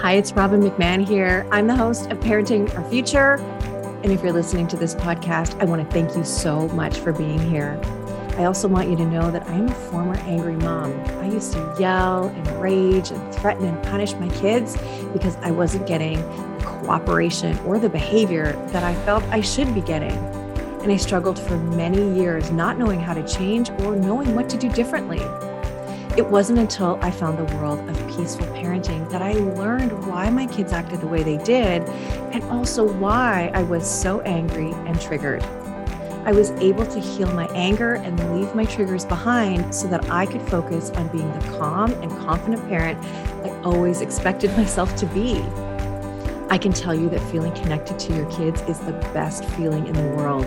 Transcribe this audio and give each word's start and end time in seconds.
Hi, 0.00 0.14
it's 0.14 0.32
Robin 0.32 0.62
McMahon 0.62 1.06
here. 1.06 1.46
I'm 1.50 1.66
the 1.66 1.76
host 1.76 2.10
of 2.10 2.18
Parenting 2.20 2.74
Our 2.74 2.82
Future. 2.88 3.34
And 4.02 4.10
if 4.10 4.22
you're 4.22 4.32
listening 4.32 4.66
to 4.68 4.76
this 4.78 4.94
podcast, 4.94 5.60
I 5.60 5.66
want 5.66 5.86
to 5.86 5.92
thank 5.92 6.16
you 6.16 6.24
so 6.24 6.68
much 6.68 6.96
for 6.96 7.12
being 7.12 7.38
here. 7.38 7.78
I 8.38 8.44
also 8.44 8.66
want 8.66 8.88
you 8.88 8.96
to 8.96 9.04
know 9.04 9.30
that 9.30 9.46
I'm 9.46 9.68
a 9.68 9.74
former 9.74 10.16
angry 10.20 10.56
mom. 10.56 10.98
I 11.20 11.26
used 11.28 11.52
to 11.52 11.76
yell 11.78 12.28
and 12.28 12.62
rage 12.62 13.10
and 13.10 13.34
threaten 13.34 13.66
and 13.66 13.82
punish 13.82 14.14
my 14.14 14.30
kids 14.30 14.74
because 15.12 15.36
I 15.42 15.50
wasn't 15.50 15.86
getting 15.86 16.16
the 16.56 16.64
cooperation 16.64 17.58
or 17.66 17.78
the 17.78 17.90
behavior 17.90 18.52
that 18.68 18.82
I 18.82 18.94
felt 19.04 19.22
I 19.24 19.42
should 19.42 19.74
be 19.74 19.82
getting. 19.82 20.16
And 20.80 20.90
I 20.90 20.96
struggled 20.96 21.38
for 21.38 21.58
many 21.58 22.18
years 22.18 22.50
not 22.50 22.78
knowing 22.78 23.00
how 23.00 23.12
to 23.12 23.28
change 23.28 23.68
or 23.80 23.96
knowing 23.96 24.34
what 24.34 24.48
to 24.48 24.56
do 24.56 24.70
differently. 24.70 25.20
It 26.16 26.26
wasn't 26.26 26.58
until 26.58 26.98
I 27.00 27.12
found 27.12 27.38
the 27.38 27.56
world 27.56 27.88
of 27.88 27.96
peaceful 28.08 28.46
parenting 28.48 29.08
that 29.10 29.22
I 29.22 29.32
learned 29.34 30.06
why 30.06 30.28
my 30.28 30.46
kids 30.46 30.72
acted 30.72 31.00
the 31.00 31.06
way 31.06 31.22
they 31.22 31.36
did 31.36 31.82
and 32.32 32.42
also 32.44 32.84
why 32.84 33.52
I 33.54 33.62
was 33.62 33.88
so 33.88 34.20
angry 34.22 34.72
and 34.72 35.00
triggered. 35.00 35.42
I 36.24 36.32
was 36.32 36.50
able 36.52 36.84
to 36.84 36.98
heal 36.98 37.32
my 37.32 37.46
anger 37.54 37.94
and 37.94 38.36
leave 38.36 38.54
my 38.56 38.64
triggers 38.64 39.04
behind 39.04 39.72
so 39.72 39.86
that 39.86 40.10
I 40.10 40.26
could 40.26 40.42
focus 40.42 40.90
on 40.90 41.06
being 41.08 41.32
the 41.32 41.58
calm 41.58 41.92
and 41.92 42.10
confident 42.18 42.68
parent 42.68 43.02
I 43.44 43.50
always 43.62 44.00
expected 44.00 44.50
myself 44.56 44.94
to 44.96 45.06
be. 45.06 45.40
I 46.50 46.58
can 46.58 46.72
tell 46.72 46.94
you 46.94 47.08
that 47.10 47.20
feeling 47.30 47.54
connected 47.54 48.00
to 48.00 48.16
your 48.16 48.28
kids 48.32 48.60
is 48.62 48.80
the 48.80 48.92
best 49.14 49.44
feeling 49.50 49.86
in 49.86 49.94
the 49.94 50.16
world. 50.16 50.46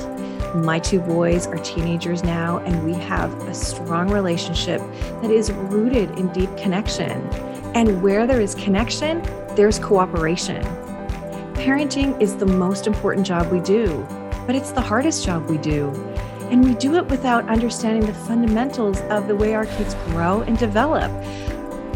My 0.53 0.77
two 0.77 0.99
boys 0.99 1.47
are 1.47 1.57
teenagers 1.57 2.23
now, 2.23 2.59
and 2.59 2.85
we 2.85 2.93
have 2.93 3.33
a 3.47 3.55
strong 3.55 4.11
relationship 4.11 4.81
that 5.23 5.31
is 5.31 5.51
rooted 5.51 6.11
in 6.19 6.31
deep 6.31 6.55
connection. 6.57 7.27
And 7.73 8.03
where 8.03 8.27
there 8.27 8.39
is 8.39 8.53
connection, 8.53 9.23
there's 9.55 9.79
cooperation. 9.79 10.63
Parenting 11.55 12.21
is 12.21 12.35
the 12.35 12.45
most 12.45 12.85
important 12.85 13.25
job 13.25 13.51
we 13.51 13.61
do, 13.61 14.05
but 14.45 14.53
it's 14.53 14.69
the 14.69 14.79
hardest 14.79 15.25
job 15.25 15.49
we 15.49 15.57
do. 15.57 15.89
And 16.51 16.63
we 16.63 16.75
do 16.75 16.97
it 16.97 17.07
without 17.07 17.49
understanding 17.49 18.05
the 18.05 18.13
fundamentals 18.13 19.01
of 19.09 19.27
the 19.27 19.35
way 19.35 19.55
our 19.55 19.65
kids 19.65 19.95
grow 20.05 20.41
and 20.41 20.55
develop. 20.55 21.11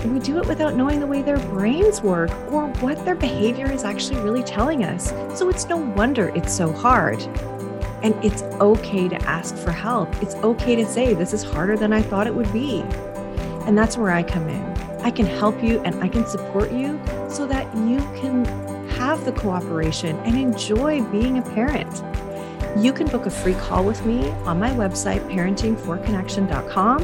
We 0.03 0.17
do 0.17 0.39
it 0.39 0.47
without 0.47 0.75
knowing 0.75 0.99
the 0.99 1.05
way 1.05 1.21
their 1.21 1.37
brains 1.37 2.01
work 2.01 2.31
or 2.51 2.69
what 2.79 3.05
their 3.05 3.13
behavior 3.13 3.69
is 3.71 3.83
actually 3.83 4.19
really 4.21 4.41
telling 4.41 4.83
us. 4.83 5.09
So 5.37 5.47
it's 5.49 5.67
no 5.67 5.77
wonder 5.77 6.29
it's 6.29 6.53
so 6.53 6.71
hard. 6.71 7.21
And 8.03 8.13
it's 8.23 8.43
okay 8.61 9.07
to 9.07 9.15
ask 9.23 9.55
for 9.55 9.71
help. 9.71 10.13
It's 10.21 10.35
okay 10.35 10.75
to 10.75 10.85
say, 10.85 11.13
this 11.13 11.33
is 11.33 11.43
harder 11.43 11.75
than 11.75 11.91
I 11.93 12.01
thought 12.01 12.27
it 12.27 12.35
would 12.35 12.51
be. 12.53 12.81
And 13.65 13.77
that's 13.77 13.97
where 13.97 14.11
I 14.11 14.23
come 14.23 14.47
in. 14.47 14.63
I 15.01 15.11
can 15.11 15.25
help 15.25 15.63
you 15.63 15.79
and 15.81 15.95
I 16.03 16.07
can 16.07 16.25
support 16.25 16.71
you 16.71 17.01
so 17.29 17.47
that 17.47 17.73
you 17.75 17.97
can 18.19 18.45
have 18.89 19.25
the 19.25 19.31
cooperation 19.31 20.15
and 20.19 20.37
enjoy 20.37 21.03
being 21.05 21.37
a 21.37 21.41
parent. 21.41 22.03
You 22.77 22.93
can 22.93 23.07
book 23.07 23.25
a 23.25 23.31
free 23.31 23.55
call 23.55 23.83
with 23.83 24.05
me 24.05 24.29
on 24.45 24.59
my 24.59 24.69
website, 24.71 25.21
parentingforconnection.com. 25.31 27.03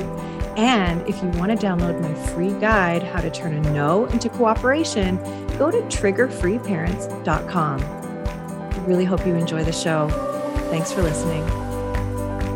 And 0.58 1.02
if 1.08 1.24
you 1.24 1.30
want 1.30 1.60
to 1.60 1.66
download 1.66 2.00
my 2.00 2.14
free 2.28 2.54
guide, 2.60 3.02
How 3.04 3.22
to 3.22 3.32
Turn 3.32 3.54
a 3.54 3.62
No 3.72 4.06
into 4.08 4.30
Cooperation, 4.30 5.18
go 5.58 5.72
to 5.72 5.82
triggerfreeparents.com. 5.84 7.82
I 7.82 8.78
really 8.86 9.06
hope 9.06 9.26
you 9.26 9.34
enjoy 9.36 9.64
the 9.64 9.72
show. 9.72 10.33
Thanks 10.74 10.92
for 10.92 11.04
listening. 11.04 11.46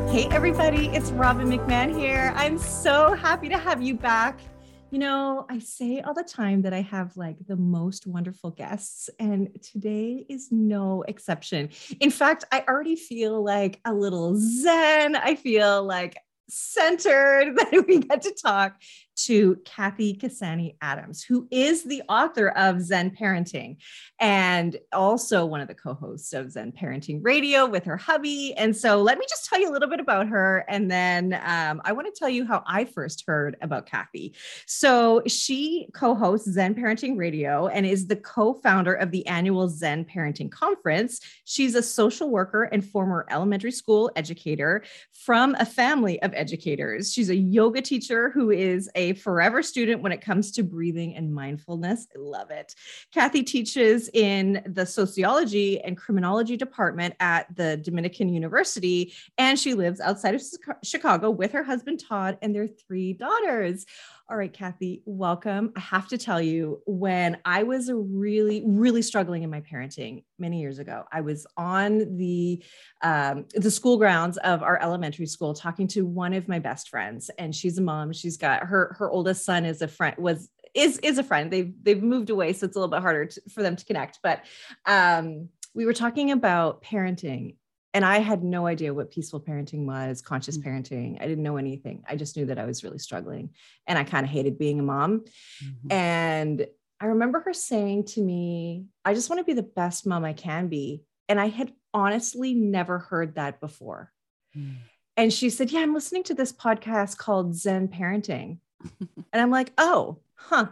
Hey, 0.09 0.27
everybody, 0.31 0.87
it's 0.87 1.11
Robin 1.11 1.47
McMahon 1.47 1.95
here. 1.95 2.33
I'm 2.35 2.57
so 2.57 3.13
happy 3.13 3.47
to 3.47 3.59
have 3.59 3.79
you 3.79 3.93
back. 3.93 4.39
You 4.89 4.97
know, 4.97 5.45
I 5.51 5.59
say 5.59 6.01
all 6.01 6.16
the 6.16 6.23
time 6.23 6.63
that 6.63 6.73
I 6.73 6.81
have 6.81 7.16
like 7.16 7.35
the 7.45 7.56
most 7.56 8.07
wonderful 8.07 8.50
guests, 8.50 9.11
and 9.19 9.50
today 9.61 10.25
is 10.27 10.47
no 10.51 11.03
exception. 11.03 11.69
In 12.00 12.09
fact, 12.09 12.44
I 12.51 12.63
already 12.67 12.95
feel 12.95 13.44
like 13.44 13.79
a 13.85 13.94
little 13.94 14.35
zen. 14.35 15.16
I 15.16 15.35
feel 15.35 15.83
like 15.83 16.17
centered 16.50 17.56
that 17.57 17.85
we 17.88 18.00
get 18.00 18.23
to 18.23 18.33
talk 18.33 18.81
to 19.17 19.57
Cathy 19.66 20.16
Cassani 20.16 20.75
Adams, 20.81 21.23
who 21.23 21.47
is 21.51 21.83
the 21.83 22.03
author 22.07 22.50
of 22.50 22.81
Zen 22.81 23.11
Parenting 23.11 23.78
and 24.19 24.78
also 24.94 25.45
one 25.45 25.61
of 25.61 25.67
the 25.67 25.75
co 25.75 25.94
hosts 25.94 26.33
of 26.33 26.51
Zen 26.51 26.72
Parenting 26.72 27.19
Radio 27.23 27.66
with 27.66 27.83
her 27.85 27.97
hubby. 27.97 28.53
And 28.56 28.75
so 28.75 29.01
let 29.01 29.17
me 29.17 29.25
just 29.29 29.45
tell 29.45 29.59
you 29.59 29.69
a 29.69 29.73
little 29.73 29.89
bit 29.89 30.00
about 30.00 30.27
her. 30.27 30.66
And 30.67 30.89
then 30.89 31.33
um, 31.44 31.81
I 31.83 31.91
want 31.91 32.13
to 32.13 32.17
tell 32.17 32.29
you 32.29 32.45
how 32.45 32.63
I 32.66 32.85
first 32.85 33.23
heard 33.27 33.57
about 33.61 33.85
Cathy. 33.85 34.35
So 34.66 35.23
she 35.27 35.89
co 35.94 36.16
hosts 36.16 36.51
Zen 36.51 36.75
Parenting 36.75 37.17
Radio 37.17 37.67
and 37.67 37.85
is 37.85 38.07
the 38.07 38.16
co 38.16 38.53
founder 38.53 38.94
of 38.94 39.11
the 39.11 39.25
annual 39.27 39.67
Zen 39.69 40.06
Parenting 40.06 40.51
Conference. 40.51 41.19
She's 41.45 41.75
a 41.75 41.83
social 41.83 42.29
worker 42.29 42.63
and 42.63 42.85
former 42.85 43.25
elementary 43.29 43.72
school 43.72 44.11
educator 44.16 44.83
from 45.13 45.56
a 45.59 45.66
family 45.66 46.22
of 46.22 46.33
educators. 46.33 47.11
She's 47.11 47.29
a 47.29 47.35
yoga 47.35 47.81
teacher 47.81 48.29
who 48.29 48.51
is 48.51 48.89
a 48.95 49.06
forever 49.13 49.62
student 49.62 50.01
when 50.01 50.12
it 50.12 50.22
comes 50.22 50.51
to 50.53 50.63
breathing 50.63 51.16
and 51.16 51.34
mindfulness. 51.34 52.07
I 52.16 52.19
love 52.19 52.51
it. 52.51 52.75
Cathy 53.13 53.44
teaches 53.44 54.09
in 54.13 54.62
the 54.66 54.85
sociology 54.85 55.81
and 55.81 55.97
criminology 55.97 56.57
department 56.57 57.16
at 57.19 57.53
the 57.56 57.78
Dominican 57.78 58.29
University, 58.29 59.13
and 59.38 59.57
she 59.57 59.73
lives 59.73 60.00
outside 60.00 60.35
of 60.35 60.41
Chicago 60.84 61.29
with 61.29 61.51
her 61.51 61.63
husband, 61.63 62.01
Todd, 62.07 62.38
and 62.41 62.53
their 62.53 62.68
three 62.68 63.13
daughters. 63.13 63.85
All 64.29 64.35
right, 64.35 64.51
Cathy, 64.51 65.03
welcome. 65.05 65.71
I 65.77 65.79
have 65.79 66.09
to 66.09 66.17
tell 66.17 66.41
you, 66.41 66.81
when 66.85 67.38
I 67.45 67.63
was 67.63 67.89
really, 67.89 68.61
really 68.65 69.01
struggling 69.01 69.43
in 69.43 69.49
my 69.49 69.61
parenting 69.61 70.25
many 70.38 70.59
years 70.59 70.79
ago, 70.79 71.05
I 71.13 71.21
was 71.21 71.47
on 71.55 72.17
the 72.17 72.61
um, 73.01 73.45
the 73.55 73.71
school 73.71 73.97
grounds 73.97 74.35
of 74.39 74.63
our 74.63 74.81
elementary 74.81 75.27
school 75.27 75.53
talking 75.53 75.88
to 75.89 76.05
one 76.05 76.33
of 76.33 76.49
my 76.49 76.59
best 76.59 76.89
friends, 76.89 77.31
and 77.39 77.55
she's 77.55 77.77
a 77.77 77.81
mom. 77.81 78.11
She's 78.11 78.35
got 78.35 78.63
her 78.63 78.97
her 78.99 79.09
oldest 79.09 79.45
son 79.45 79.63
is 79.63 79.81
a 79.81 79.88
friend 79.88 80.13
was 80.17 80.49
is 80.73 80.97
is 80.97 81.17
a 81.17 81.23
friend. 81.23 81.49
They've 81.49 81.73
they've 81.81 82.03
moved 82.03 82.29
away, 82.29 82.51
so 82.51 82.65
it's 82.65 82.75
a 82.75 82.79
little 82.79 82.91
bit 82.91 83.01
harder 83.01 83.27
to, 83.27 83.41
for 83.49 83.63
them 83.63 83.77
to 83.77 83.85
connect. 83.85 84.19
But 84.21 84.41
um, 84.85 85.47
we 85.73 85.85
were 85.85 85.94
talking 85.94 86.31
about 86.31 86.83
parenting 86.83 87.55
and 87.97 88.06
I 88.06 88.19
had 88.19 88.44
no 88.44 88.68
idea 88.68 88.94
what 88.94 89.09
peaceful 89.09 89.41
parenting 89.41 89.85
was, 89.85 90.22
conscious 90.22 90.56
mm-hmm. 90.56 90.69
parenting. 90.69 91.18
I 91.19 91.25
didn't 91.25 91.44
know 91.44 91.58
anything. 91.58 92.03
I 92.08 92.16
just 92.16 92.38
knew 92.38 92.46
that 92.46 92.59
I 92.59 92.66
was 92.66 92.84
really 92.84 93.00
struggling 93.00 93.50
and 93.88 93.97
I 93.97 94.03
kind 94.03 94.24
of 94.24 94.30
hated 94.30 94.59
being 94.59 94.80
a 94.80 94.84
mom. 94.84 95.22
Mm-hmm. 95.66 95.91
And 95.91 96.68
I 97.02 97.07
remember 97.07 97.40
her 97.40 97.56
saying 97.56 98.03
to 98.09 98.22
me, 98.22 98.86
I 99.03 99.16
just 99.16 99.31
want 99.31 99.40
to 99.40 99.46
be 99.46 99.53
the 99.53 99.63
best 99.63 100.06
mom 100.06 100.25
I 100.25 100.34
can 100.34 100.68
be. 100.68 101.06
And 101.28 101.40
I 101.40 101.47
had 101.47 101.74
honestly 101.91 102.53
never 102.53 103.00
heard 103.00 103.34
that 103.34 103.59
before. 103.59 104.13
Mm. 104.56 104.75
And 105.16 105.34
she 105.34 105.50
said, 105.50 105.72
Yeah, 105.72 105.80
I'm 105.80 105.96
listening 105.96 106.22
to 106.25 106.36
this 106.36 106.53
podcast 106.53 107.18
called 107.18 107.56
Zen 107.56 107.88
Parenting. 107.88 108.59
and 109.00 109.41
I'm 109.41 109.50
like, 109.50 109.74
Oh, 109.75 110.19
huh. 110.36 110.68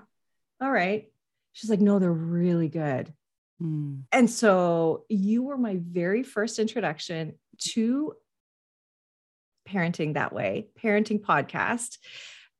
All 0.62 0.72
right. 0.72 1.12
She's 1.54 1.72
like, 1.72 1.82
No, 1.82 1.98
they're 1.98 2.12
really 2.12 2.70
good. 2.70 3.12
Mm. 3.62 4.04
And 4.12 4.30
so 4.30 5.06
you 5.10 5.44
were 5.44 5.58
my 5.58 5.80
very 5.82 6.24
first 6.24 6.60
introduction 6.60 7.36
to 7.60 8.14
parenting 9.68 10.14
that 10.14 10.34
way, 10.34 10.68
parenting 10.82 11.22
podcast. 11.22 11.98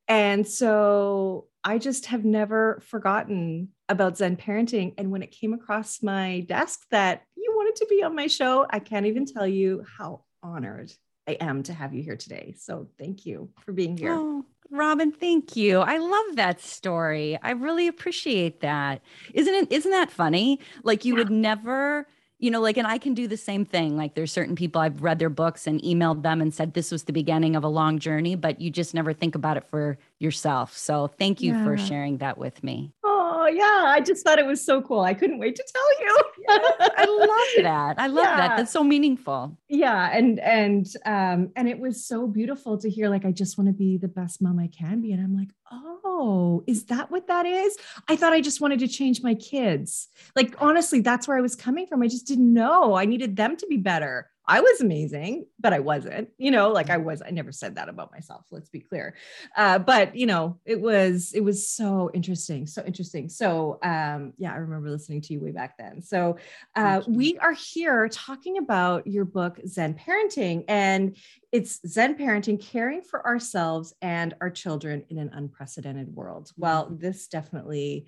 And 0.08 0.46
so 0.46 1.48
I 1.64 1.78
just 1.78 2.06
have 2.06 2.24
never 2.24 2.82
forgotten 2.86 3.68
about 3.88 4.16
Zen 4.16 4.36
parenting. 4.36 4.94
And 4.98 5.10
when 5.10 5.22
it 5.22 5.32
came 5.32 5.52
across 5.52 6.02
my 6.02 6.40
desk 6.40 6.80
that 6.90 7.22
you 7.36 7.52
wanted 7.56 7.76
to 7.76 7.86
be 7.88 8.02
on 8.02 8.14
my 8.14 8.28
show, 8.28 8.66
I 8.70 8.78
can't 8.78 9.06
even 9.06 9.26
tell 9.26 9.46
you 9.46 9.84
how 9.98 10.24
honored 10.42 10.92
I 11.28 11.32
am 11.32 11.64
to 11.64 11.74
have 11.74 11.92
you 11.92 12.02
here 12.02 12.16
today. 12.16 12.54
So 12.58 12.88
thank 12.98 13.26
you 13.26 13.50
for 13.64 13.72
being 13.72 13.96
here. 13.96 14.12
Oh, 14.12 14.44
Robin, 14.70 15.12
thank 15.12 15.56
you. 15.56 15.80
I 15.80 15.98
love 15.98 16.36
that 16.36 16.60
story. 16.60 17.38
I 17.42 17.52
really 17.52 17.86
appreciate 17.86 18.60
that. 18.60 19.02
Isn't 19.32 19.54
it 19.54 19.72
isn't 19.72 19.90
that 19.90 20.10
funny? 20.10 20.60
Like 20.82 21.04
you 21.04 21.14
yeah. 21.14 21.18
would 21.18 21.30
never 21.30 22.06
you 22.38 22.50
know, 22.50 22.60
like, 22.60 22.76
and 22.76 22.86
I 22.86 22.98
can 22.98 23.14
do 23.14 23.26
the 23.26 23.36
same 23.36 23.64
thing. 23.64 23.96
Like, 23.96 24.14
there's 24.14 24.30
certain 24.30 24.56
people 24.56 24.80
I've 24.80 25.02
read 25.02 25.18
their 25.18 25.30
books 25.30 25.66
and 25.66 25.80
emailed 25.80 26.22
them 26.22 26.42
and 26.42 26.52
said 26.52 26.74
this 26.74 26.90
was 26.90 27.04
the 27.04 27.12
beginning 27.12 27.56
of 27.56 27.64
a 27.64 27.68
long 27.68 27.98
journey, 27.98 28.34
but 28.34 28.60
you 28.60 28.70
just 28.70 28.92
never 28.92 29.14
think 29.14 29.34
about 29.34 29.56
it 29.56 29.64
for 29.70 29.96
yourself. 30.18 30.76
So, 30.76 31.06
thank 31.06 31.40
you 31.40 31.54
yeah. 31.54 31.64
for 31.64 31.78
sharing 31.78 32.18
that 32.18 32.36
with 32.36 32.62
me. 32.62 32.92
Oh, 33.02 33.15
yeah. 33.48 33.84
I 33.86 34.00
just 34.00 34.24
thought 34.24 34.38
it 34.38 34.46
was 34.46 34.64
so 34.64 34.82
cool. 34.82 35.00
I 35.00 35.14
couldn't 35.14 35.38
wait 35.38 35.56
to 35.56 35.64
tell 35.72 36.00
you. 36.00 36.20
yes, 36.48 36.90
I 36.96 37.04
love 37.04 37.64
that. 37.64 38.00
I 38.00 38.06
love 38.06 38.24
yeah. 38.24 38.36
that. 38.36 38.56
That's 38.56 38.72
so 38.72 38.82
meaningful. 38.82 39.58
Yeah. 39.68 40.10
And, 40.12 40.38
and, 40.40 40.86
um, 41.04 41.50
and 41.56 41.68
it 41.68 41.78
was 41.78 42.04
so 42.06 42.26
beautiful 42.26 42.78
to 42.78 42.90
hear, 42.90 43.08
like, 43.08 43.24
I 43.24 43.32
just 43.32 43.58
want 43.58 43.68
to 43.68 43.74
be 43.74 43.98
the 43.98 44.08
best 44.08 44.42
mom 44.42 44.58
I 44.58 44.68
can 44.68 45.00
be. 45.00 45.12
And 45.12 45.22
I'm 45.22 45.36
like, 45.36 45.48
oh, 45.72 46.64
is 46.66 46.84
that 46.86 47.10
what 47.10 47.26
that 47.28 47.46
is? 47.46 47.76
I 48.08 48.16
thought 48.16 48.32
I 48.32 48.40
just 48.40 48.60
wanted 48.60 48.78
to 48.80 48.88
change 48.88 49.22
my 49.22 49.34
kids. 49.34 50.08
Like, 50.34 50.54
honestly, 50.58 51.00
that's 51.00 51.28
where 51.28 51.36
I 51.36 51.40
was 51.40 51.56
coming 51.56 51.86
from. 51.86 52.02
I 52.02 52.08
just 52.08 52.26
didn't 52.26 52.52
know 52.52 52.94
I 52.94 53.04
needed 53.04 53.36
them 53.36 53.56
to 53.56 53.66
be 53.66 53.76
better. 53.76 54.30
I 54.48 54.60
was 54.60 54.80
amazing, 54.80 55.46
but 55.58 55.72
I 55.72 55.80
wasn't, 55.80 56.28
you 56.38 56.50
know, 56.50 56.70
like 56.70 56.90
I 56.90 56.98
was, 56.98 57.20
I 57.20 57.30
never 57.30 57.50
said 57.50 57.74
that 57.74 57.88
about 57.88 58.12
myself. 58.12 58.46
Let's 58.50 58.68
be 58.68 58.80
clear. 58.80 59.14
Uh, 59.56 59.78
but 59.78 60.14
you 60.14 60.26
know, 60.26 60.58
it 60.64 60.80
was, 60.80 61.32
it 61.34 61.42
was 61.42 61.68
so 61.68 62.10
interesting. 62.14 62.66
So 62.66 62.84
interesting. 62.84 63.28
So 63.28 63.78
um, 63.82 64.34
yeah, 64.38 64.52
I 64.52 64.56
remember 64.56 64.90
listening 64.90 65.20
to 65.22 65.32
you 65.32 65.40
way 65.40 65.50
back 65.50 65.76
then. 65.78 66.00
So 66.00 66.38
uh, 66.76 67.02
we 67.08 67.38
are 67.38 67.52
here 67.52 68.08
talking 68.08 68.58
about 68.58 69.06
your 69.06 69.24
book, 69.24 69.58
Zen 69.66 69.94
Parenting, 69.94 70.64
and 70.68 71.16
it's 71.50 71.80
Zen 71.86 72.16
Parenting, 72.16 72.60
caring 72.60 73.02
for 73.02 73.26
ourselves 73.26 73.94
and 74.02 74.34
our 74.40 74.50
children 74.50 75.04
in 75.08 75.18
an 75.18 75.30
unprecedented 75.32 76.14
world. 76.14 76.52
Well, 76.56 76.86
mm-hmm. 76.86 76.98
this 76.98 77.26
definitely 77.26 78.06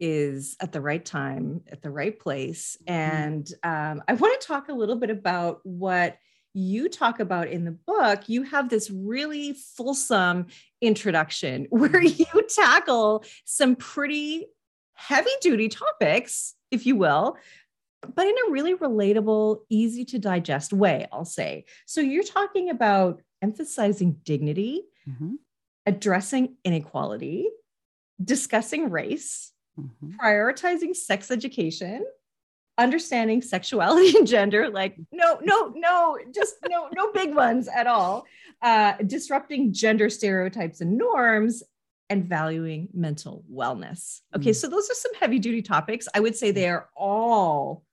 is 0.00 0.56
at 0.60 0.72
the 0.72 0.80
right 0.80 1.04
time, 1.04 1.62
at 1.70 1.82
the 1.82 1.90
right 1.90 2.18
place. 2.18 2.76
Mm-hmm. 2.86 3.16
And 3.16 3.52
um, 3.62 4.02
I 4.08 4.14
want 4.14 4.40
to 4.40 4.46
talk 4.46 4.68
a 4.68 4.74
little 4.74 4.96
bit 4.96 5.10
about 5.10 5.60
what 5.62 6.18
you 6.54 6.88
talk 6.88 7.20
about 7.20 7.48
in 7.48 7.64
the 7.64 7.72
book. 7.72 8.28
You 8.28 8.44
have 8.44 8.68
this 8.68 8.90
really 8.90 9.54
fulsome 9.54 10.46
introduction 10.80 11.66
where 11.70 11.90
mm-hmm. 11.90 12.36
you 12.36 12.48
tackle 12.48 13.24
some 13.44 13.76
pretty 13.76 14.46
heavy 14.94 15.30
duty 15.40 15.68
topics, 15.68 16.54
if 16.70 16.86
you 16.86 16.96
will, 16.96 17.36
but 18.14 18.26
in 18.26 18.34
a 18.46 18.50
really 18.50 18.74
relatable, 18.74 19.60
easy 19.68 20.04
to 20.06 20.18
digest 20.18 20.72
way, 20.72 21.06
I'll 21.12 21.24
say. 21.24 21.64
So 21.86 22.00
you're 22.00 22.22
talking 22.22 22.70
about 22.70 23.22
emphasizing 23.42 24.18
dignity, 24.24 24.82
mm-hmm. 25.08 25.34
addressing 25.86 26.56
inequality, 26.64 27.48
discussing 28.22 28.90
race, 28.90 29.52
mm-hmm. 29.78 30.16
prioritizing 30.18 30.94
sex 30.94 31.30
education, 31.30 32.04
understanding 32.78 33.40
sexuality 33.40 34.16
and 34.18 34.26
gender 34.26 34.68
like 34.68 34.96
no 35.12 35.38
no 35.42 35.72
no 35.76 36.18
just 36.34 36.56
no 36.68 36.88
no 36.92 37.12
big 37.12 37.34
ones 37.34 37.68
at 37.68 37.86
all 37.86 38.26
uh, 38.62 38.94
disrupting 39.06 39.72
gender 39.72 40.08
stereotypes 40.08 40.80
and 40.80 40.96
norms 40.96 41.62
and 42.10 42.24
valuing 42.24 42.88
mental 42.92 43.44
wellness 43.52 44.20
okay 44.34 44.50
mm. 44.50 44.56
so 44.56 44.68
those 44.68 44.90
are 44.90 44.94
some 44.94 45.14
heavy 45.14 45.38
duty 45.38 45.62
topics 45.62 46.08
i 46.14 46.20
would 46.20 46.36
say 46.36 46.50
they 46.50 46.68
are 46.68 46.88
all 46.96 47.84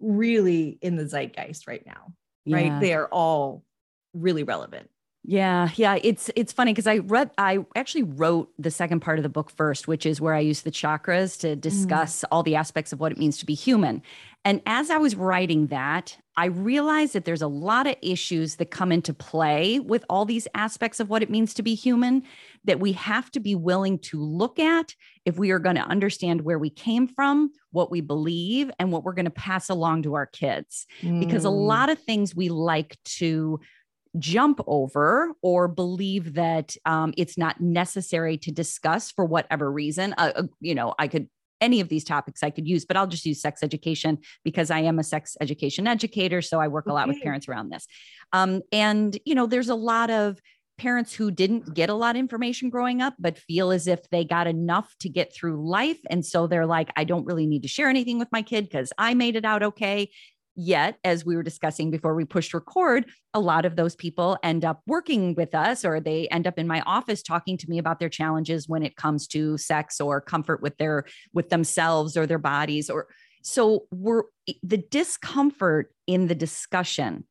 really 0.00 0.78
in 0.82 0.96
the 0.96 1.04
zeitgeist 1.04 1.66
right 1.66 1.84
now 1.86 2.12
yeah. 2.44 2.56
right 2.56 2.80
they 2.80 2.92
are 2.92 3.06
all 3.06 3.64
really 4.12 4.42
relevant 4.42 4.90
yeah, 5.22 5.68
yeah, 5.76 5.98
it's 6.02 6.30
it's 6.34 6.52
funny 6.52 6.72
because 6.72 6.86
I 6.86 6.98
read 6.98 7.30
I 7.36 7.58
actually 7.76 8.04
wrote 8.04 8.50
the 8.58 8.70
second 8.70 9.00
part 9.00 9.18
of 9.18 9.22
the 9.22 9.28
book 9.28 9.50
first, 9.50 9.86
which 9.86 10.06
is 10.06 10.20
where 10.20 10.34
I 10.34 10.40
use 10.40 10.62
the 10.62 10.70
chakras 10.70 11.38
to 11.40 11.48
mm. 11.48 11.60
discuss 11.60 12.20
mm. 12.20 12.24
all 12.32 12.42
the 12.42 12.56
aspects 12.56 12.92
of 12.92 13.00
what 13.00 13.12
it 13.12 13.18
means 13.18 13.36
to 13.38 13.46
be 13.46 13.54
human. 13.54 14.02
And 14.46 14.62
as 14.64 14.88
I 14.88 14.96
was 14.96 15.16
writing 15.16 15.66
that, 15.66 16.16
I 16.38 16.46
realized 16.46 17.12
that 17.12 17.26
there's 17.26 17.42
a 17.42 17.48
lot 17.48 17.86
of 17.86 17.96
issues 18.00 18.56
that 18.56 18.70
come 18.70 18.90
into 18.90 19.12
play 19.12 19.78
with 19.78 20.02
all 20.08 20.24
these 20.24 20.48
aspects 20.54 20.98
of 20.98 21.10
what 21.10 21.22
it 21.22 21.28
means 21.28 21.52
to 21.54 21.62
be 21.62 21.74
human 21.74 22.22
that 22.64 22.80
we 22.80 22.92
have 22.92 23.30
to 23.32 23.40
be 23.40 23.54
willing 23.54 23.98
to 23.98 24.22
look 24.22 24.58
at 24.58 24.94
if 25.26 25.36
we 25.36 25.50
are 25.50 25.58
going 25.58 25.76
to 25.76 25.82
understand 25.82 26.40
where 26.40 26.58
we 26.58 26.70
came 26.70 27.06
from, 27.06 27.50
what 27.72 27.90
we 27.90 28.00
believe, 28.00 28.70
and 28.78 28.90
what 28.90 29.04
we're 29.04 29.12
going 29.12 29.26
to 29.26 29.30
pass 29.30 29.68
along 29.68 30.04
to 30.04 30.14
our 30.14 30.26
kids. 30.26 30.86
Mm. 31.02 31.20
Because 31.20 31.44
a 31.44 31.48
mm. 31.48 31.66
lot 31.66 31.90
of 31.90 31.98
things 31.98 32.34
we 32.34 32.48
like 32.48 32.96
to 33.04 33.60
jump 34.18 34.60
over 34.66 35.32
or 35.42 35.68
believe 35.68 36.34
that 36.34 36.76
um, 36.84 37.14
it's 37.16 37.38
not 37.38 37.60
necessary 37.60 38.36
to 38.38 38.50
discuss 38.50 39.10
for 39.10 39.24
whatever 39.24 39.70
reason. 39.70 40.14
Uh, 40.18 40.32
uh, 40.34 40.42
you 40.60 40.74
know, 40.74 40.94
I 40.98 41.08
could 41.08 41.28
any 41.60 41.80
of 41.80 41.88
these 41.88 42.04
topics 42.04 42.42
I 42.42 42.50
could 42.50 42.66
use, 42.66 42.84
but 42.84 42.96
I'll 42.96 43.06
just 43.06 43.26
use 43.26 43.40
sex 43.40 43.62
education 43.62 44.18
because 44.44 44.70
I 44.70 44.80
am 44.80 44.98
a 44.98 45.04
sex 45.04 45.36
education 45.40 45.86
educator. 45.86 46.40
So 46.40 46.58
I 46.58 46.68
work 46.68 46.86
a 46.86 46.92
lot 46.92 47.06
with 47.06 47.22
parents 47.22 47.48
around 47.48 47.70
this. 47.70 47.86
Um, 48.32 48.62
and, 48.72 49.18
you 49.26 49.34
know, 49.34 49.46
there's 49.46 49.68
a 49.68 49.74
lot 49.74 50.10
of 50.10 50.40
parents 50.78 51.12
who 51.12 51.30
didn't 51.30 51.74
get 51.74 51.90
a 51.90 51.94
lot 51.94 52.16
of 52.16 52.20
information 52.20 52.70
growing 52.70 53.02
up, 53.02 53.14
but 53.18 53.36
feel 53.36 53.70
as 53.70 53.86
if 53.86 54.08
they 54.08 54.24
got 54.24 54.46
enough 54.46 54.94
to 55.00 55.10
get 55.10 55.34
through 55.34 55.68
life. 55.68 56.00
And 56.08 56.24
so 56.24 56.46
they're 56.46 56.66
like, 56.66 56.90
I 56.96 57.04
don't 57.04 57.26
really 57.26 57.46
need 57.46 57.62
to 57.62 57.68
share 57.68 57.88
anything 57.88 58.18
with 58.18 58.32
my 58.32 58.40
kid 58.40 58.64
because 58.64 58.90
I 58.96 59.12
made 59.12 59.36
it 59.36 59.44
out 59.44 59.62
okay. 59.62 60.10
Yet, 60.62 60.98
as 61.04 61.24
we 61.24 61.36
were 61.36 61.42
discussing 61.42 61.90
before 61.90 62.14
we 62.14 62.26
pushed 62.26 62.52
record, 62.52 63.10
a 63.32 63.40
lot 63.40 63.64
of 63.64 63.76
those 63.76 63.96
people 63.96 64.36
end 64.42 64.62
up 64.62 64.82
working 64.86 65.34
with 65.34 65.54
us 65.54 65.86
or 65.86 66.00
they 66.00 66.28
end 66.28 66.46
up 66.46 66.58
in 66.58 66.66
my 66.66 66.82
office 66.82 67.22
talking 67.22 67.56
to 67.56 67.70
me 67.70 67.78
about 67.78 67.98
their 67.98 68.10
challenges 68.10 68.68
when 68.68 68.82
it 68.82 68.94
comes 68.94 69.26
to 69.28 69.56
sex 69.56 70.02
or 70.02 70.20
comfort 70.20 70.60
with 70.60 70.76
their 70.76 71.06
with 71.32 71.48
themselves 71.48 72.14
or 72.14 72.26
their 72.26 72.38
bodies 72.38 72.90
or 72.90 73.06
so 73.42 73.86
we're 73.90 74.24
the 74.62 74.76
discomfort 74.76 75.94
in 76.06 76.26
the 76.26 76.34
discussion 76.34 77.24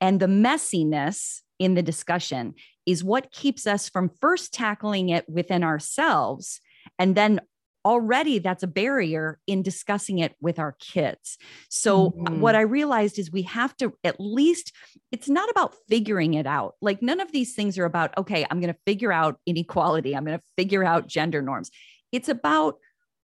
and 0.00 0.20
the 0.20 0.26
messiness 0.26 1.40
in 1.58 1.74
the 1.74 1.82
discussion 1.82 2.54
is 2.86 3.02
what 3.02 3.32
keeps 3.32 3.66
us 3.66 3.88
from 3.88 4.08
first 4.20 4.54
tackling 4.54 5.08
it 5.08 5.28
within 5.28 5.64
ourselves 5.64 6.60
and 6.96 7.16
then 7.16 7.40
already 7.86 8.40
that's 8.40 8.64
a 8.64 8.66
barrier 8.66 9.38
in 9.46 9.62
discussing 9.62 10.18
it 10.18 10.34
with 10.40 10.58
our 10.58 10.74
kids. 10.80 11.38
So, 11.70 12.10
mm-hmm. 12.10 12.40
what 12.40 12.56
I 12.56 12.62
realized 12.62 13.16
is 13.18 13.30
we 13.30 13.42
have 13.42 13.76
to 13.76 13.94
at 14.02 14.16
least, 14.18 14.72
it's 15.12 15.28
not 15.28 15.48
about 15.50 15.76
figuring 15.88 16.34
it 16.34 16.46
out. 16.46 16.74
Like, 16.82 17.00
none 17.00 17.20
of 17.20 17.30
these 17.30 17.54
things 17.54 17.78
are 17.78 17.84
about, 17.84 18.18
okay, 18.18 18.44
I'm 18.50 18.60
going 18.60 18.74
to 18.74 18.80
figure 18.84 19.12
out 19.12 19.38
inequality, 19.46 20.16
I'm 20.16 20.24
going 20.24 20.38
to 20.38 20.44
figure 20.56 20.84
out 20.84 21.06
gender 21.06 21.40
norms. 21.40 21.70
It's 22.10 22.28
about 22.28 22.78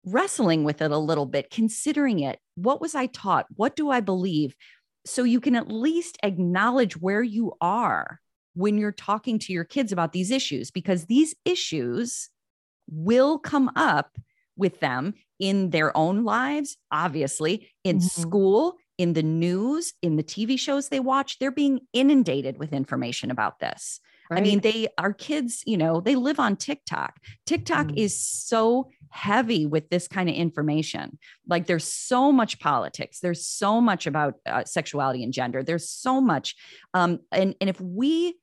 wrestling 0.04 0.64
with 0.64 0.80
it 0.80 0.90
a 0.90 0.98
little 0.98 1.26
bit, 1.26 1.50
considering 1.50 2.20
it. 2.20 2.38
What 2.54 2.80
was 2.80 2.94
I 2.94 3.06
taught? 3.06 3.46
What 3.54 3.76
do 3.76 3.90
I 3.90 4.00
believe? 4.00 4.56
So, 5.04 5.24
you 5.24 5.40
can 5.40 5.56
at 5.56 5.70
least 5.70 6.16
acknowledge 6.22 6.96
where 6.96 7.22
you 7.22 7.52
are 7.60 8.18
when 8.54 8.78
you're 8.78 8.92
talking 8.92 9.38
to 9.38 9.52
your 9.52 9.64
kids 9.64 9.92
about 9.92 10.12
these 10.12 10.30
issues, 10.30 10.70
because 10.70 11.04
these 11.04 11.34
issues 11.44 12.30
will 12.90 13.38
come 13.38 13.70
up 13.76 14.16
with 14.58 14.80
them 14.80 15.14
in 15.38 15.70
their 15.70 15.96
own 15.96 16.24
lives, 16.24 16.76
obviously, 16.90 17.70
in 17.84 17.98
mm-hmm. 17.98 18.20
school, 18.20 18.76
in 18.98 19.12
the 19.12 19.22
news, 19.22 19.94
in 20.02 20.16
the 20.16 20.22
TV 20.22 20.58
shows 20.58 20.88
they 20.88 21.00
watch. 21.00 21.38
They're 21.38 21.50
being 21.50 21.80
inundated 21.92 22.58
with 22.58 22.72
information 22.72 23.30
about 23.30 23.60
this. 23.60 24.00
Right. 24.30 24.40
I 24.40 24.42
mean, 24.42 24.60
they 24.60 24.88
our 24.98 25.14
kids, 25.14 25.62
you 25.66 25.78
know, 25.78 26.00
they 26.00 26.14
live 26.14 26.38
on 26.38 26.56
TikTok. 26.56 27.18
TikTok 27.46 27.86
mm. 27.86 27.96
is 27.96 28.22
so 28.22 28.90
heavy 29.10 29.64
with 29.64 29.88
this 29.88 30.06
kind 30.06 30.28
of 30.28 30.34
information. 30.34 31.18
Like 31.46 31.66
there's 31.66 31.90
so 31.90 32.30
much 32.30 32.58
politics. 32.58 33.20
There's 33.20 33.46
so 33.46 33.80
much 33.80 34.06
about 34.06 34.34
uh, 34.44 34.64
sexuality 34.64 35.22
and 35.22 35.32
gender. 35.32 35.62
There's 35.62 35.88
so 35.88 36.20
much, 36.20 36.56
um, 36.92 37.20
and 37.32 37.54
and 37.60 37.70
if 37.70 37.80
we 37.80 38.34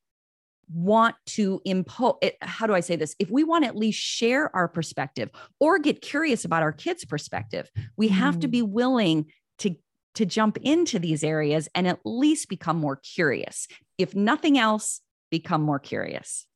want 0.73 1.15
to 1.25 1.61
impose 1.65 2.15
how 2.41 2.67
do 2.67 2.73
i 2.73 2.79
say 2.79 2.95
this? 2.95 3.15
If 3.19 3.29
we 3.29 3.43
want 3.43 3.63
to 3.63 3.67
at 3.67 3.75
least 3.75 3.99
share 3.99 4.53
our 4.55 4.67
perspective 4.67 5.29
or 5.59 5.79
get 5.79 6.01
curious 6.01 6.45
about 6.45 6.63
our 6.63 6.71
kids 6.71 7.05
perspective 7.05 7.69
we 7.97 8.07
have 8.09 8.39
to 8.39 8.47
be 8.47 8.61
willing 8.61 9.27
to 9.59 9.75
to 10.15 10.25
jump 10.25 10.57
into 10.63 10.97
these 10.97 11.23
areas 11.23 11.69
and 11.75 11.87
at 11.87 11.99
least 12.03 12.49
become 12.49 12.77
more 12.77 12.95
curious. 12.95 13.67
If 13.97 14.15
nothing 14.15 14.57
else 14.57 15.01
become 15.29 15.61
more 15.61 15.79
curious. 15.79 16.47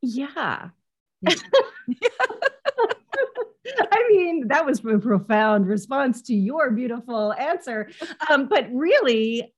Yeah. 0.00 0.68
I 3.92 4.08
mean, 4.08 4.48
that 4.48 4.64
was 4.64 4.84
a 4.84 4.98
profound 4.98 5.66
response 5.66 6.22
to 6.22 6.34
your 6.34 6.70
beautiful 6.70 7.32
answer. 7.34 7.90
Um, 8.30 8.48
but 8.48 8.68
really, 8.72 9.52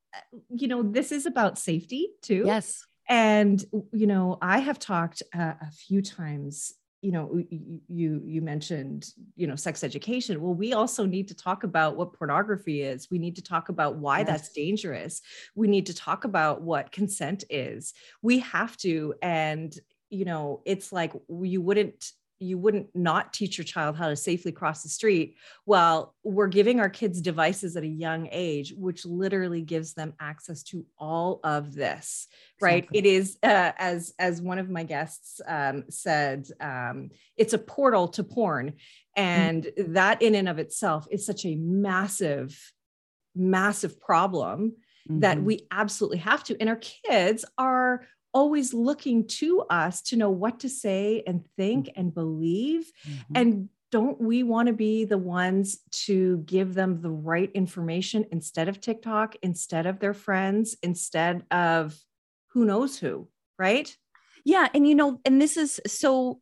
you 0.48 0.68
know, 0.68 0.82
this 0.82 1.12
is 1.12 1.26
about 1.26 1.58
safety 1.58 2.10
too. 2.22 2.44
Yes. 2.46 2.84
And, 3.08 3.62
you 3.92 4.06
know, 4.06 4.38
I 4.40 4.58
have 4.58 4.78
talked 4.78 5.22
uh, 5.34 5.54
a 5.60 5.70
few 5.72 6.00
times 6.02 6.74
you 7.02 7.12
know 7.12 7.42
you 7.88 8.22
you 8.26 8.42
mentioned 8.42 9.08
you 9.34 9.46
know 9.46 9.56
sex 9.56 9.82
education 9.82 10.40
well 10.40 10.54
we 10.54 10.74
also 10.74 11.06
need 11.06 11.28
to 11.28 11.34
talk 11.34 11.64
about 11.64 11.96
what 11.96 12.12
pornography 12.12 12.82
is 12.82 13.08
we 13.10 13.18
need 13.18 13.36
to 13.36 13.42
talk 13.42 13.70
about 13.70 13.96
why 13.96 14.18
yes. 14.18 14.26
that's 14.26 14.52
dangerous 14.52 15.22
we 15.54 15.66
need 15.66 15.86
to 15.86 15.94
talk 15.94 16.24
about 16.24 16.60
what 16.60 16.92
consent 16.92 17.44
is 17.48 17.94
we 18.20 18.40
have 18.40 18.76
to 18.76 19.14
and 19.22 19.78
you 20.10 20.24
know 20.26 20.60
it's 20.66 20.92
like 20.92 21.12
you 21.30 21.62
wouldn't 21.62 22.12
you 22.40 22.56
wouldn't 22.56 22.88
not 22.94 23.32
teach 23.34 23.58
your 23.58 23.64
child 23.64 23.96
how 23.96 24.08
to 24.08 24.16
safely 24.16 24.50
cross 24.50 24.82
the 24.82 24.88
street 24.88 25.36
well 25.66 26.14
we're 26.24 26.48
giving 26.48 26.80
our 26.80 26.88
kids 26.88 27.20
devices 27.20 27.76
at 27.76 27.84
a 27.84 27.88
young 27.88 28.28
age 28.32 28.72
which 28.76 29.04
literally 29.04 29.60
gives 29.60 29.92
them 29.92 30.14
access 30.18 30.62
to 30.62 30.84
all 30.98 31.38
of 31.44 31.74
this 31.74 32.26
right 32.60 32.84
exactly. 32.84 32.98
it 32.98 33.06
is 33.06 33.38
uh, 33.42 33.72
as 33.78 34.14
as 34.18 34.40
one 34.40 34.58
of 34.58 34.70
my 34.70 34.82
guests 34.82 35.40
um, 35.46 35.84
said 35.88 36.48
um, 36.60 37.10
it's 37.36 37.52
a 37.52 37.58
portal 37.58 38.08
to 38.08 38.24
porn 38.24 38.72
and 39.16 39.64
mm-hmm. 39.64 39.92
that 39.92 40.22
in 40.22 40.34
and 40.34 40.48
of 40.48 40.58
itself 40.58 41.06
is 41.10 41.24
such 41.24 41.44
a 41.44 41.54
massive 41.56 42.72
massive 43.36 44.00
problem 44.00 44.72
mm-hmm. 45.08 45.20
that 45.20 45.40
we 45.40 45.66
absolutely 45.70 46.18
have 46.18 46.42
to 46.42 46.56
and 46.58 46.68
our 46.70 46.80
kids 46.80 47.44
are 47.58 48.06
always 48.32 48.72
looking 48.72 49.26
to 49.26 49.62
us 49.70 50.02
to 50.02 50.16
know 50.16 50.30
what 50.30 50.60
to 50.60 50.68
say 50.68 51.22
and 51.26 51.44
think 51.56 51.86
mm-hmm. 51.86 52.00
and 52.00 52.14
believe 52.14 52.90
mm-hmm. 53.06 53.32
and 53.34 53.68
don't 53.90 54.20
we 54.20 54.42
want 54.42 54.68
to 54.68 54.72
be 54.72 55.04
the 55.04 55.18
ones 55.18 55.78
to 55.90 56.38
give 56.46 56.74
them 56.74 57.00
the 57.02 57.10
right 57.10 57.50
information 57.54 58.24
instead 58.30 58.68
of 58.68 58.80
TikTok, 58.80 59.34
instead 59.42 59.86
of 59.86 59.98
their 59.98 60.14
friends, 60.14 60.76
instead 60.82 61.44
of 61.50 61.98
who 62.52 62.64
knows 62.64 62.98
who, 62.98 63.28
right? 63.58 63.94
Yeah. 64.44 64.68
And, 64.74 64.88
you 64.88 64.94
know, 64.94 65.20
and 65.24 65.40
this 65.40 65.56
is 65.56 65.80
so 65.86 66.40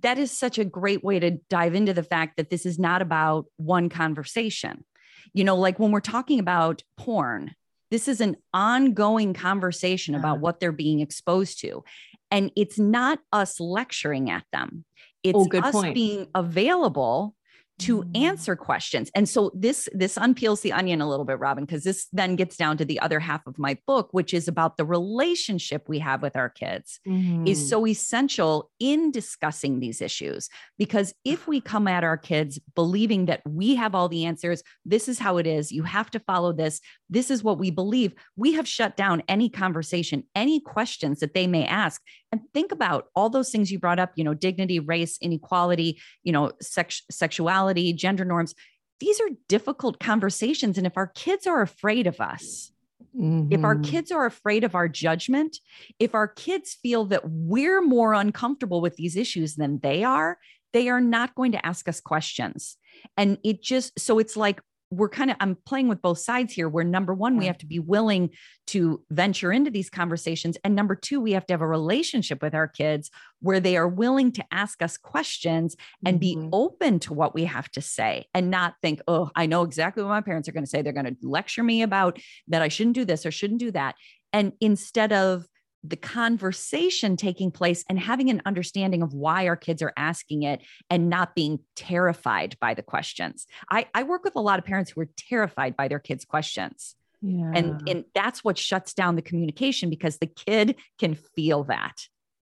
that 0.00 0.18
is 0.18 0.30
such 0.30 0.58
a 0.58 0.64
great 0.64 1.04
way 1.04 1.18
to 1.20 1.32
dive 1.50 1.74
into 1.74 1.92
the 1.92 2.02
fact 2.02 2.36
that 2.36 2.50
this 2.50 2.64
is 2.64 2.78
not 2.78 3.02
about 3.02 3.46
one 3.56 3.88
conversation. 3.88 4.84
You 5.32 5.44
know, 5.44 5.56
like 5.56 5.78
when 5.78 5.90
we're 5.90 6.00
talking 6.00 6.38
about 6.38 6.82
porn, 6.96 7.54
this 7.94 8.08
is 8.08 8.20
an 8.20 8.36
ongoing 8.52 9.34
conversation 9.34 10.14
yeah. 10.14 10.18
about 10.18 10.40
what 10.40 10.58
they're 10.58 10.72
being 10.72 10.98
exposed 10.98 11.60
to. 11.60 11.84
And 12.28 12.50
it's 12.56 12.76
not 12.76 13.20
us 13.32 13.60
lecturing 13.60 14.30
at 14.30 14.42
them. 14.52 14.84
It's 15.22 15.38
oh, 15.38 15.58
us 15.60 15.70
point. 15.70 15.94
being 15.94 16.26
available 16.34 17.36
to 17.80 18.02
mm. 18.02 18.16
answer 18.16 18.54
questions. 18.54 19.10
And 19.14 19.28
so 19.28 19.50
this 19.54 19.88
this 19.92 20.16
unpeels 20.16 20.60
the 20.60 20.72
onion 20.72 21.00
a 21.00 21.08
little 21.08 21.24
bit 21.24 21.38
Robin 21.38 21.64
because 21.64 21.82
this 21.82 22.06
then 22.12 22.36
gets 22.36 22.56
down 22.56 22.76
to 22.76 22.84
the 22.84 23.00
other 23.00 23.18
half 23.18 23.46
of 23.46 23.58
my 23.58 23.76
book 23.86 24.08
which 24.12 24.32
is 24.32 24.46
about 24.46 24.76
the 24.76 24.84
relationship 24.84 25.88
we 25.88 25.98
have 25.98 26.22
with 26.22 26.36
our 26.36 26.48
kids 26.48 27.00
mm. 27.06 27.46
is 27.48 27.68
so 27.68 27.86
essential 27.86 28.70
in 28.78 29.10
discussing 29.10 29.80
these 29.80 30.00
issues 30.00 30.48
because 30.78 31.14
if 31.24 31.48
we 31.48 31.60
come 31.60 31.88
at 31.88 32.04
our 32.04 32.16
kids 32.16 32.60
believing 32.76 33.26
that 33.26 33.42
we 33.44 33.74
have 33.74 33.94
all 33.94 34.08
the 34.08 34.24
answers, 34.24 34.62
this 34.84 35.08
is 35.08 35.18
how 35.18 35.38
it 35.38 35.46
is, 35.46 35.72
you 35.72 35.82
have 35.82 36.10
to 36.12 36.20
follow 36.20 36.52
this, 36.52 36.80
this 37.10 37.30
is 37.30 37.42
what 37.42 37.58
we 37.58 37.70
believe, 37.70 38.14
we 38.36 38.52
have 38.52 38.68
shut 38.68 38.96
down 38.96 39.22
any 39.26 39.48
conversation, 39.48 40.24
any 40.34 40.60
questions 40.60 41.20
that 41.20 41.34
they 41.34 41.46
may 41.46 41.66
ask 41.66 42.00
and 42.34 42.40
think 42.52 42.72
about 42.72 43.06
all 43.14 43.30
those 43.30 43.50
things 43.50 43.70
you 43.70 43.78
brought 43.78 44.00
up, 44.00 44.10
you 44.16 44.24
know, 44.24 44.34
dignity, 44.34 44.80
race, 44.80 45.18
inequality, 45.20 46.00
you 46.24 46.32
know, 46.32 46.50
sex, 46.60 47.02
sexuality, 47.08 47.63
gender 47.72 48.24
norms. 48.24 48.54
These 49.00 49.20
are 49.20 49.28
difficult 49.48 49.98
conversations. 49.98 50.78
And 50.78 50.86
if 50.86 50.96
our 50.96 51.08
kids 51.08 51.46
are 51.46 51.62
afraid 51.62 52.06
of 52.06 52.20
us, 52.20 52.72
Mm-hmm. 53.16 53.52
If 53.52 53.64
our 53.64 53.74
mm-hmm. 53.74 53.90
kids 53.90 54.10
are 54.10 54.26
afraid 54.26 54.64
of 54.64 54.74
our 54.74 54.88
judgment, 54.88 55.58
if 55.98 56.14
our 56.14 56.26
kids 56.26 56.74
feel 56.74 57.04
that 57.06 57.22
we're 57.24 57.80
more 57.80 58.12
uncomfortable 58.12 58.80
with 58.80 58.96
these 58.96 59.16
issues 59.16 59.54
than 59.54 59.78
they 59.80 60.02
are, 60.02 60.38
they 60.72 60.88
are 60.88 61.00
not 61.00 61.34
going 61.34 61.52
to 61.52 61.64
ask 61.64 61.88
us 61.88 62.00
questions. 62.00 62.76
And 63.16 63.38
it 63.44 63.62
just, 63.62 63.98
so 63.98 64.18
it's 64.18 64.36
like 64.36 64.60
we're 64.96 65.08
kind 65.08 65.30
of 65.30 65.36
i'm 65.40 65.56
playing 65.66 65.88
with 65.88 66.00
both 66.00 66.18
sides 66.18 66.52
here 66.52 66.68
where 66.68 66.84
number 66.84 67.12
one 67.12 67.36
we 67.36 67.46
have 67.46 67.58
to 67.58 67.66
be 67.66 67.78
willing 67.78 68.30
to 68.66 69.02
venture 69.10 69.52
into 69.52 69.70
these 69.70 69.90
conversations 69.90 70.56
and 70.64 70.74
number 70.74 70.94
two 70.94 71.20
we 71.20 71.32
have 71.32 71.46
to 71.46 71.52
have 71.52 71.60
a 71.60 71.66
relationship 71.66 72.42
with 72.42 72.54
our 72.54 72.68
kids 72.68 73.10
where 73.40 73.60
they 73.60 73.76
are 73.76 73.88
willing 73.88 74.32
to 74.32 74.44
ask 74.50 74.80
us 74.82 74.96
questions 74.96 75.76
and 76.04 76.20
mm-hmm. 76.20 76.42
be 76.42 76.48
open 76.52 76.98
to 76.98 77.12
what 77.12 77.34
we 77.34 77.44
have 77.44 77.70
to 77.70 77.80
say 77.80 78.26
and 78.34 78.50
not 78.50 78.74
think 78.80 79.00
oh 79.08 79.30
i 79.36 79.46
know 79.46 79.62
exactly 79.62 80.02
what 80.02 80.10
my 80.10 80.20
parents 80.20 80.48
are 80.48 80.52
going 80.52 80.64
to 80.64 80.70
say. 80.70 80.82
They're 80.82 80.92
going 80.92 81.06
to 81.06 81.16
lecture 81.22 81.62
me 81.62 81.82
about 81.82 82.18
that 82.48 82.62
i 82.62 82.68
shouldn't 82.68 82.94
do 82.94 83.04
this 83.04 83.26
or 83.26 83.30
shouldn't 83.30 83.60
do 83.60 83.70
that. 83.72 83.94
And 84.32 84.52
instead 84.60 85.12
of 85.12 85.46
the 85.84 85.96
conversation 85.96 87.16
taking 87.16 87.50
place 87.50 87.84
and 87.88 87.98
having 87.98 88.30
an 88.30 88.40
understanding 88.46 89.02
of 89.02 89.12
why 89.12 89.46
our 89.46 89.56
kids 89.56 89.82
are 89.82 89.92
asking 89.96 90.42
it 90.42 90.62
and 90.88 91.10
not 91.10 91.34
being 91.34 91.60
terrified 91.76 92.56
by 92.58 92.72
the 92.72 92.82
questions. 92.82 93.46
I, 93.70 93.86
I 93.94 94.02
work 94.04 94.24
with 94.24 94.34
a 94.34 94.40
lot 94.40 94.58
of 94.58 94.64
parents 94.64 94.90
who 94.90 95.02
are 95.02 95.10
terrified 95.16 95.76
by 95.76 95.88
their 95.88 95.98
kids' 95.98 96.24
questions. 96.24 96.96
Yeah. 97.20 97.52
And, 97.54 97.88
and 97.88 98.04
that's 98.14 98.42
what 98.42 98.58
shuts 98.58 98.94
down 98.94 99.16
the 99.16 99.22
communication 99.22 99.90
because 99.90 100.18
the 100.18 100.26
kid 100.26 100.76
can 100.98 101.14
feel 101.14 101.64
that. 101.64 101.94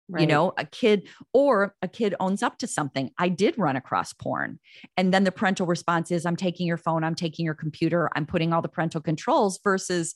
Right. 0.09 0.21
You 0.21 0.27
know, 0.27 0.53
a 0.57 0.63
kid 0.63 1.09
or 1.33 1.75
a 1.81 1.87
kid 1.87 2.15
owns 2.19 2.41
up 2.41 2.59
to 2.59 2.67
something. 2.67 3.11
I 3.17 3.27
did 3.27 3.57
run 3.57 3.75
across 3.75 4.13
porn. 4.13 4.57
And 4.95 5.13
then 5.13 5.25
the 5.25 5.33
parental 5.33 5.67
response 5.67 6.11
is 6.11 6.25
I'm 6.25 6.37
taking 6.37 6.65
your 6.65 6.77
phone, 6.77 7.03
I'm 7.03 7.15
taking 7.15 7.43
your 7.43 7.55
computer, 7.55 8.09
I'm 8.15 8.25
putting 8.25 8.53
all 8.53 8.61
the 8.61 8.69
parental 8.69 9.01
controls 9.01 9.59
versus 9.63 10.15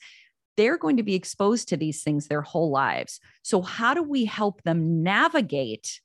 they're 0.58 0.78
going 0.78 0.98
to 0.98 1.04
be 1.04 1.16
exposed 1.16 1.70
to 1.70 1.78
these 1.78 2.04
things 2.04 2.28
their 2.28 2.42
whole 2.42 2.72
lives. 2.72 3.20
So, 3.44 3.62
how 3.62 3.94
do 3.94 4.04
we 4.04 4.26
help 4.26 4.64
them 4.64 5.04
navigate 5.04 6.02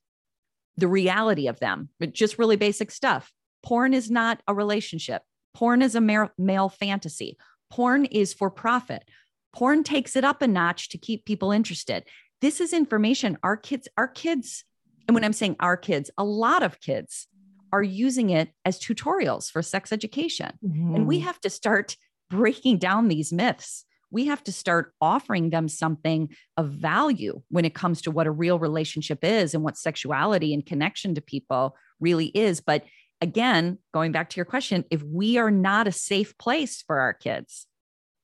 the 0.76 0.88
reality 0.88 1.48
of 1.48 1.58
them? 1.58 1.90
But 1.98 2.12
just 2.12 2.38
really 2.38 2.56
basic 2.56 2.90
stuff. 2.90 3.32
Porn 3.62 3.94
is 3.94 4.10
not 4.10 4.40
a 4.46 4.54
relationship, 4.54 5.22
porn 5.54 5.82
is 5.82 5.94
a 5.94 6.00
male, 6.00 6.68
fantasy, 6.68 7.36
porn 7.70 8.04
is 8.06 8.32
for 8.32 8.50
profit. 8.50 9.04
Porn 9.52 9.84
takes 9.84 10.16
it 10.16 10.24
up 10.24 10.42
a 10.42 10.46
notch 10.46 10.90
to 10.90 10.98
keep 10.98 11.24
people 11.24 11.50
interested. 11.50 12.04
This 12.42 12.60
is 12.60 12.74
information 12.74 13.38
our 13.42 13.56
kids, 13.56 13.88
our 13.96 14.08
kids, 14.08 14.64
and 15.08 15.14
when 15.14 15.24
I'm 15.24 15.32
saying 15.32 15.56
our 15.60 15.76
kids, 15.76 16.10
a 16.18 16.24
lot 16.24 16.62
of 16.62 16.80
kids 16.80 17.26
are 17.72 17.82
using 17.82 18.30
it 18.30 18.50
as 18.64 18.78
tutorials 18.78 19.50
for 19.50 19.62
sex 19.62 19.92
education. 19.92 20.52
Mm-hmm. 20.64 20.94
And 20.94 21.06
we 21.06 21.18
mm-hmm. 21.18 21.26
have 21.26 21.40
to 21.40 21.50
start 21.50 21.96
breaking 22.30 22.78
down 22.78 23.08
these 23.08 23.32
myths 23.32 23.85
we 24.10 24.26
have 24.26 24.42
to 24.44 24.52
start 24.52 24.92
offering 25.00 25.50
them 25.50 25.68
something 25.68 26.30
of 26.56 26.70
value 26.70 27.42
when 27.48 27.64
it 27.64 27.74
comes 27.74 28.02
to 28.02 28.10
what 28.10 28.26
a 28.26 28.30
real 28.30 28.58
relationship 28.58 29.24
is 29.24 29.54
and 29.54 29.64
what 29.64 29.76
sexuality 29.76 30.54
and 30.54 30.64
connection 30.64 31.14
to 31.14 31.20
people 31.20 31.76
really 32.00 32.26
is. 32.26 32.60
But 32.60 32.84
again, 33.20 33.78
going 33.92 34.12
back 34.12 34.30
to 34.30 34.36
your 34.36 34.44
question, 34.44 34.84
if 34.90 35.02
we 35.02 35.38
are 35.38 35.50
not 35.50 35.88
a 35.88 35.92
safe 35.92 36.36
place 36.38 36.82
for 36.82 37.00
our 37.00 37.12
kids, 37.12 37.66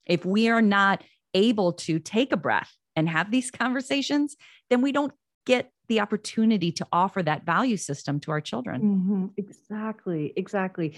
if 0.07 0.25
we 0.25 0.49
are 0.49 0.63
not 0.63 1.03
able 1.35 1.73
to 1.73 1.99
take 1.99 2.33
a 2.33 2.37
breath 2.37 2.73
and 2.95 3.09
have 3.09 3.31
these 3.31 3.51
conversations, 3.63 4.37
then 4.71 4.83
we 4.83 4.93
don't 4.93 5.13
get 5.47 5.71
the 5.89 6.01
opportunity 6.01 6.71
to 6.71 6.87
offer 6.93 7.23
that 7.23 7.45
value 7.45 7.77
system 7.77 8.21
to 8.21 8.31
our 8.31 8.41
children. 8.41 8.81
Mm-hmm. 8.81 9.27
Exactly, 9.37 10.33
exactly. 10.37 10.97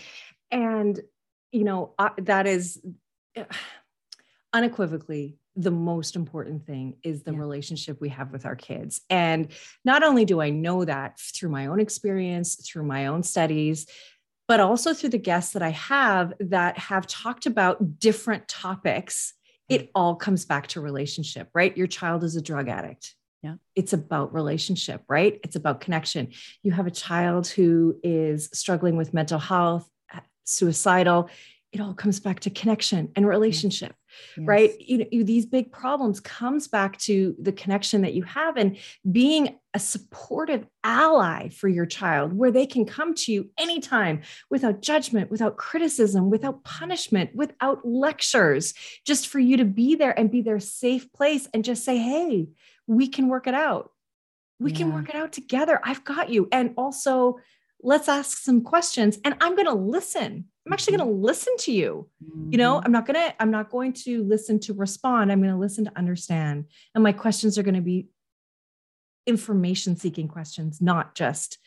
And, 0.51 1.01
you 1.51 1.65
know, 1.65 1.95
uh, 1.99 2.11
that 2.19 2.47
is 2.47 2.81
unequivocally 4.55 5.37
the 5.57 5.71
most 5.71 6.17
important 6.17 6.67
thing 6.67 6.97
is 7.03 7.23
the 7.23 7.33
yeah. 7.33 7.39
relationship 7.39 8.01
we 8.01 8.09
have 8.09 8.33
with 8.33 8.45
our 8.45 8.57
kids. 8.57 9.03
And 9.09 9.49
not 9.85 10.03
only 10.03 10.25
do 10.25 10.41
I 10.41 10.51
know 10.51 10.85
that 10.85 11.19
through 11.19 11.51
my 11.51 11.67
own 11.67 11.79
experience, 11.79 12.57
through 12.57 12.85
my 12.85 13.07
own 13.07 13.23
studies, 13.23 13.87
but 14.49 14.61
also 14.61 14.93
through 14.93 15.11
the 15.11 15.19
guests 15.19 15.53
that 15.53 15.63
I 15.63 15.71
have 15.71 16.33
that 16.41 16.77
have 16.79 17.07
talked 17.07 17.47
about 17.47 18.01
different 18.01 18.49
topics, 18.49 19.33
it 19.69 19.83
mm. 19.83 19.89
all 19.95 20.17
comes 20.17 20.45
back 20.45 20.67
to 20.69 20.81
relationship, 20.81 21.49
right? 21.55 21.77
Your 21.77 21.87
child 21.87 22.25
is 22.25 22.37
a 22.37 22.43
drug 22.43 22.69
addict. 22.69 23.15
Yeah. 23.43 23.55
It's 23.77 23.93
about 23.93 24.35
relationship, 24.35 25.03
right? 25.09 25.39
It's 25.45 25.57
about 25.57 25.81
connection. 25.81 26.33
You 26.63 26.73
have 26.73 26.87
a 26.87 26.91
child 26.91 27.47
who 27.47 27.97
is 28.03 28.49
struggling 28.53 28.97
with 28.97 29.15
mental 29.15 29.39
health, 29.39 29.89
suicidal. 30.45 31.29
It 31.75 31.81
all 31.81 31.93
comes 31.93 32.21
back 32.21 32.39
to 32.41 32.51
connection 32.51 33.11
and 33.17 33.27
relationship 33.27 33.97
yes. 34.37 34.47
right? 34.47 34.81
You 34.81 34.99
know 34.99 35.07
you, 35.11 35.25
these 35.25 35.45
big 35.45 35.73
problems 35.73 36.21
comes 36.21 36.69
back 36.69 36.99
to 37.01 37.35
the 37.41 37.51
connection 37.51 38.03
that 38.03 38.15
you 38.15 38.23
have 38.23 38.57
and 38.57 38.77
being 39.11 39.59
a 39.75 39.81
supportive 39.81 40.65
ally 40.85 41.49
for 41.49 41.67
your 41.67 41.85
child 41.85 42.33
where 42.33 42.53
they 42.53 42.65
can 42.65 42.87
come 42.87 43.13
to 43.15 43.33
you 43.33 43.51
anytime 43.59 44.23
without 44.51 44.83
judgment 44.83 45.33
without 45.33 45.57
criticism 45.57 46.31
without 46.31 46.63
punishment 46.63 47.35
without 47.35 47.85
lectures 47.85 48.73
just 49.05 49.27
for 49.27 49.41
you 49.41 49.57
to 49.57 49.65
be 49.65 49.97
there 49.97 50.17
and 50.17 50.31
be 50.31 50.43
their 50.43 50.61
safe 50.61 51.13
place 51.13 51.49
and 51.53 51.65
just 51.65 51.85
say 51.85 51.99
hey 51.99 52.47
we 52.87 53.09
can 53.09 53.29
work 53.29 53.49
it 53.49 53.55
out. 53.55 53.91
We 54.61 54.71
yeah. 54.71 54.77
can 54.77 54.95
work 54.95 55.09
it 55.09 55.17
out 55.17 55.33
together. 55.33 55.81
I've 55.83 56.05
got 56.05 56.31
you. 56.31 56.49
And 56.53 56.75
also 56.77 57.39
let's 57.83 58.09
ask 58.09 58.39
some 58.39 58.63
questions 58.63 59.19
and 59.25 59.37
i'm 59.41 59.55
going 59.55 59.67
to 59.67 59.75
listen 59.75 60.47
i'm 60.67 60.73
actually 60.73 60.97
going 60.97 61.09
to 61.09 61.13
mm-hmm. 61.13 61.25
listen 61.25 61.57
to 61.59 61.73
you 61.73 62.09
you 62.51 62.59
know 62.59 62.77
mm-hmm. 62.77 62.87
i'm 62.87 62.93
not 62.93 63.07
going 63.07 63.15
to 63.15 63.43
i'm 63.43 63.51
not 63.51 63.71
going 63.71 63.93
to 63.93 64.25
listen 64.25 64.59
to 64.59 64.73
respond 64.75 65.31
i'm 65.31 65.41
going 65.41 65.53
to 65.53 65.59
listen 65.59 65.85
to 65.85 65.93
understand 65.97 66.65
and 66.95 67.05
my 67.05 67.13
questions 67.13 67.59
are 67.59 67.63
going 67.63 67.75
to 67.75 67.81
be 67.81 68.09
information 69.27 69.97
seeking 69.97 70.29
questions 70.29 70.81
not 70.81 71.15
just 71.15 71.59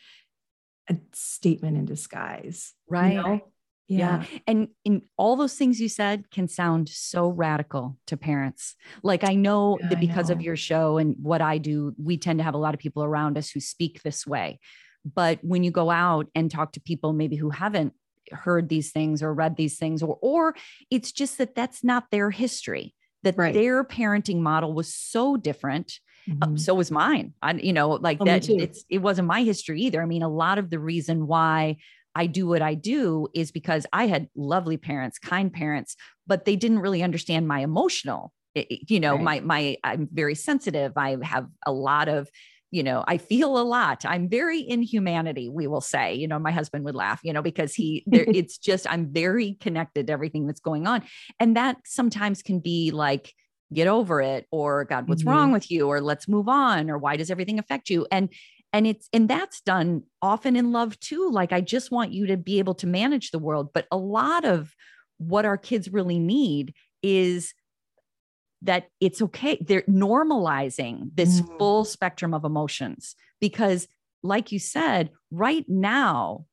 a 0.89 0.98
statement 1.13 1.77
in 1.77 1.86
disguise 1.86 2.74
right 2.88 3.13
you 3.13 3.22
know? 3.22 3.42
yeah. 3.88 4.24
yeah. 4.32 4.39
And 4.48 4.68
in 4.84 5.04
all 5.18 5.36
those 5.36 5.56
things 5.56 5.80
you 5.80 5.89
said 5.89 6.30
can 6.30 6.48
sound 6.48 6.89
so 6.89 7.30
radical 7.30 7.98
to 8.08 8.18
parents. 8.18 8.75
Like 9.01 9.24
I 9.24 9.36
know 9.36 9.77
yeah, 9.80 9.89
that 9.89 10.00
because 10.00 10.30
know. 10.30 10.36
of 10.36 10.42
your 10.42 10.56
show 10.56 10.98
and 10.98 11.16
what 11.22 11.42
I 11.42 11.58
do, 11.58 11.96
we 12.01 12.18
tend 12.18 12.39
to 12.39 12.44
have 12.44 12.54
a 12.54 12.60
lot 12.60 12.74
of 12.74 12.80
people 12.80 13.04
around 13.04 13.38
us 13.38 13.50
who 13.50 13.60
speak 13.60 14.04
this 14.04 14.27
way. 14.27 14.60
But 15.06 15.39
when 15.42 15.63
you 15.63 15.72
go 15.72 15.89
out 15.89 16.27
and 16.36 16.51
talk 16.51 16.74
to 16.74 16.82
people 16.82 17.13
maybe 17.13 17.38
who 17.38 17.50
haven't 17.50 17.94
heard 18.31 18.69
these 18.69 18.91
things 18.91 19.22
or 19.24 19.34
read 19.34 19.55
these 19.55 19.77
things 19.77 20.03
or 20.03 20.17
or 20.22 20.55
it's 20.89 21.12
just 21.12 21.38
that 21.38 21.55
that's 21.55 21.84
not 21.84 22.05
their 22.12 22.29
history 22.31 22.93
that 23.24 23.38
right. 23.38 23.53
their 23.53 23.84
parenting 23.84 24.39
model 24.39 24.74
was 24.74 24.93
so 24.93 25.38
different 25.38 26.00
uh, 26.29 26.46
mm-hmm. 26.46 26.57
so 26.57 26.74
was 26.74 26.91
mine 26.91 27.34
I, 27.41 27.53
you 27.53 27.74
know 27.74 27.91
like 27.91 28.17
oh, 28.19 28.25
that 28.25 28.50
it's 28.50 28.84
it 28.89 29.00
wasn't 29.00 29.27
my 29.27 29.43
history 29.43 29.81
either 29.81 30.01
i 30.01 30.05
mean 30.05 30.24
a 30.24 30.29
lot 30.29 30.57
of 30.57 30.69
the 30.69 30.79
reason 30.79 31.27
why 31.27 31.77
I 32.17 32.25
do 32.25 32.48
what 32.48 32.63
I 32.63 32.74
do 32.74 33.27
is 33.36 33.51
because 33.51 33.86
I 33.93 34.07
had 34.07 34.27
lovely 34.36 34.75
parents, 34.75 35.19
kind 35.19 35.53
parents, 35.53 35.96
but 36.25 36.46
they 36.46 36.55
didn't 36.55 36.79
really 36.79 37.03
understand 37.03 37.48
my 37.48 37.60
emotional. 37.60 38.34
you 38.55 39.00
know, 39.00 39.13
right. 39.13 39.24
my 39.24 39.39
my 39.41 39.77
I'm 39.84 40.10
very 40.12 40.34
sensitive. 40.34 40.93
I 40.98 41.17
have 41.22 41.48
a 41.63 41.72
lot 41.72 42.10
of 42.10 42.27
you 42.72 42.84
know, 42.84 43.04
I 43.08 43.18
feel 43.18 43.58
a 43.58 43.64
lot. 43.64 44.04
I'm 44.06 44.28
very 44.28 44.60
in 44.60 44.82
humanity, 44.82 45.50
we 45.50 45.68
will 45.68 45.82
say. 45.82 46.16
You 46.16 46.28
know, 46.28 46.40
my 46.40 46.52
husband 46.52 46.84
would 46.86 46.96
laugh, 46.96 47.22
you 47.24 47.32
know, 47.32 47.42
because 47.42 47.74
he, 47.74 48.04
there, 48.06 48.26
it's 48.28 48.58
just, 48.58 48.86
I'm 48.90 49.12
very 49.12 49.58
connected 49.62 50.08
to 50.08 50.14
everything 50.14 50.48
that's 50.48 50.60
going 50.60 50.88
on. 50.88 51.04
And 51.40 51.56
that 51.56 51.78
sometimes 51.86 52.42
can 52.42 52.60
be 52.60 52.92
like, 52.92 53.34
get 53.74 53.88
over 53.88 54.22
it, 54.22 54.46
or 54.52 54.86
God, 54.86 55.10
what's 55.10 55.22
mm-hmm. 55.22 55.32
wrong 55.32 55.52
with 55.52 55.70
you, 55.70 55.88
or 55.88 56.02
let's 56.02 56.28
move 56.28 56.48
on, 56.48 56.90
or 56.90 56.98
why 56.98 57.18
does 57.18 57.30
everything 57.30 57.60
affect 57.60 57.90
you? 57.90 58.08
And, 58.12 58.30
and 58.74 58.88
it's, 58.88 59.10
and 59.12 59.30
that's 59.30 59.62
done 59.62 60.04
often 60.22 60.56
in 60.56 60.72
love 60.72 61.00
too. 61.00 61.30
Like, 61.32 61.52
I 61.52 61.62
just 61.62 61.92
want 61.92 62.12
you 62.12 62.28
to 62.28 62.38
be 62.38 62.60
able 62.60 62.76
to 62.76 62.88
manage 62.88 63.32
the 63.32 63.40
world. 63.40 63.72
But 63.74 63.88
a 63.92 63.98
lot 63.98 64.46
of 64.46 64.74
what 65.18 65.46
our 65.46 65.58
kids 65.58 65.90
really 65.92 66.20
need 66.20 66.74
is 67.02 67.54
that 68.62 68.88
it's 69.00 69.22
okay. 69.22 69.58
They're 69.62 69.84
normalizing 69.84 71.12
this 71.14 71.42
mm. 71.42 71.58
full 71.58 71.86
spectrum 71.86 72.34
of 72.34 72.44
emotions 72.44 73.16
because, 73.40 73.88
like 74.24 74.52
you 74.52 74.60
said, 74.60 75.12
right 75.32 75.66
now, 75.68 76.46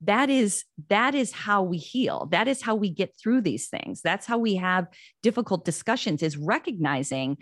that 0.00 0.30
is 0.30 0.64
that 0.88 1.14
is 1.14 1.32
how 1.32 1.62
we 1.62 1.76
heal 1.76 2.28
that 2.30 2.46
is 2.46 2.62
how 2.62 2.74
we 2.74 2.88
get 2.88 3.14
through 3.20 3.40
these 3.40 3.68
things 3.68 4.00
that's 4.00 4.26
how 4.26 4.38
we 4.38 4.54
have 4.54 4.86
difficult 5.22 5.64
discussions 5.64 6.22
is 6.22 6.36
recognizing 6.36 7.36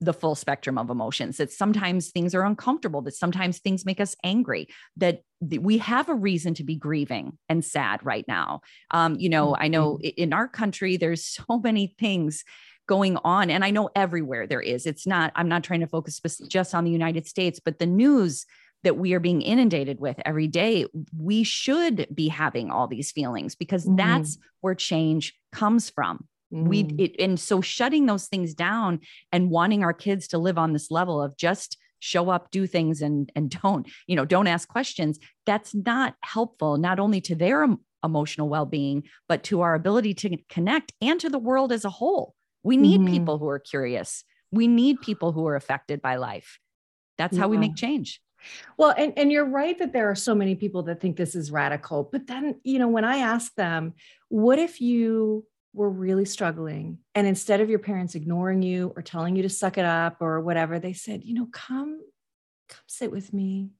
the 0.00 0.12
full 0.12 0.34
spectrum 0.34 0.78
of 0.78 0.90
emotions 0.90 1.36
that 1.36 1.50
sometimes 1.50 2.10
things 2.10 2.34
are 2.34 2.44
uncomfortable 2.44 3.00
that 3.02 3.14
sometimes 3.14 3.60
things 3.60 3.86
make 3.86 4.00
us 4.00 4.16
angry 4.24 4.66
that 4.96 5.22
we 5.40 5.78
have 5.78 6.08
a 6.08 6.14
reason 6.14 6.54
to 6.54 6.64
be 6.64 6.76
grieving 6.76 7.38
and 7.48 7.64
sad 7.64 8.04
right 8.04 8.24
now 8.26 8.60
um, 8.90 9.16
you 9.18 9.28
know 9.28 9.56
i 9.56 9.68
know 9.68 9.94
mm-hmm. 9.94 10.08
in 10.16 10.32
our 10.32 10.48
country 10.48 10.96
there's 10.96 11.24
so 11.48 11.60
many 11.60 11.94
things 11.98 12.44
going 12.86 13.16
on 13.24 13.50
and 13.50 13.64
i 13.64 13.70
know 13.70 13.88
everywhere 13.94 14.46
there 14.46 14.60
is 14.60 14.86
it's 14.86 15.06
not 15.06 15.32
i'm 15.36 15.48
not 15.48 15.62
trying 15.62 15.80
to 15.80 15.86
focus 15.86 16.20
just 16.48 16.74
on 16.74 16.84
the 16.84 16.90
united 16.90 17.26
states 17.26 17.60
but 17.60 17.78
the 17.78 17.86
news 17.86 18.46
that 18.82 18.96
we 18.96 19.12
are 19.12 19.20
being 19.20 19.42
inundated 19.42 20.00
with 20.00 20.18
every 20.24 20.46
day 20.46 20.86
we 21.16 21.44
should 21.44 22.06
be 22.14 22.28
having 22.28 22.70
all 22.70 22.86
these 22.86 23.12
feelings 23.12 23.54
because 23.54 23.84
mm-hmm. 23.84 23.96
that's 23.96 24.38
where 24.60 24.74
change 24.74 25.34
comes 25.52 25.90
from 25.90 26.24
mm-hmm. 26.52 26.68
we 26.68 26.80
it, 26.98 27.14
and 27.18 27.38
so 27.38 27.60
shutting 27.60 28.06
those 28.06 28.26
things 28.26 28.54
down 28.54 29.00
and 29.30 29.50
wanting 29.50 29.84
our 29.84 29.92
kids 29.92 30.28
to 30.28 30.38
live 30.38 30.58
on 30.58 30.72
this 30.72 30.90
level 30.90 31.22
of 31.22 31.36
just 31.36 31.78
show 32.00 32.30
up 32.30 32.50
do 32.50 32.66
things 32.66 33.00
and 33.00 33.30
and 33.36 33.50
don't 33.62 33.88
you 34.06 34.16
know 34.16 34.24
don't 34.24 34.48
ask 34.48 34.68
questions 34.68 35.18
that's 35.46 35.74
not 35.74 36.14
helpful 36.22 36.76
not 36.76 36.98
only 36.98 37.20
to 37.20 37.34
their 37.34 37.66
emotional 38.04 38.48
well-being 38.48 39.04
but 39.28 39.44
to 39.44 39.60
our 39.60 39.74
ability 39.74 40.12
to 40.12 40.36
connect 40.48 40.92
and 41.00 41.20
to 41.20 41.30
the 41.30 41.38
world 41.38 41.70
as 41.70 41.84
a 41.84 41.90
whole 41.90 42.34
we 42.62 42.76
need 42.76 43.00
mm-hmm. 43.00 43.12
people 43.12 43.38
who 43.38 43.48
are 43.48 43.58
curious. 43.58 44.24
We 44.50 44.68
need 44.68 45.00
people 45.00 45.32
who 45.32 45.46
are 45.46 45.56
affected 45.56 46.02
by 46.02 46.16
life. 46.16 46.58
That's 47.18 47.34
yeah. 47.34 47.42
how 47.42 47.48
we 47.48 47.58
make 47.58 47.76
change. 47.76 48.20
Well, 48.76 48.94
and, 48.96 49.12
and 49.16 49.30
you're 49.30 49.48
right 49.48 49.78
that 49.78 49.92
there 49.92 50.10
are 50.10 50.14
so 50.14 50.34
many 50.34 50.54
people 50.54 50.82
that 50.84 51.00
think 51.00 51.16
this 51.16 51.34
is 51.34 51.50
radical. 51.50 52.08
But 52.10 52.26
then, 52.26 52.56
you 52.64 52.78
know, 52.78 52.88
when 52.88 53.04
I 53.04 53.18
ask 53.18 53.54
them, 53.54 53.94
what 54.28 54.58
if 54.58 54.80
you 54.80 55.46
were 55.72 55.90
really 55.90 56.24
struggling 56.24 56.98
and 57.14 57.26
instead 57.26 57.60
of 57.60 57.70
your 57.70 57.78
parents 57.78 58.14
ignoring 58.14 58.62
you 58.62 58.92
or 58.96 59.02
telling 59.02 59.36
you 59.36 59.42
to 59.42 59.48
suck 59.48 59.78
it 59.78 59.84
up 59.84 60.16
or 60.20 60.40
whatever, 60.40 60.78
they 60.78 60.92
said, 60.92 61.24
you 61.24 61.34
know, 61.34 61.46
come, 61.52 62.00
come 62.68 62.82
sit 62.86 63.10
with 63.10 63.32
me. 63.32 63.70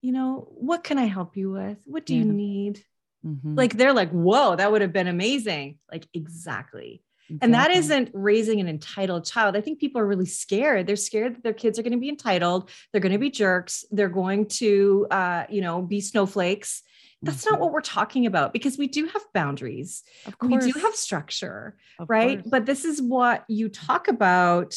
You 0.00 0.12
know, 0.12 0.46
what 0.52 0.84
can 0.84 0.96
I 0.96 1.06
help 1.06 1.36
you 1.36 1.50
with? 1.50 1.78
What 1.84 2.06
do 2.06 2.14
yeah. 2.14 2.24
you 2.24 2.32
need? 2.32 2.84
Mm-hmm. 3.26 3.56
Like 3.56 3.76
they're 3.76 3.92
like, 3.92 4.10
whoa, 4.10 4.54
that 4.54 4.70
would 4.70 4.82
have 4.82 4.92
been 4.92 5.08
amazing. 5.08 5.78
Like, 5.90 6.06
exactly. 6.14 7.02
Exactly. 7.30 7.38
And 7.42 7.54
that 7.54 7.70
isn't 7.70 8.10
raising 8.14 8.60
an 8.60 8.68
entitled 8.68 9.26
child. 9.26 9.56
I 9.56 9.60
think 9.60 9.78
people 9.78 10.00
are 10.00 10.06
really 10.06 10.26
scared. 10.26 10.86
They're 10.86 10.96
scared 10.96 11.36
that 11.36 11.42
their 11.42 11.52
kids 11.52 11.78
are 11.78 11.82
going 11.82 11.92
to 11.92 11.98
be 11.98 12.08
entitled. 12.08 12.70
They're 12.92 13.00
going 13.02 13.12
to 13.12 13.18
be 13.18 13.30
jerks. 13.30 13.84
They're 13.90 14.08
going 14.08 14.46
to, 14.46 15.06
uh, 15.10 15.44
you 15.50 15.60
know, 15.60 15.82
be 15.82 16.00
snowflakes. 16.00 16.82
That's 17.20 17.44
mm-hmm. 17.44 17.54
not 17.54 17.60
what 17.60 17.72
we're 17.72 17.80
talking 17.80 18.26
about 18.26 18.52
because 18.52 18.78
we 18.78 18.86
do 18.86 19.06
have 19.06 19.22
boundaries. 19.34 20.04
We 20.40 20.56
do 20.56 20.72
have 20.72 20.94
structure, 20.94 21.76
of 21.98 22.08
right? 22.08 22.38
Course. 22.38 22.50
But 22.50 22.66
this 22.66 22.84
is 22.84 23.02
what 23.02 23.44
you 23.48 23.68
talk 23.68 24.08
about 24.08 24.74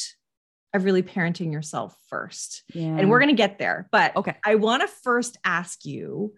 of 0.73 0.83
really 0.85 1.03
parenting 1.03 1.51
yourself 1.51 1.95
first. 2.09 2.63
Yeah. 2.73 2.97
And 2.97 3.09
we're 3.09 3.19
going 3.19 3.35
to 3.35 3.35
get 3.35 3.59
there. 3.59 3.87
But 3.91 4.15
okay, 4.15 4.35
I 4.45 4.55
want 4.55 4.81
to 4.81 4.87
first 4.87 5.37
ask 5.43 5.85
you 5.85 6.33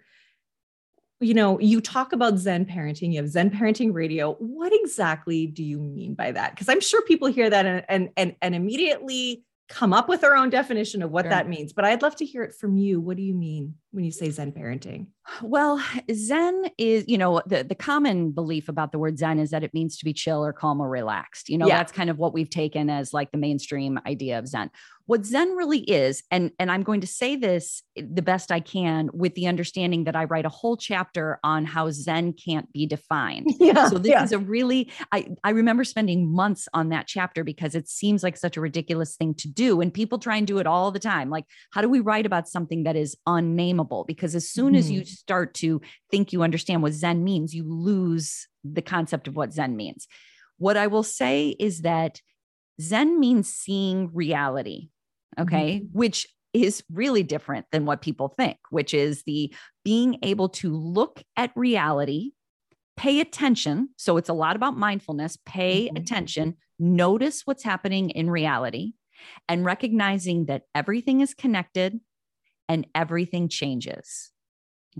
you 1.23 1.33
know, 1.33 1.59
you 1.59 1.81
talk 1.81 2.13
about 2.13 2.37
Zen 2.37 2.65
parenting, 2.65 3.13
you 3.13 3.17
have 3.17 3.29
Zen 3.29 3.49
parenting 3.49 3.93
radio. 3.93 4.33
What 4.33 4.73
exactly 4.73 5.47
do 5.47 5.63
you 5.63 5.79
mean 5.79 6.13
by 6.13 6.31
that? 6.31 6.51
Because 6.51 6.69
I'm 6.69 6.81
sure 6.81 7.01
people 7.03 7.27
hear 7.27 7.49
that 7.49 7.65
and, 7.65 7.85
and, 7.89 8.09
and, 8.17 8.35
and 8.41 8.55
immediately 8.55 9.43
come 9.69 9.93
up 9.93 10.09
with 10.09 10.21
their 10.21 10.35
own 10.35 10.49
definition 10.49 11.01
of 11.01 11.11
what 11.11 11.23
sure. 11.23 11.29
that 11.29 11.47
means. 11.47 11.73
But 11.73 11.85
I'd 11.85 12.01
love 12.01 12.15
to 12.17 12.25
hear 12.25 12.43
it 12.43 12.53
from 12.53 12.77
you. 12.77 12.99
What 12.99 13.17
do 13.17 13.23
you 13.23 13.33
mean 13.33 13.75
when 13.93 14.03
you 14.03 14.11
say 14.11 14.31
Zen 14.31 14.51
parenting? 14.51 15.05
Well, 15.43 15.81
Zen 16.11 16.65
is, 16.79 17.05
you 17.07 17.17
know, 17.17 17.41
the, 17.45 17.63
the 17.63 17.75
common 17.75 18.31
belief 18.31 18.67
about 18.67 18.91
the 18.91 18.97
word 18.97 19.19
Zen 19.19 19.37
is 19.37 19.51
that 19.51 19.63
it 19.63 19.71
means 19.73 19.97
to 19.99 20.05
be 20.05 20.13
chill 20.13 20.43
or 20.43 20.51
calm 20.51 20.81
or 20.81 20.89
relaxed. 20.89 21.47
You 21.47 21.59
know, 21.59 21.67
yeah. 21.67 21.77
that's 21.77 21.91
kind 21.91 22.09
of 22.09 22.17
what 22.17 22.33
we've 22.33 22.49
taken 22.49 22.89
as 22.89 23.13
like 23.13 23.31
the 23.31 23.37
mainstream 23.37 23.99
idea 24.05 24.39
of 24.39 24.47
Zen 24.47 24.71
what 25.05 25.25
zen 25.25 25.55
really 25.55 25.79
is 25.79 26.23
and 26.31 26.51
and 26.59 26.71
i'm 26.71 26.83
going 26.83 27.01
to 27.01 27.07
say 27.07 27.35
this 27.35 27.83
the 27.95 28.21
best 28.21 28.51
i 28.51 28.59
can 28.59 29.09
with 29.13 29.33
the 29.35 29.47
understanding 29.47 30.05
that 30.05 30.15
i 30.15 30.23
write 30.25 30.45
a 30.45 30.49
whole 30.49 30.77
chapter 30.77 31.39
on 31.43 31.65
how 31.65 31.89
zen 31.91 32.33
can't 32.33 32.71
be 32.71 32.85
defined 32.85 33.47
yeah, 33.59 33.89
so 33.89 33.97
this 33.97 34.11
yeah. 34.11 34.23
is 34.23 34.31
a 34.31 34.39
really 34.39 34.89
i 35.11 35.27
i 35.43 35.49
remember 35.49 35.83
spending 35.83 36.31
months 36.31 36.67
on 36.73 36.89
that 36.89 37.07
chapter 37.07 37.43
because 37.43 37.75
it 37.75 37.87
seems 37.89 38.23
like 38.23 38.37
such 38.37 38.55
a 38.55 38.61
ridiculous 38.61 39.15
thing 39.15 39.33
to 39.33 39.47
do 39.47 39.81
and 39.81 39.93
people 39.93 40.17
try 40.17 40.37
and 40.37 40.47
do 40.47 40.57
it 40.59 40.67
all 40.67 40.91
the 40.91 40.99
time 40.99 41.29
like 41.29 41.45
how 41.71 41.81
do 41.81 41.89
we 41.89 41.99
write 41.99 42.25
about 42.25 42.47
something 42.47 42.83
that 42.83 42.95
is 42.95 43.15
unnameable 43.27 43.82
because 44.05 44.35
as 44.35 44.49
soon 44.49 44.73
mm. 44.73 44.77
as 44.77 44.89
you 44.89 45.01
mm-hmm. 45.01 45.07
start 45.07 45.53
to 45.53 45.81
think 46.11 46.33
you 46.33 46.43
understand 46.43 46.81
what 46.81 46.93
zen 46.93 47.23
means 47.23 47.53
you 47.53 47.63
lose 47.63 48.47
the 48.63 48.81
concept 48.81 49.27
of 49.27 49.35
what 49.35 49.53
zen 49.53 49.75
means 49.75 50.07
what 50.57 50.77
i 50.77 50.87
will 50.87 51.03
say 51.03 51.55
is 51.59 51.81
that 51.81 52.21
Zen 52.81 53.19
means 53.19 53.53
seeing 53.53 54.09
reality. 54.13 54.89
Okay. 55.39 55.79
Mm-hmm. 55.79 55.97
Which 55.97 56.27
is 56.53 56.83
really 56.91 57.23
different 57.23 57.65
than 57.71 57.85
what 57.85 58.01
people 58.01 58.27
think, 58.27 58.57
which 58.69 58.93
is 58.93 59.23
the 59.23 59.53
being 59.83 60.19
able 60.21 60.49
to 60.49 60.75
look 60.75 61.23
at 61.35 61.51
reality, 61.55 62.31
pay 62.95 63.19
attention. 63.19 63.89
So 63.97 64.17
it's 64.17 64.29
a 64.29 64.33
lot 64.33 64.55
about 64.55 64.77
mindfulness, 64.77 65.37
pay 65.45 65.87
mm-hmm. 65.87 65.97
attention, 65.97 66.57
notice 66.77 67.41
what's 67.45 67.63
happening 67.63 68.11
in 68.11 68.29
reality, 68.29 68.93
and 69.49 69.65
recognizing 69.65 70.45
that 70.45 70.63
everything 70.75 71.21
is 71.21 71.33
connected 71.33 71.99
and 72.69 72.87
everything 72.95 73.49
changes. 73.49 74.31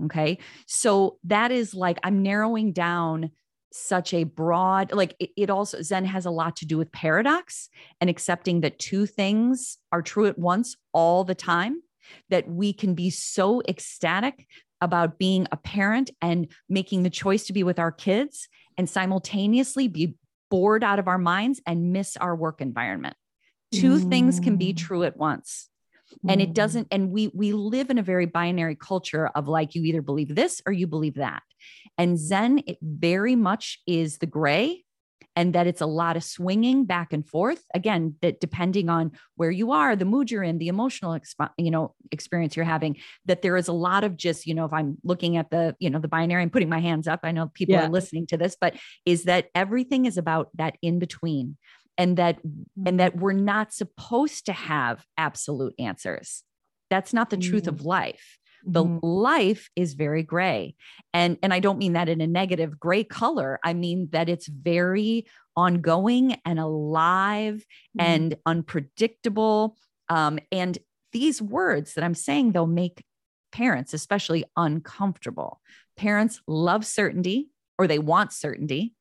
Okay. 0.04 0.38
So 0.66 1.18
that 1.24 1.52
is 1.52 1.74
like 1.74 1.98
I'm 2.02 2.22
narrowing 2.22 2.72
down 2.72 3.30
such 3.72 4.14
a 4.14 4.22
broad 4.22 4.92
like 4.92 5.16
it, 5.18 5.30
it, 5.36 5.50
also 5.50 5.82
zen 5.82 6.04
has 6.04 6.26
a 6.26 6.30
lot 6.30 6.54
to 6.54 6.64
do 6.64 6.78
with 6.78 6.92
paradox 6.92 7.68
and 8.00 8.08
accepting 8.08 8.60
that 8.60 8.78
two 8.78 9.04
things 9.04 9.78
are 9.90 10.00
true 10.00 10.26
at 10.26 10.38
once 10.38 10.76
all 10.92 11.24
the 11.24 11.34
time 11.34 11.82
that 12.30 12.48
we 12.48 12.72
can 12.72 12.94
be 12.94 13.10
so 13.10 13.62
ecstatic 13.66 14.46
about 14.80 15.18
being 15.18 15.48
a 15.50 15.56
parent 15.56 16.10
and 16.22 16.46
making 16.68 17.02
the 17.02 17.10
choice 17.10 17.46
to 17.46 17.52
be 17.52 17.64
with 17.64 17.80
our 17.80 17.90
kids 17.90 18.48
and 18.78 18.88
simultaneously 18.88 19.88
be 19.88 20.14
bored 20.50 20.84
out 20.84 21.00
of 21.00 21.08
our 21.08 21.18
minds 21.18 21.60
and 21.66 21.92
miss 21.92 22.16
our 22.16 22.36
work 22.36 22.60
environment 22.60 23.16
two 23.72 23.98
mm. 23.98 24.08
things 24.08 24.38
can 24.38 24.56
be 24.56 24.72
mm. 24.72 24.76
true 24.76 25.02
at 25.02 25.16
once 25.16 25.68
and 26.28 26.40
it 26.40 26.50
mm. 26.50 26.54
doesn't 26.54 26.88
and 26.90 27.10
we 27.10 27.28
we 27.34 27.52
live 27.52 27.90
in 27.90 27.98
a 27.98 28.02
very 28.02 28.26
binary 28.26 28.76
culture 28.76 29.28
of 29.34 29.48
like 29.48 29.74
you 29.74 29.82
either 29.84 30.02
believe 30.02 30.34
this 30.34 30.60
or 30.66 30.72
you 30.72 30.86
believe 30.86 31.14
that 31.14 31.42
and 31.96 32.18
Zen, 32.18 32.62
it 32.66 32.78
very 32.82 33.36
much 33.36 33.80
is 33.86 34.18
the 34.18 34.26
gray 34.26 34.84
and 35.36 35.52
that 35.54 35.66
it's 35.66 35.80
a 35.80 35.86
lot 35.86 36.16
of 36.16 36.22
swinging 36.22 36.84
back 36.84 37.12
and 37.12 37.26
forth 37.26 37.64
again 37.74 38.14
that 38.22 38.40
depending 38.40 38.88
on 38.88 39.12
where 39.36 39.50
you 39.50 39.72
are 39.72 39.96
the 39.96 40.04
mood 40.04 40.30
you're 40.30 40.42
in 40.42 40.58
the 40.58 40.68
emotional 40.68 41.12
exp- 41.12 41.50
you 41.58 41.70
know 41.70 41.94
experience 42.12 42.56
you're 42.56 42.64
having 42.64 42.96
that 43.26 43.42
there 43.42 43.56
is 43.56 43.68
a 43.68 43.72
lot 43.72 44.04
of 44.04 44.16
just 44.16 44.46
you 44.46 44.54
know 44.54 44.64
if 44.64 44.72
i'm 44.72 44.96
looking 45.02 45.36
at 45.36 45.50
the 45.50 45.74
you 45.78 45.90
know 45.90 45.98
the 45.98 46.08
binary 46.08 46.42
and 46.42 46.52
putting 46.52 46.68
my 46.68 46.78
hands 46.80 47.08
up 47.08 47.20
i 47.24 47.32
know 47.32 47.48
people 47.54 47.74
yeah. 47.74 47.86
are 47.86 47.90
listening 47.90 48.26
to 48.26 48.36
this 48.36 48.56
but 48.60 48.74
is 49.04 49.24
that 49.24 49.48
everything 49.54 50.06
is 50.06 50.16
about 50.16 50.50
that 50.54 50.76
in 50.82 50.98
between 50.98 51.56
and 51.98 52.16
that 52.16 52.38
and 52.86 53.00
that 53.00 53.16
we're 53.16 53.32
not 53.32 53.72
supposed 53.72 54.46
to 54.46 54.52
have 54.52 55.04
absolute 55.16 55.74
answers 55.78 56.42
that's 56.90 57.12
not 57.12 57.30
the 57.30 57.36
mm. 57.36 57.48
truth 57.48 57.66
of 57.66 57.84
life 57.84 58.38
the 58.66 58.84
mm-hmm. 58.84 58.98
life 59.02 59.68
is 59.76 59.94
very 59.94 60.22
gray 60.22 60.74
and 61.12 61.38
and 61.42 61.52
i 61.52 61.60
don't 61.60 61.78
mean 61.78 61.92
that 61.92 62.08
in 62.08 62.20
a 62.20 62.26
negative 62.26 62.78
gray 62.78 63.04
color 63.04 63.58
i 63.64 63.72
mean 63.72 64.08
that 64.12 64.28
it's 64.28 64.46
very 64.48 65.26
ongoing 65.56 66.36
and 66.44 66.58
alive 66.58 67.64
mm-hmm. 67.98 68.00
and 68.00 68.36
unpredictable 68.46 69.76
um, 70.08 70.38
and 70.50 70.78
these 71.12 71.40
words 71.40 71.94
that 71.94 72.04
i'm 72.04 72.14
saying 72.14 72.52
they'll 72.52 72.66
make 72.66 73.04
parents 73.52 73.92
especially 73.92 74.44
uncomfortable 74.56 75.60
parents 75.96 76.40
love 76.48 76.84
certainty 76.84 77.50
or 77.78 77.86
they 77.86 77.98
want 77.98 78.32
certainty 78.32 78.94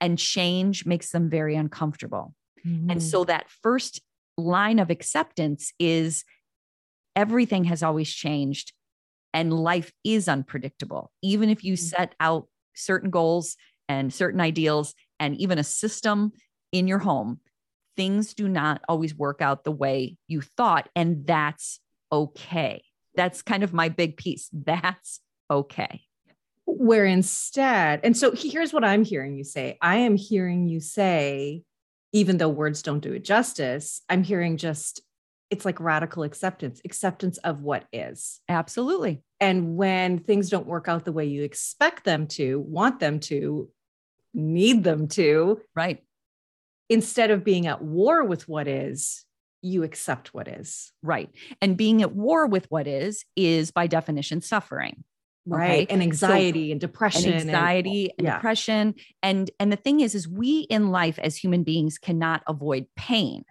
and 0.00 0.18
change 0.18 0.86
makes 0.86 1.10
them 1.10 1.28
very 1.28 1.56
uncomfortable 1.56 2.34
mm-hmm. 2.66 2.90
and 2.90 3.02
so 3.02 3.24
that 3.24 3.50
first 3.62 4.00
line 4.36 4.78
of 4.78 4.90
acceptance 4.90 5.72
is 5.78 6.24
everything 7.14 7.64
has 7.64 7.82
always 7.82 8.12
changed 8.12 8.72
and 9.32 9.52
life 9.52 9.92
is 10.04 10.28
unpredictable. 10.28 11.12
Even 11.22 11.50
if 11.50 11.64
you 11.64 11.74
Mm. 11.74 11.78
set 11.78 12.14
out 12.20 12.48
certain 12.74 13.10
goals 13.10 13.56
and 13.88 14.12
certain 14.12 14.40
ideals 14.40 14.94
and 15.18 15.36
even 15.36 15.58
a 15.58 15.64
system 15.64 16.32
in 16.72 16.86
your 16.86 16.98
home, 16.98 17.40
things 17.96 18.34
do 18.34 18.48
not 18.48 18.82
always 18.88 19.14
work 19.14 19.40
out 19.40 19.64
the 19.64 19.72
way 19.72 20.16
you 20.28 20.42
thought. 20.42 20.88
And 20.94 21.26
that's 21.26 21.80
okay. 22.12 22.82
That's 23.14 23.42
kind 23.42 23.62
of 23.62 23.72
my 23.72 23.88
big 23.88 24.16
piece. 24.16 24.48
That's 24.52 25.20
okay. 25.50 26.02
Where 26.66 27.06
instead, 27.06 28.00
and 28.02 28.16
so 28.16 28.32
here's 28.32 28.72
what 28.72 28.84
I'm 28.84 29.04
hearing 29.04 29.36
you 29.36 29.44
say. 29.44 29.78
I 29.80 29.96
am 29.98 30.16
hearing 30.16 30.68
you 30.68 30.80
say, 30.80 31.62
even 32.12 32.38
though 32.38 32.48
words 32.48 32.82
don't 32.82 33.00
do 33.00 33.12
it 33.12 33.24
justice, 33.24 34.02
I'm 34.08 34.22
hearing 34.24 34.56
just 34.56 35.00
it's 35.48 35.64
like 35.64 35.78
radical 35.78 36.24
acceptance, 36.24 36.80
acceptance 36.84 37.38
of 37.38 37.62
what 37.62 37.84
is. 37.92 38.40
Absolutely. 38.48 39.22
And 39.38 39.76
when 39.76 40.18
things 40.18 40.50
don't 40.50 40.66
work 40.66 40.88
out 40.88 41.04
the 41.04 41.12
way 41.12 41.26
you 41.26 41.44
expect 41.44 42.04
them 42.04 42.26
to, 42.28 42.58
want 42.58 42.98
them 42.98 43.20
to, 43.20 43.70
need 44.34 44.82
them 44.82 45.06
to, 45.08 45.60
Right. 45.74 46.02
instead 46.88 47.30
of 47.30 47.44
being 47.44 47.66
at 47.68 47.80
war 47.80 48.24
with 48.24 48.48
what 48.48 48.66
is, 48.66 49.24
you 49.62 49.84
accept 49.84 50.34
what 50.34 50.48
is. 50.48 50.92
Right. 51.02 51.30
And 51.62 51.76
being 51.76 52.02
at 52.02 52.12
war 52.12 52.46
with 52.46 52.66
what 52.68 52.86
is, 52.88 53.24
is 53.36 53.70
by 53.70 53.86
definition 53.86 54.40
suffering. 54.40 55.04
Right. 55.46 55.82
Okay. 55.84 55.86
And 55.92 56.02
anxiety 56.02 56.72
and 56.72 56.80
depression. 56.80 57.32
and 57.32 57.42
anxiety 57.42 58.10
and, 58.18 58.26
yeah. 58.26 58.34
depression 58.34 58.94
and 59.22 59.50
and 59.60 59.70
the 59.72 59.76
thing 59.76 60.00
is 60.00 60.14
is 60.14 60.26
we 60.28 60.60
in 60.70 60.90
life 60.90 61.18
as 61.20 61.36
human 61.36 61.62
beings 61.62 61.98
cannot 61.98 62.42
avoid 62.48 62.86
pain 62.96 63.44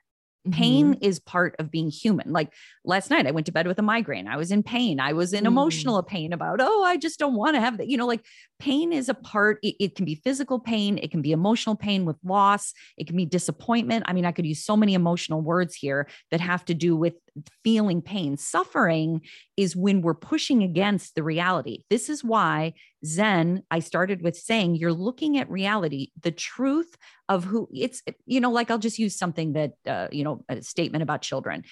pain 0.51 0.93
Mhm. 0.93 0.97
is 1.01 1.19
part 1.19 1.55
of 1.58 1.71
being 1.71 1.89
human 1.89 2.31
like 2.31 2.53
last 2.84 3.10
night 3.10 3.25
i 3.25 3.31
went 3.31 3.47
to 3.47 3.51
bed 3.51 3.65
with 3.65 3.79
a 3.79 3.81
migraine 3.81 4.27
i 4.27 4.38
was 4.38 4.51
in 4.51 4.62
pain 4.62 4.99
i 4.99 5.12
was 5.12 5.34
in 5.34 5.43
Mm. 5.43 5.47
emotional 5.47 6.03
pain 6.03 6.34
about 6.34 6.60
oh 6.62 6.84
i 6.84 6.97
just 6.97 7.17
don't 7.17 7.34
want 7.34 7.55
to 7.55 7.60
have 7.60 7.77
that 7.79 7.88
you 7.88 7.97
know 7.97 8.05
like 8.05 8.23
pain 8.60 8.93
is 8.93 9.10
a 9.10 9.15
part 9.15 9.58
it, 9.63 9.73
it 9.79 9.95
can 9.95 10.05
be 10.05 10.13
physical 10.13 10.60
pain 10.60 10.99
it 11.01 11.10
can 11.10 11.23
be 11.23 11.31
emotional 11.31 11.75
pain 11.75 12.05
with 12.05 12.17
loss 12.23 12.73
it 12.95 13.08
can 13.08 13.15
be 13.17 13.25
disappointment 13.25 14.05
i 14.08 14.13
mean 14.13 14.23
i 14.23 14.31
could 14.31 14.45
use 14.45 14.63
so 14.63 14.77
many 14.77 14.93
emotional 14.93 15.41
words 15.41 15.73
here 15.73 16.08
that 16.29 16.41
have 16.41 16.63
to 16.65 16.75
do 16.75 16.95
with 16.95 17.15
feeling 17.63 18.02
pain. 18.02 18.38
Suffering 18.38 19.21
is 19.58 19.76
when 19.76 20.02
we're 20.02 20.13
pushing 20.13 20.63
against 20.63 21.15
the 21.15 21.24
reality. 21.24 21.84
This 21.89 22.10
is 22.10 22.24
why 22.24 22.74
zen 23.06 23.62
i 23.69 23.78
started 23.78 24.24
with 24.24 24.36
saying 24.36 24.76
you're 24.76 24.93
looking 24.93 25.38
at 25.38 25.50
reality. 25.50 26.10
The 26.21 26.32
truth 26.32 26.95
of 27.30 27.43
who 27.43 27.67
it's 27.74 28.02
you 28.26 28.39
know 28.39 28.52
like 28.52 28.69
i'll 28.69 28.78
just 28.78 29.00
use 29.00 29.15
something 29.15 29.54
that 29.54 29.74
uh, 29.88 30.08
you 30.12 30.24
know 30.24 30.43
a 30.50 30.62
statement 30.62 31.02
about 31.04 31.21
children 31.21 31.63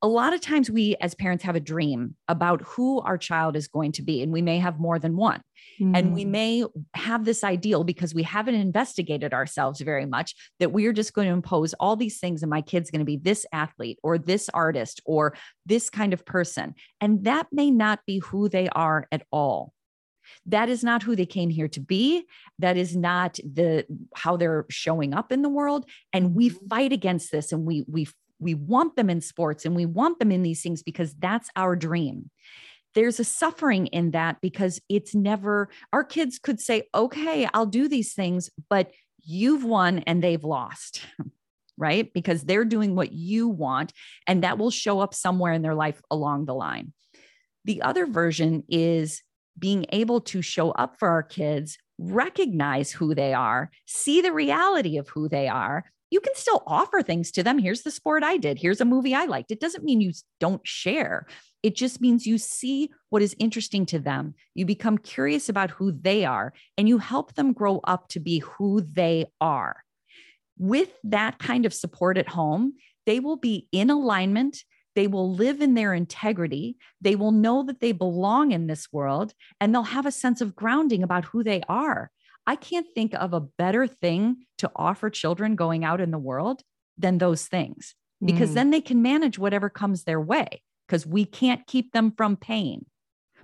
a 0.00 0.06
lot 0.08 0.32
of 0.32 0.40
times 0.40 0.70
we 0.70 0.94
as 1.00 1.14
parents 1.14 1.42
have 1.44 1.56
a 1.56 1.60
dream 1.60 2.14
about 2.28 2.62
who 2.62 3.00
our 3.00 3.18
child 3.18 3.56
is 3.56 3.66
going 3.66 3.90
to 3.92 4.02
be 4.02 4.22
and 4.22 4.30
we 4.32 4.42
may 4.42 4.58
have 4.58 4.78
more 4.78 4.98
than 4.98 5.16
one. 5.16 5.40
And 5.80 6.12
we 6.12 6.24
Mm. 6.24 6.28
may 6.30 6.64
have 6.94 7.24
this 7.24 7.42
ideal 7.42 7.82
because 7.82 8.14
we 8.14 8.22
haven't 8.22 8.54
investigated 8.54 9.34
ourselves 9.34 9.80
very 9.80 10.06
much 10.06 10.34
that 10.60 10.72
we 10.72 10.86
are 10.86 10.92
just 10.92 11.14
going 11.14 11.26
to 11.26 11.34
impose 11.34 11.74
all 11.74 11.96
these 11.96 12.20
things 12.20 12.42
and 12.42 12.50
my 12.50 12.62
kid's 12.62 12.90
going 12.90 13.00
to 13.00 13.04
be 13.04 13.16
this 13.16 13.44
athlete 13.52 13.98
or 14.02 14.18
this 14.18 14.48
artist 14.50 15.00
or 15.04 15.34
this 15.66 15.90
kind 15.90 16.12
of 16.12 16.24
person. 16.24 16.74
And 17.00 17.24
that 17.24 17.48
may 17.50 17.70
not 17.70 18.00
be 18.06 18.18
who 18.18 18.48
they 18.48 18.68
are 18.70 19.08
at 19.10 19.24
all. 19.32 19.72
That 20.46 20.68
is 20.68 20.84
not 20.84 21.02
who 21.02 21.16
they 21.16 21.26
came 21.26 21.50
here 21.50 21.68
to 21.68 21.80
be. 21.80 22.24
That 22.58 22.76
is 22.76 22.96
not 22.96 23.36
the 23.36 23.86
how 24.14 24.36
they're 24.36 24.66
showing 24.68 25.14
up 25.14 25.32
in 25.32 25.42
the 25.42 25.48
world. 25.48 25.88
And 26.12 26.34
we 26.34 26.50
Mhm. 26.50 26.68
fight 26.68 26.92
against 26.92 27.32
this 27.32 27.50
and 27.50 27.64
we 27.64 27.84
we 27.88 28.06
we 28.38 28.54
want 28.54 28.96
them 28.96 29.10
in 29.10 29.20
sports 29.20 29.64
and 29.64 29.74
we 29.74 29.86
want 29.86 30.18
them 30.18 30.32
in 30.32 30.42
these 30.42 30.62
things 30.62 30.82
because 30.82 31.14
that's 31.14 31.50
our 31.56 31.76
dream. 31.76 32.30
There's 32.94 33.20
a 33.20 33.24
suffering 33.24 33.86
in 33.88 34.12
that 34.12 34.40
because 34.40 34.80
it's 34.88 35.14
never 35.14 35.68
our 35.92 36.02
kids 36.02 36.38
could 36.38 36.58
say 36.58 36.88
okay 36.94 37.46
i'll 37.52 37.66
do 37.66 37.86
these 37.86 38.14
things 38.14 38.50
but 38.68 38.90
you've 39.22 39.62
won 39.62 39.98
and 40.00 40.24
they've 40.24 40.42
lost 40.42 41.06
right? 41.78 42.12
Because 42.12 42.42
they're 42.42 42.64
doing 42.64 42.94
what 42.94 43.12
you 43.12 43.48
want 43.48 43.92
and 44.26 44.42
that 44.42 44.58
will 44.58 44.70
show 44.70 45.00
up 45.00 45.14
somewhere 45.14 45.52
in 45.52 45.62
their 45.62 45.74
life 45.74 46.02
along 46.10 46.44
the 46.44 46.54
line. 46.54 46.92
The 47.64 47.82
other 47.82 48.04
version 48.06 48.64
is 48.68 49.22
being 49.58 49.86
able 49.90 50.20
to 50.22 50.42
show 50.42 50.72
up 50.72 50.98
for 50.98 51.08
our 51.08 51.22
kids 51.22 51.78
recognize 52.00 52.92
who 52.92 53.12
they 53.12 53.34
are 53.34 53.70
see 53.86 54.20
the 54.20 54.32
reality 54.32 54.98
of 54.98 55.08
who 55.08 55.28
they 55.28 55.48
are 55.48 55.84
you 56.10 56.20
can 56.20 56.34
still 56.34 56.62
offer 56.66 57.02
things 57.02 57.30
to 57.30 57.42
them 57.42 57.58
here's 57.58 57.82
the 57.82 57.90
sport 57.90 58.22
i 58.22 58.36
did 58.36 58.58
here's 58.58 58.80
a 58.80 58.84
movie 58.84 59.14
i 59.14 59.24
liked 59.24 59.50
it 59.50 59.60
doesn't 59.60 59.84
mean 59.84 60.00
you 60.00 60.12
don't 60.40 60.66
share 60.66 61.26
it 61.62 61.74
just 61.74 62.00
means 62.00 62.26
you 62.26 62.38
see 62.38 62.90
what 63.10 63.22
is 63.22 63.34
interesting 63.38 63.84
to 63.86 63.98
them. 63.98 64.34
You 64.54 64.64
become 64.64 64.98
curious 64.98 65.48
about 65.48 65.70
who 65.70 65.92
they 65.92 66.24
are 66.24 66.52
and 66.76 66.88
you 66.88 66.98
help 66.98 67.34
them 67.34 67.52
grow 67.52 67.80
up 67.84 68.08
to 68.10 68.20
be 68.20 68.38
who 68.38 68.80
they 68.80 69.26
are. 69.40 69.84
With 70.56 70.90
that 71.04 71.38
kind 71.38 71.66
of 71.66 71.74
support 71.74 72.18
at 72.18 72.28
home, 72.28 72.74
they 73.06 73.20
will 73.20 73.36
be 73.36 73.68
in 73.72 73.90
alignment. 73.90 74.62
They 74.94 75.06
will 75.06 75.32
live 75.32 75.60
in 75.60 75.74
their 75.74 75.94
integrity. 75.94 76.76
They 77.00 77.16
will 77.16 77.32
know 77.32 77.64
that 77.64 77.80
they 77.80 77.92
belong 77.92 78.52
in 78.52 78.66
this 78.66 78.92
world 78.92 79.32
and 79.60 79.74
they'll 79.74 79.82
have 79.82 80.06
a 80.06 80.12
sense 80.12 80.40
of 80.40 80.56
grounding 80.56 81.02
about 81.02 81.24
who 81.24 81.42
they 81.42 81.62
are. 81.68 82.10
I 82.48 82.56
can't 82.56 82.86
think 82.94 83.12
of 83.12 83.34
a 83.34 83.40
better 83.40 83.86
thing 83.86 84.46
to 84.56 84.70
offer 84.74 85.10
children 85.10 85.54
going 85.54 85.84
out 85.84 86.00
in 86.00 86.10
the 86.10 86.18
world 86.18 86.62
than 86.96 87.18
those 87.18 87.46
things 87.46 87.94
because 88.24 88.50
Mm. 88.52 88.54
then 88.54 88.70
they 88.70 88.80
can 88.80 89.02
manage 89.02 89.38
whatever 89.38 89.68
comes 89.68 90.04
their 90.04 90.20
way 90.20 90.62
because 90.86 91.06
we 91.06 91.26
can't 91.26 91.66
keep 91.66 91.92
them 91.92 92.10
from 92.10 92.36
pain, 92.38 92.86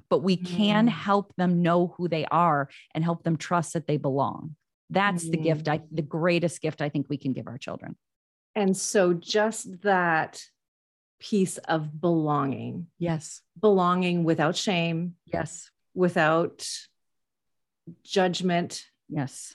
but 0.08 0.20
we 0.20 0.38
can 0.38 0.86
Mm. 0.86 0.92
help 0.92 1.36
them 1.36 1.60
know 1.60 1.88
who 1.98 2.08
they 2.08 2.24
are 2.30 2.70
and 2.94 3.04
help 3.04 3.24
them 3.24 3.36
trust 3.36 3.74
that 3.74 3.86
they 3.86 3.98
belong. 3.98 4.56
That's 4.88 5.28
the 5.28 5.36
gift, 5.36 5.68
I, 5.68 5.82
the 5.92 6.00
greatest 6.02 6.62
gift 6.62 6.80
I 6.80 6.88
think 6.88 7.10
we 7.10 7.18
can 7.18 7.34
give 7.34 7.46
our 7.46 7.58
children. 7.58 7.96
And 8.54 8.74
so 8.74 9.12
just 9.12 9.82
that 9.82 10.42
piece 11.20 11.58
of 11.58 12.00
belonging, 12.00 12.86
Yes. 12.98 13.42
belonging 13.60 14.24
without 14.24 14.56
shame, 14.56 15.16
Yes. 15.26 15.70
without 15.94 16.66
judgment. 18.02 18.86
Yes. 19.14 19.54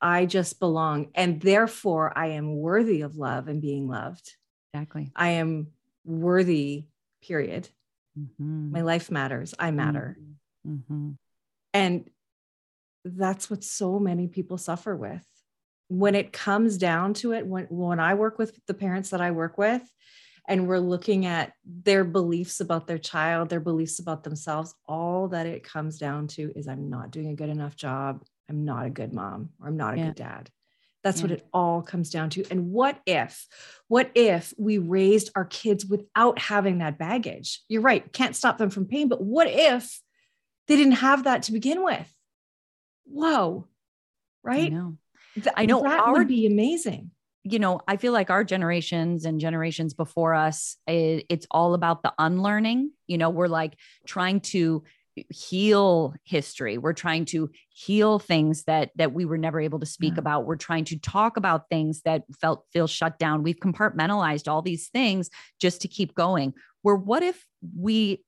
I 0.00 0.26
just 0.26 0.58
belong. 0.58 1.10
And 1.14 1.40
therefore, 1.40 2.16
I 2.16 2.28
am 2.28 2.56
worthy 2.56 3.02
of 3.02 3.16
love 3.16 3.48
and 3.48 3.60
being 3.60 3.86
loved. 3.86 4.34
Exactly. 4.72 5.12
I 5.14 5.30
am 5.30 5.68
worthy, 6.04 6.86
period. 7.22 7.68
Mhm. 8.18 8.70
My 8.70 8.80
life 8.80 9.10
matters. 9.10 9.54
I 9.58 9.70
matter. 9.70 10.18
Mhm. 10.66 11.16
And 11.72 12.10
that's 13.04 13.50
what 13.50 13.62
so 13.62 13.98
many 13.98 14.26
people 14.26 14.58
suffer 14.58 14.96
with. 14.96 15.26
When 15.88 16.14
it 16.14 16.32
comes 16.32 16.78
down 16.78 17.14
to 17.14 17.32
it, 17.32 17.46
when, 17.46 17.66
when 17.66 18.00
I 18.00 18.14
work 18.14 18.38
with 18.38 18.58
the 18.66 18.74
parents 18.74 19.10
that 19.10 19.20
I 19.20 19.30
work 19.30 19.58
with, 19.58 19.82
and 20.48 20.66
we're 20.66 20.78
looking 20.78 21.26
at 21.26 21.52
their 21.64 22.04
beliefs 22.04 22.60
about 22.60 22.86
their 22.86 22.98
child, 22.98 23.48
their 23.48 23.60
beliefs 23.60 24.00
about 24.00 24.24
themselves, 24.24 24.74
all 24.86 25.28
that 25.28 25.46
it 25.46 25.62
comes 25.62 25.98
down 25.98 26.26
to 26.28 26.52
is 26.56 26.66
I'm 26.66 26.90
not 26.90 27.12
doing 27.12 27.28
a 27.28 27.36
good 27.36 27.48
enough 27.48 27.76
job. 27.76 28.24
I'm 28.48 28.64
not 28.64 28.86
a 28.86 28.90
good 28.90 29.12
mom, 29.12 29.50
or 29.60 29.68
I'm 29.68 29.76
not 29.76 29.94
a 29.94 29.98
Yeah. 29.98 30.06
good 30.06 30.16
dad. 30.16 30.50
That's 31.04 31.20
what 31.20 31.32
it 31.32 31.44
all 31.52 31.82
comes 31.82 32.10
down 32.10 32.30
to. 32.30 32.44
And 32.48 32.70
what 32.70 33.00
if, 33.06 33.46
what 33.88 34.12
if 34.14 34.54
we 34.56 34.78
raised 34.78 35.30
our 35.34 35.44
kids 35.44 35.84
without 35.84 36.38
having 36.38 36.78
that 36.78 36.96
baggage? 36.96 37.60
You're 37.68 37.82
right, 37.82 38.12
can't 38.12 38.36
stop 38.36 38.56
them 38.56 38.70
from 38.70 38.86
pain, 38.86 39.08
but 39.08 39.20
what 39.20 39.48
if 39.48 40.00
they 40.68 40.76
didn't 40.76 40.92
have 40.92 41.24
that 41.24 41.42
to 41.44 41.52
begin 41.52 41.82
with? 41.82 42.08
Whoa, 43.04 43.66
I 44.44 44.48
right? 44.48 44.72
know. 44.72 44.96
Th- 45.34 45.48
I 45.56 45.66
know 45.66 45.82
that 45.82 46.00
our- 46.00 46.12
would 46.12 46.28
be 46.28 46.46
amazing. 46.46 47.10
you 47.44 47.58
know, 47.58 47.80
I 47.88 47.96
feel 47.96 48.12
like 48.12 48.30
our 48.30 48.44
generations 48.44 49.24
and 49.24 49.40
generations 49.40 49.94
before 49.94 50.32
us, 50.34 50.76
it, 50.86 51.26
it's 51.28 51.46
all 51.50 51.74
about 51.74 52.04
the 52.04 52.12
unlearning. 52.16 52.92
You 53.08 53.18
know, 53.18 53.30
we're 53.30 53.48
like 53.48 53.74
trying 54.06 54.38
to 54.52 54.84
heal 55.30 56.14
history. 56.24 56.78
We're 56.78 56.92
trying 56.92 57.24
to 57.26 57.50
heal 57.70 58.18
things 58.18 58.64
that 58.64 58.90
that 58.96 59.12
we 59.12 59.24
were 59.24 59.38
never 59.38 59.60
able 59.60 59.80
to 59.80 59.86
speak 59.86 60.14
Yeah. 60.14 60.20
about. 60.20 60.46
We're 60.46 60.56
trying 60.56 60.84
to 60.86 60.98
talk 60.98 61.36
about 61.36 61.68
things 61.68 62.02
that 62.02 62.24
felt 62.40 62.64
feel 62.72 62.86
shut 62.86 63.18
down. 63.18 63.42
We've 63.42 63.58
compartmentalized 63.58 64.50
all 64.50 64.62
these 64.62 64.88
things 64.88 65.30
just 65.60 65.80
to 65.82 65.88
keep 65.88 66.14
going. 66.14 66.54
Where 66.82 66.96
what 66.96 67.22
if 67.22 67.46
we 67.76 68.24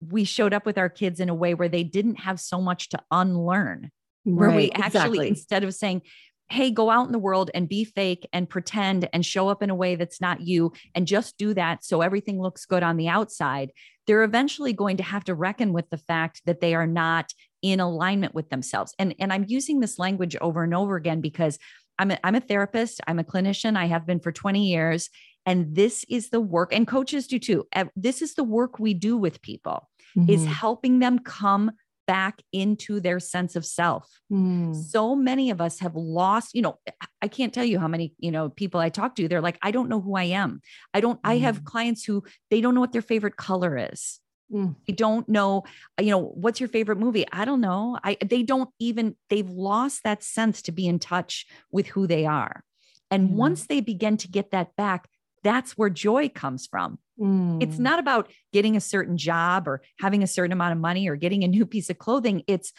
we 0.00 0.24
showed 0.24 0.52
up 0.52 0.66
with 0.66 0.76
our 0.76 0.90
kids 0.90 1.20
in 1.20 1.28
a 1.30 1.34
way 1.34 1.54
where 1.54 1.68
they 1.70 1.82
didn't 1.82 2.16
have 2.20 2.38
so 2.40 2.60
much 2.60 2.88
to 2.90 2.98
unlearn? 3.10 3.90
where 4.24 4.50
we 4.50 4.72
actually 4.72 4.86
exactly. 4.86 5.28
instead 5.28 5.62
of 5.62 5.72
saying 5.72 6.02
hey 6.48 6.70
go 6.70 6.90
out 6.90 7.06
in 7.06 7.12
the 7.12 7.18
world 7.18 7.50
and 7.54 7.68
be 7.68 7.84
fake 7.84 8.28
and 8.32 8.48
pretend 8.48 9.08
and 9.12 9.24
show 9.24 9.48
up 9.48 9.62
in 9.62 9.70
a 9.70 9.74
way 9.74 9.96
that's 9.96 10.20
not 10.20 10.40
you 10.40 10.72
and 10.94 11.06
just 11.06 11.36
do 11.38 11.54
that 11.54 11.84
so 11.84 12.00
everything 12.00 12.40
looks 12.40 12.66
good 12.66 12.82
on 12.82 12.96
the 12.96 13.08
outside 13.08 13.72
they're 14.06 14.22
eventually 14.22 14.72
going 14.72 14.96
to 14.96 15.02
have 15.02 15.24
to 15.24 15.34
reckon 15.34 15.72
with 15.72 15.88
the 15.90 15.98
fact 15.98 16.40
that 16.46 16.60
they 16.60 16.74
are 16.74 16.86
not 16.86 17.32
in 17.62 17.80
alignment 17.80 18.34
with 18.34 18.48
themselves 18.50 18.94
and 18.98 19.14
and 19.18 19.32
i'm 19.32 19.44
using 19.48 19.80
this 19.80 19.98
language 19.98 20.36
over 20.40 20.62
and 20.62 20.74
over 20.74 20.96
again 20.96 21.20
because 21.20 21.58
I'm 21.98 22.10
a, 22.10 22.18
I'm 22.22 22.34
a 22.34 22.40
therapist, 22.40 23.00
I'm 23.06 23.18
a 23.18 23.24
clinician, 23.24 23.76
I 23.76 23.86
have 23.86 24.06
been 24.06 24.20
for 24.20 24.32
20 24.32 24.66
years. 24.66 25.08
And 25.46 25.74
this 25.76 26.04
is 26.08 26.30
the 26.30 26.40
work, 26.40 26.74
and 26.74 26.88
coaches 26.88 27.28
do 27.28 27.38
too. 27.38 27.66
This 27.94 28.20
is 28.20 28.34
the 28.34 28.42
work 28.42 28.80
we 28.80 28.94
do 28.94 29.16
with 29.16 29.40
people, 29.42 29.88
mm-hmm. 30.16 30.28
is 30.28 30.44
helping 30.44 30.98
them 30.98 31.20
come 31.20 31.70
back 32.06 32.42
into 32.52 33.00
their 33.00 33.20
sense 33.20 33.56
of 33.56 33.64
self. 33.64 34.08
Mm. 34.32 34.74
So 34.74 35.14
many 35.14 35.50
of 35.50 35.60
us 35.60 35.80
have 35.80 35.94
lost, 35.94 36.54
you 36.54 36.62
know, 36.62 36.78
I 37.20 37.28
can't 37.28 37.52
tell 37.52 37.64
you 37.64 37.78
how 37.78 37.88
many, 37.88 38.14
you 38.18 38.30
know, 38.30 38.48
people 38.48 38.80
I 38.80 38.88
talk 38.88 39.16
to, 39.16 39.28
they're 39.28 39.40
like, 39.40 39.58
I 39.62 39.70
don't 39.70 39.88
know 39.88 40.00
who 40.00 40.16
I 40.16 40.24
am. 40.24 40.60
I 40.94 41.00
don't, 41.00 41.18
mm. 41.18 41.28
I 41.28 41.38
have 41.38 41.62
mm. 41.62 41.64
clients 41.64 42.04
who 42.04 42.24
they 42.50 42.60
don't 42.60 42.74
know 42.74 42.80
what 42.80 42.92
their 42.92 43.02
favorite 43.02 43.36
color 43.36 43.76
is. 43.92 44.20
Mm. 44.52 44.76
They 44.86 44.92
don't 44.92 45.28
know, 45.28 45.64
you 46.00 46.10
know, 46.10 46.22
what's 46.22 46.60
your 46.60 46.68
favorite 46.68 46.98
movie? 46.98 47.26
I 47.32 47.44
don't 47.44 47.60
know. 47.60 47.98
I 48.04 48.16
they 48.24 48.44
don't 48.44 48.70
even 48.78 49.16
they've 49.28 49.48
lost 49.48 50.04
that 50.04 50.22
sense 50.22 50.62
to 50.62 50.72
be 50.72 50.86
in 50.86 51.00
touch 51.00 51.46
with 51.72 51.88
who 51.88 52.06
they 52.06 52.26
are. 52.26 52.62
And 53.10 53.36
once 53.36 53.66
they 53.66 53.80
begin 53.80 54.16
to 54.18 54.28
get 54.28 54.50
that 54.52 54.76
back, 54.76 55.08
that's 55.42 55.72
where 55.72 55.90
joy 55.90 56.28
comes 56.28 56.66
from. 56.66 56.98
Mm. 57.18 57.62
It's 57.62 57.78
not 57.78 57.98
about 57.98 58.30
getting 58.52 58.76
a 58.76 58.80
certain 58.80 59.16
job 59.16 59.68
or 59.68 59.82
having 60.00 60.22
a 60.22 60.26
certain 60.26 60.52
amount 60.52 60.72
of 60.72 60.78
money 60.78 61.08
or 61.08 61.16
getting 61.16 61.44
a 61.44 61.48
new 61.48 61.66
piece 61.74 61.90
of 61.90 61.98
clothing. 61.98 62.42
It's, 62.46 62.72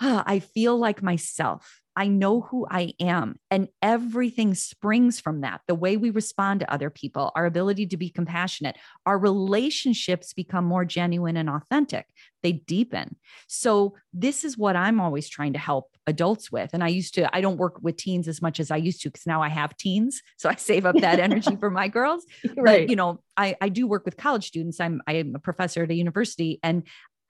oh, 0.00 0.22
I 0.26 0.40
feel 0.40 0.76
like 0.78 1.02
myself. 1.02 1.80
I 1.96 2.08
know 2.08 2.40
who 2.40 2.66
I 2.68 2.94
am. 3.00 3.36
And 3.50 3.68
everything 3.80 4.54
springs 4.54 5.20
from 5.20 5.42
that. 5.42 5.60
The 5.68 5.76
way 5.76 5.96
we 5.96 6.10
respond 6.10 6.60
to 6.60 6.72
other 6.72 6.90
people, 6.90 7.30
our 7.36 7.46
ability 7.46 7.86
to 7.86 7.96
be 7.96 8.10
compassionate, 8.10 8.76
our 9.06 9.16
relationships 9.16 10.32
become 10.32 10.64
more 10.64 10.84
genuine 10.84 11.36
and 11.36 11.48
authentic. 11.48 12.06
They 12.42 12.52
deepen. 12.52 13.16
So, 13.46 13.94
this 14.12 14.44
is 14.44 14.58
what 14.58 14.74
I'm 14.74 15.00
always 15.00 15.28
trying 15.28 15.52
to 15.52 15.58
help 15.58 15.93
adults 16.06 16.52
with. 16.52 16.70
And 16.72 16.84
I 16.84 16.88
used 16.88 17.14
to, 17.14 17.34
I 17.34 17.40
don't 17.40 17.56
work 17.56 17.78
with 17.82 17.96
teens 17.96 18.28
as 18.28 18.42
much 18.42 18.60
as 18.60 18.70
I 18.70 18.76
used 18.76 19.02
to 19.02 19.08
because 19.08 19.26
now 19.26 19.42
I 19.42 19.48
have 19.48 19.76
teens. 19.76 20.22
So 20.36 20.50
I 20.50 20.56
save 20.56 20.84
up 20.84 20.96
that 20.96 21.20
energy 21.20 21.56
for 21.60 21.70
my 21.70 21.88
girls. 21.88 22.26
Right. 22.44 22.82
But, 22.82 22.90
you 22.90 22.96
know, 22.96 23.20
I, 23.36 23.56
I 23.62 23.70
do 23.70 23.86
work 23.86 24.04
with 24.04 24.18
college 24.18 24.46
students. 24.46 24.78
I'm, 24.78 25.00
I'm 25.06 25.34
a 25.34 25.38
professor 25.38 25.84
at 25.84 25.90
a 25.90 25.94
university. 25.94 26.60
And 26.62 26.82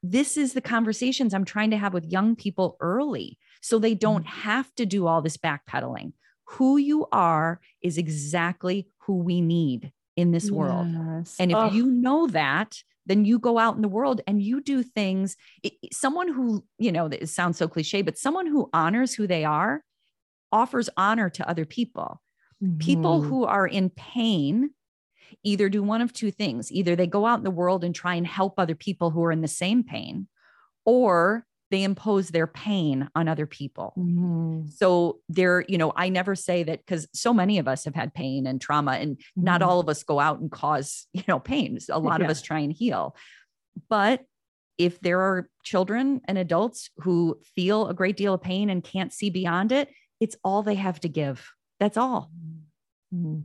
this 0.03 0.37
is 0.37 0.53
the 0.53 0.61
conversations 0.61 1.33
I'm 1.33 1.45
trying 1.45 1.71
to 1.71 1.77
have 1.77 1.95
with 1.95 2.11
young 2.11 2.35
people 2.35 2.77
early 2.81 3.39
so 3.61 3.79
they 3.79 3.95
don't 3.95 4.27
mm-hmm. 4.27 4.41
have 4.41 4.75
to 4.75 4.87
do 4.87 5.07
all 5.07 5.23
this 5.23 5.37
backpedaling. 5.37 6.13
Who 6.49 6.77
you 6.77 7.07
are 7.13 7.61
is 7.83 7.99
exactly 7.99 8.89
who 9.07 9.19
we 9.19 9.41
need 9.41 9.93
in 10.17 10.33
this 10.33 10.45
yes. 10.45 10.53
world. 10.53 10.89
And 11.39 11.51
if 11.51 11.57
oh. 11.57 11.71
you 11.71 11.87
know 11.87 12.27
that, 12.29 12.83
then 13.07 13.25
you 13.25 13.39
go 13.39 13.59
out 13.59 13.77
in 13.77 13.83
the 13.83 13.89
world 13.89 14.21
and 14.27 14.43
you 14.43 14.61
do 14.61 14.83
things. 14.83 15.37
Someone 15.93 16.29
who, 16.29 16.65
you 16.79 16.93
know, 16.93 17.07
it 17.07 17.29
sounds 17.29 17.59
so 17.59 17.69
cliche, 17.69 18.03
but 18.03 18.19
someone 18.19 18.47
who 18.47 18.71
honors 18.73 19.15
who 19.15 19.27
they 19.27 19.45
are 19.45 19.83
offers 20.53 20.89
honor 20.97 21.29
to 21.31 21.49
other 21.49 21.65
people. 21.65 22.23
Mm-hmm. 22.63 22.79
People 22.79 23.21
who 23.23 23.45
are 23.45 23.67
in 23.67 23.91
pain 23.91 24.71
either 25.43 25.69
do 25.69 25.83
one 25.83 26.01
of 26.01 26.13
two 26.13 26.31
things 26.31 26.71
either 26.71 26.95
they 26.95 27.07
go 27.07 27.27
out 27.27 27.39
in 27.39 27.45
the 27.45 27.51
world 27.51 27.83
and 27.83 27.95
try 27.95 28.15
and 28.15 28.27
help 28.27 28.55
other 28.57 28.75
people 28.75 29.11
who 29.11 29.25
are 29.25 29.33
in 29.33 29.41
the 29.41 29.49
same 29.49 29.83
pain, 29.83 30.29
or 30.85 31.45
they 31.75 31.83
impose 31.83 32.29
their 32.29 32.47
pain 32.47 33.09
on 33.17 33.27
other 33.27 33.47
people. 33.47 33.95
Mm-hmm. 33.99 34.69
So 34.77 35.19
they're, 35.29 35.65
you 35.69 35.77
know, 35.77 35.93
I 35.97 36.09
never 36.09 36.37
say 36.37 36.63
that 36.63 36.79
because 36.79 37.09
so 37.13 37.35
many 37.35 37.59
of 37.59 37.67
us 37.67 37.85
have 37.85 37.97
had 37.97 38.15
pain 38.15 38.47
and 38.47 38.61
trauma, 38.61 38.93
and 38.93 39.17
mm-hmm. 39.17 39.43
not 39.43 39.61
all 39.61 39.81
of 39.81 39.89
us 39.89 40.05
go 40.05 40.21
out 40.21 40.39
and 40.39 40.53
cause, 40.53 41.09
you 41.13 41.25
know, 41.27 41.41
pain. 41.41 41.77
A 41.91 41.99
lot 41.99 42.21
yeah. 42.21 42.27
of 42.27 42.31
us 42.31 42.43
try 42.43 42.61
and 42.61 42.73
heal. 42.73 43.17
But 43.89 44.25
if 44.79 45.01
there 45.01 45.21
are 45.21 45.49
children 45.65 46.21
and 46.27 46.39
adults 46.39 46.91
who 46.99 47.41
feel 47.57 47.89
a 47.89 47.95
great 47.95 48.17
deal 48.17 48.35
of 48.35 48.41
pain 48.41 48.71
and 48.71 48.85
can't 48.85 49.13
see 49.13 49.31
beyond 49.31 49.73
it, 49.73 49.89
it's 50.21 50.37
all 50.45 50.63
they 50.63 50.77
have 50.77 51.01
to 51.01 51.09
give. 51.09 51.45
That's 51.81 51.97
all. 51.97 52.31
Mm-hmm. 53.13 53.41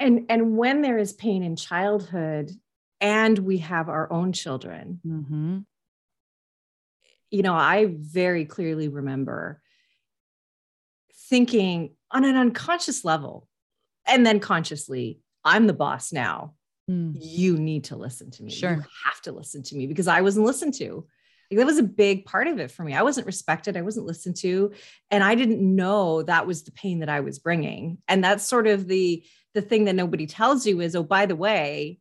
And 0.00 0.26
and 0.28 0.56
when 0.56 0.82
there 0.82 0.98
is 0.98 1.12
pain 1.12 1.44
in 1.44 1.54
childhood 1.54 2.50
and 3.00 3.38
we 3.38 3.58
have 3.58 3.88
our 3.88 4.12
own 4.12 4.32
children, 4.32 5.00
mm-hmm 5.06 5.58
you 7.30 7.42
know, 7.42 7.54
I 7.54 7.94
very 7.98 8.44
clearly 8.44 8.88
remember 8.88 9.60
thinking 11.28 11.94
on 12.10 12.24
an 12.24 12.36
unconscious 12.36 13.04
level 13.04 13.46
and 14.06 14.26
then 14.26 14.40
consciously, 14.40 15.20
I'm 15.44 15.66
the 15.66 15.72
boss 15.72 16.12
now. 16.12 16.54
Mm. 16.90 17.14
You 17.14 17.56
need 17.56 17.84
to 17.84 17.96
listen 17.96 18.30
to 18.32 18.42
me. 18.42 18.50
Sure. 18.50 18.72
You 18.72 18.84
have 19.04 19.20
to 19.22 19.32
listen 19.32 19.62
to 19.64 19.76
me 19.76 19.86
because 19.86 20.08
I 20.08 20.20
wasn't 20.22 20.46
listened 20.46 20.74
to. 20.74 21.06
Like, 21.50 21.58
that 21.58 21.66
was 21.66 21.78
a 21.78 21.84
big 21.84 22.24
part 22.24 22.46
of 22.46 22.58
it 22.58 22.70
for 22.70 22.84
me. 22.84 22.94
I 22.94 23.02
wasn't 23.02 23.26
respected. 23.26 23.76
I 23.76 23.82
wasn't 23.82 24.06
listened 24.06 24.36
to, 24.36 24.72
and 25.10 25.24
I 25.24 25.34
didn't 25.34 25.60
know 25.60 26.22
that 26.22 26.46
was 26.46 26.62
the 26.62 26.70
pain 26.70 27.00
that 27.00 27.08
I 27.08 27.20
was 27.20 27.40
bringing. 27.40 27.98
And 28.06 28.22
that's 28.22 28.46
sort 28.46 28.66
of 28.66 28.86
the 28.86 29.24
the 29.54 29.62
thing 29.62 29.86
that 29.86 29.96
nobody 29.96 30.26
tells 30.26 30.64
you 30.64 30.80
is, 30.80 30.94
oh, 30.94 31.02
by 31.02 31.26
the 31.26 31.34
way, 31.34 31.98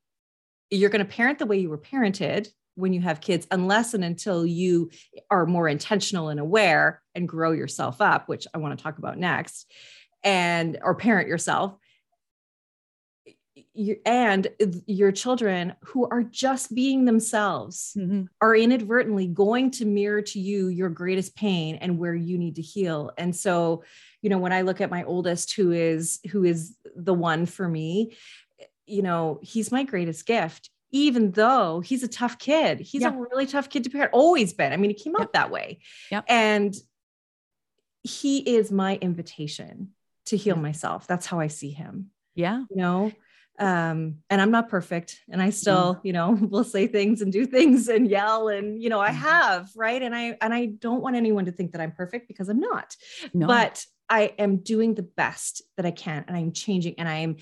you're 0.70 0.92
going 0.92 1.06
to 1.06 1.12
parent 1.12 1.40
the 1.40 1.48
way 1.48 1.58
you 1.58 1.70
were 1.70 1.80
parented 1.80 2.48
when 2.80 2.94
you 2.94 3.02
have 3.02 3.22
kids 3.22 3.46
unless 3.52 3.94
and 3.94 4.04
until 4.04 4.46
you 4.46 4.90
are 5.30 5.46
more 5.46 5.68
intentional 5.68 6.30
and 6.30 6.40
aware 6.40 7.02
and 7.14 7.28
grow 7.28 7.52
yourself 7.52 8.02
up 8.02 8.28
which 8.28 8.48
i 8.54 8.58
want 8.58 8.78
to 8.78 8.84
talk 8.84 8.98
about 8.98 9.18
next 9.18 9.72
and 10.24 10.78
or 10.82 10.96
parent 10.96 11.28
yourself 11.28 11.76
you, 13.74 13.98
and 14.06 14.48
your 14.88 15.12
children 15.12 15.74
who 15.86 16.08
are 16.10 16.24
just 16.24 16.74
being 16.74 17.06
themselves 17.06 17.94
mm-hmm. 17.98 18.24
are 18.42 18.56
inadvertently 18.56 19.28
going 19.28 19.72
to 19.72 19.86
mirror 19.86 20.22
to 20.22 20.40
you 20.40 20.68
your 20.68 20.90
greatest 20.90 21.36
pain 21.36 21.76
and 21.76 21.98
where 21.98 22.16
you 22.16 22.38
need 22.38 22.56
to 22.56 22.62
heal 22.62 23.12
and 23.18 23.36
so 23.36 23.84
you 24.22 24.30
know 24.30 24.38
when 24.38 24.54
i 24.54 24.62
look 24.62 24.82
at 24.82 24.90
my 24.90 25.04
oldest 25.04 25.54
who 25.54 25.72
is 25.72 26.20
who 26.32 26.44
is 26.44 26.76
the 26.96 27.14
one 27.14 27.46
for 27.46 27.68
me 27.68 28.16
you 28.86 29.02
know 29.02 29.40
he's 29.42 29.72
my 29.72 29.84
greatest 29.84 30.26
gift 30.26 30.70
even 30.92 31.32
though 31.32 31.80
he's 31.80 32.04
a 32.04 32.08
tough 32.08 32.40
kid. 32.40 32.80
He's 32.80 33.02
yeah. 33.02 33.14
a 33.14 33.18
really 33.18 33.46
tough 33.46 33.70
kid 33.70 33.84
to 33.84 33.90
parent, 33.90 34.12
always 34.14 34.54
been. 34.54 34.74
I 34.74 34.78
mean, 34.78 34.90
he 34.90 34.96
came 34.96 35.16
out 35.16 35.34
that 35.34 35.52
way. 35.52 35.80
Yeah. 36.12 36.22
And 36.28 36.76
he 38.04 38.40
is 38.40 38.72
my 38.72 38.96
invitation 38.98 39.90
to 40.26 40.38
heal 40.38 40.56
yeah. 40.56 40.62
myself. 40.62 41.08
That's 41.08 41.26
how 41.26 41.40
I 41.40 41.48
see 41.48 41.72
him. 41.72 42.12
Yeah. 42.36 42.64
You 42.70 42.76
know, 42.76 43.12
um, 43.60 44.20
and 44.30 44.42
I'm 44.42 44.52
not 44.52 44.70
perfect. 44.70 45.20
And 45.30 45.42
I 45.42 45.50
still, 45.50 45.96
mm. 45.96 46.00
you 46.04 46.14
know, 46.14 46.32
will 46.42 46.64
say 46.64 46.88
things 46.88 47.22
and 47.22 47.32
do 47.32 47.46
things 47.46 47.88
and 47.90 48.10
yell. 48.10 48.48
And, 48.48 48.82
you 48.82 48.90
know, 48.90 49.02
I 49.02 49.10
mm-hmm. 49.10 49.18
have, 49.18 49.70
right. 49.76 50.02
And 50.02 50.16
I 50.16 50.38
and 50.42 50.54
I 50.54 50.68
don't 50.68 51.02
want 51.02 51.18
anyone 51.18 51.46
to 51.46 51.52
think 51.52 51.74
that 51.74 51.82
I'm 51.82 51.92
perfect 51.92 52.28
because 52.28 52.50
I'm 52.50 52.60
not. 52.60 52.96
No. 53.34 53.48
But 53.48 53.86
I 54.10 54.34
am 54.40 54.58
doing 54.58 54.96
the 54.96 55.04
best 55.04 55.62
that 55.78 55.86
I 55.86 55.92
can 55.92 56.26
and 56.28 56.36
I'm 56.36 56.52
changing 56.52 56.96
and 56.98 57.08
I 57.08 57.18
am 57.18 57.36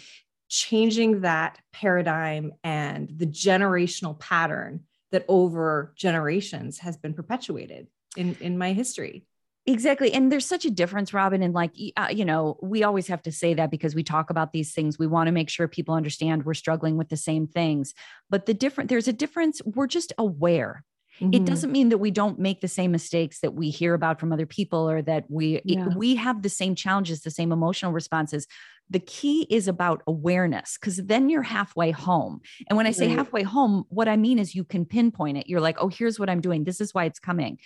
changing 0.49 1.21
that 1.21 1.59
paradigm 1.73 2.53
and 2.63 3.09
the 3.15 3.27
generational 3.27 4.17
pattern 4.19 4.81
that 5.11 5.25
over 5.27 5.93
generations 5.95 6.79
has 6.79 6.97
been 6.97 7.13
perpetuated 7.13 7.87
in 8.15 8.35
in 8.39 8.57
my 8.57 8.73
history. 8.73 9.25
Exactly. 9.65 10.13
And 10.13 10.31
there's 10.31 10.45
such 10.45 10.63
a 10.63 10.71
difference 10.71 11.13
robin 11.13 11.43
and 11.43 11.53
like 11.53 11.71
uh, 11.97 12.07
you 12.09 12.23
know 12.23 12.57
we 12.61 12.83
always 12.83 13.07
have 13.07 13.21
to 13.23 13.31
say 13.31 13.53
that 13.53 13.69
because 13.69 13.95
we 13.95 14.03
talk 14.03 14.29
about 14.29 14.53
these 14.53 14.73
things. 14.73 14.97
We 14.97 15.07
want 15.07 15.27
to 15.27 15.33
make 15.33 15.49
sure 15.49 15.67
people 15.67 15.95
understand 15.95 16.45
we're 16.45 16.53
struggling 16.53 16.97
with 16.97 17.09
the 17.09 17.17
same 17.17 17.47
things. 17.47 17.93
But 18.29 18.45
the 18.45 18.53
different 18.53 18.89
there's 18.89 19.07
a 19.07 19.13
difference. 19.13 19.61
We're 19.65 19.87
just 19.87 20.13
aware 20.17 20.83
Mm-hmm. 21.21 21.33
It 21.33 21.45
doesn't 21.45 21.71
mean 21.71 21.89
that 21.89 21.97
we 21.97 22.11
don't 22.11 22.39
make 22.39 22.61
the 22.61 22.67
same 22.67 22.91
mistakes 22.91 23.39
that 23.39 23.53
we 23.53 23.69
hear 23.69 23.93
about 23.93 24.19
from 24.19 24.31
other 24.31 24.45
people 24.45 24.89
or 24.89 25.01
that 25.03 25.25
we 25.29 25.61
yeah. 25.65 25.87
we 25.95 26.15
have 26.15 26.41
the 26.41 26.49
same 26.49 26.75
challenges, 26.75 27.21
the 27.21 27.31
same 27.31 27.51
emotional 27.51 27.91
responses. 27.91 28.47
The 28.89 28.99
key 28.99 29.47
is 29.49 29.67
about 29.67 30.01
awareness 30.07 30.77
because 30.79 30.97
then 30.97 31.29
you're 31.29 31.41
halfway 31.41 31.91
home. 31.91 32.39
And 32.69 32.77
when 32.77 32.87
I 32.87 32.91
say 32.91 33.09
halfway 33.09 33.43
home, 33.43 33.83
what 33.89 34.07
I 34.07 34.15
mean 34.15 34.39
is 34.39 34.55
you 34.55 34.63
can 34.63 34.85
pinpoint 34.85 35.37
it. 35.37 35.47
You're 35.47 35.59
like, 35.59 35.77
oh, 35.79 35.89
here's 35.89 36.17
what 36.17 36.29
I'm 36.29 36.39
doing. 36.39 36.63
This 36.63 36.79
is 36.79 36.93
why 36.93 37.03
it's 37.03 37.19
coming. 37.19 37.57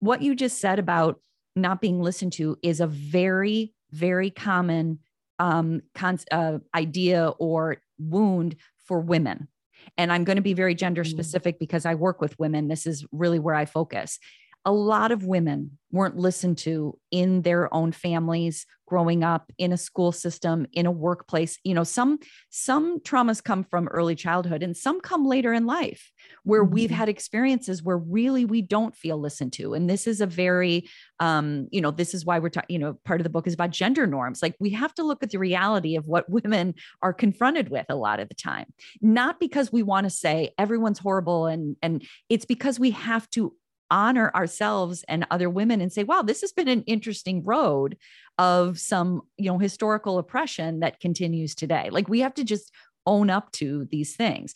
What 0.00 0.20
you 0.20 0.34
just 0.34 0.58
said 0.58 0.78
about 0.78 1.18
not 1.54 1.80
being 1.80 2.02
listened 2.02 2.34
to 2.34 2.58
is 2.62 2.80
a 2.80 2.86
very, 2.86 3.72
very 3.90 4.30
common 4.30 4.98
um, 5.38 5.80
con- 5.94 6.18
uh, 6.30 6.58
idea 6.74 7.28
or 7.38 7.78
wound 7.98 8.56
for 8.84 9.00
women 9.00 9.48
and 9.96 10.12
I'm 10.12 10.24
going 10.24 10.36
to 10.36 10.42
be 10.42 10.54
very 10.54 10.74
gender 10.74 11.04
mm. 11.04 11.08
specific 11.08 11.58
because 11.58 11.86
I 11.86 11.94
work 11.94 12.20
with 12.20 12.38
women. 12.38 12.68
This 12.68 12.86
is 12.86 13.04
really 13.12 13.38
where 13.38 13.54
I 13.54 13.64
focus. 13.64 14.18
A 14.66 14.72
lot 14.72 15.12
of 15.12 15.24
women 15.24 15.78
weren't 15.92 16.16
listened 16.16 16.58
to 16.58 16.98
in 17.10 17.42
their 17.42 17.72
own 17.72 17.92
families 17.92 18.66
growing 18.86 19.24
up 19.24 19.50
in 19.58 19.72
a 19.72 19.76
school 19.76 20.12
system 20.12 20.66
in 20.72 20.86
a 20.86 20.90
workplace. 20.90 21.58
You 21.64 21.74
know 21.74 21.84
some 21.84 22.18
some 22.50 23.00
traumas 23.00 23.42
come 23.42 23.64
from 23.64 23.88
early 23.88 24.14
childhood 24.14 24.62
and 24.62 24.76
some 24.76 25.00
come 25.00 25.24
later 25.24 25.52
in 25.52 25.66
life 25.66 26.12
where 26.44 26.64
mm-hmm. 26.64 26.74
we've 26.74 26.90
had 26.90 27.08
experiences 27.08 27.82
where 27.82 27.98
really 27.98 28.44
we 28.44 28.62
don't 28.62 28.94
feel 28.94 29.18
listened 29.18 29.52
to. 29.54 29.74
And 29.74 29.90
this 29.90 30.06
is 30.06 30.20
a 30.20 30.26
very 30.26 30.88
um 31.18 31.68
you 31.72 31.80
know 31.80 31.90
this 31.90 32.14
is 32.14 32.24
why 32.24 32.38
we're 32.38 32.50
talking 32.50 32.72
you 32.72 32.78
know 32.78 32.94
part 33.04 33.20
of 33.20 33.24
the 33.24 33.30
book 33.30 33.46
is 33.46 33.54
about 33.54 33.70
gender 33.70 34.06
norms. 34.06 34.42
Like 34.42 34.54
we 34.60 34.70
have 34.70 34.94
to 34.94 35.04
look 35.04 35.22
at 35.22 35.30
the 35.30 35.38
reality 35.38 35.96
of 35.96 36.06
what 36.06 36.28
women 36.36 36.74
are 37.02 37.12
confronted 37.12 37.70
with 37.70 37.86
a 37.88 37.96
lot 37.96 38.20
of 38.20 38.28
the 38.28 38.34
time. 38.34 38.66
Not 39.00 39.40
because 39.40 39.72
we 39.72 39.82
want 39.82 40.04
to 40.04 40.10
say 40.10 40.50
everyone's 40.58 40.98
horrible 40.98 41.46
and 41.46 41.76
and 41.82 42.06
it's 42.28 42.44
because 42.44 42.78
we 42.78 42.92
have 42.92 43.28
to 43.30 43.54
honor 43.90 44.30
ourselves 44.34 45.04
and 45.08 45.26
other 45.30 45.48
women 45.48 45.80
and 45.80 45.92
say, 45.92 46.04
wow, 46.04 46.22
this 46.22 46.40
has 46.40 46.52
been 46.52 46.68
an 46.68 46.82
interesting 46.82 47.44
road 47.44 47.96
of 48.38 48.78
some, 48.78 49.22
you 49.36 49.46
know, 49.46 49.58
historical 49.58 50.18
oppression 50.18 50.80
that 50.80 51.00
continues 51.00 51.54
today. 51.54 51.88
Like 51.90 52.08
we 52.08 52.20
have 52.20 52.34
to 52.34 52.44
just 52.44 52.72
own 53.06 53.30
up 53.30 53.52
to 53.52 53.86
these 53.90 54.16
things. 54.16 54.54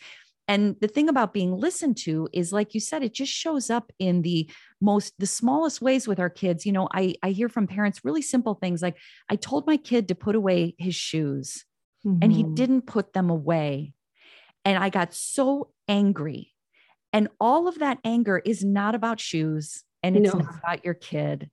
And 0.49 0.75
the 0.81 0.89
thing 0.89 1.09
about 1.09 1.33
being 1.33 1.57
listened 1.57 1.97
to 1.99 2.29
is, 2.33 2.53
like 2.53 2.75
you 2.75 2.81
said, 2.81 3.05
it 3.05 3.15
just 3.15 3.33
shows 3.33 3.71
up 3.71 3.93
in 4.01 4.23
the 4.23 4.51
most, 4.81 5.15
the 5.19 5.27
smallest 5.27 5.81
ways 5.81 6.09
with 6.09 6.19
our 6.19 6.29
kids. 6.29 6.67
You 6.67 6.73
know, 6.73 6.89
I, 6.93 7.15
I 7.23 7.31
hear 7.31 7.49
from 7.49 7.69
parents 7.69 8.05
really 8.05 8.23
simple 8.23 8.55
things 8.55 8.83
like, 8.83 8.97
I 9.29 9.37
told 9.37 9.69
my 9.69 9.77
kid 9.77 10.09
to 10.09 10.17
put 10.17 10.35
away 10.35 10.75
his 10.77 10.97
shoes 10.97 11.65
mm-hmm. 12.05 12.19
and 12.21 12.33
he 12.33 12.43
mm-hmm. 12.43 12.55
didn't 12.55 12.83
put 12.83 13.13
them 13.13 13.31
away. 13.31 13.93
And 14.65 14.83
I 14.83 14.89
got 14.89 15.15
so 15.15 15.71
angry. 15.87 16.53
And 17.13 17.29
all 17.41 17.69
of 17.69 17.79
that 17.81 17.99
anger 18.05 18.39
is 18.39 18.65
not 18.65 18.95
about 18.95 19.21
shoes 19.21 19.83
and 20.03 20.17
it's 20.17 20.33
no. 20.33 20.41
not 20.41 20.59
about 20.59 20.85
your 20.85 20.95
kid. 20.95 21.51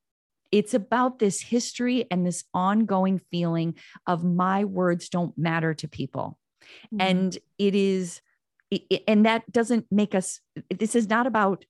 It's 0.51 0.73
about 0.73 1.19
this 1.19 1.41
history 1.41 2.05
and 2.09 2.25
this 2.25 2.43
ongoing 2.53 3.19
feeling 3.31 3.75
of 4.05 4.23
my 4.23 4.63
words 4.63 5.09
don't 5.09 5.37
matter 5.37 5.73
to 5.73 5.87
people. 5.87 6.37
Mm-hmm. 6.93 7.01
And 7.01 7.37
it 7.57 7.75
is 7.75 8.21
and 9.07 9.25
that 9.25 9.49
doesn't 9.51 9.85
make 9.91 10.13
us 10.13 10.41
this 10.77 10.95
is 10.95 11.09
not 11.09 11.25
about 11.27 11.65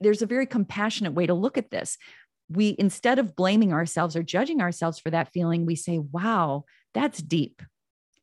there's 0.00 0.22
a 0.22 0.26
very 0.26 0.46
compassionate 0.46 1.12
way 1.12 1.26
to 1.26 1.34
look 1.34 1.58
at 1.58 1.70
this 1.70 1.98
we 2.48 2.76
instead 2.78 3.18
of 3.18 3.34
blaming 3.34 3.72
ourselves 3.72 4.14
or 4.14 4.22
judging 4.22 4.60
ourselves 4.60 4.98
for 4.98 5.10
that 5.10 5.32
feeling 5.32 5.66
we 5.66 5.74
say 5.74 5.98
wow 5.98 6.64
that's 6.92 7.20
deep 7.20 7.62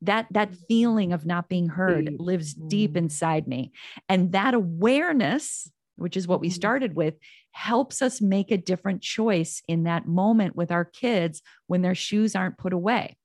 that 0.01 0.27
that 0.31 0.55
feeling 0.67 1.13
of 1.13 1.25
not 1.25 1.49
being 1.49 1.69
heard 1.69 2.05
deep. 2.05 2.19
lives 2.19 2.53
deep 2.53 2.93
mm. 2.93 2.97
inside 2.97 3.47
me 3.47 3.71
and 4.09 4.31
that 4.31 4.53
awareness 4.53 5.69
which 5.97 6.17
is 6.17 6.27
what 6.27 6.39
we 6.41 6.47
mm-hmm. 6.47 6.55
started 6.55 6.95
with 6.95 7.15
helps 7.51 8.01
us 8.01 8.21
make 8.21 8.49
a 8.49 8.57
different 8.57 9.01
choice 9.01 9.61
in 9.67 9.83
that 9.83 10.07
moment 10.07 10.55
with 10.55 10.71
our 10.71 10.85
kids 10.85 11.41
when 11.67 11.81
their 11.81 11.93
shoes 11.93 12.35
aren't 12.35 12.57
put 12.57 12.73
away 12.73 13.15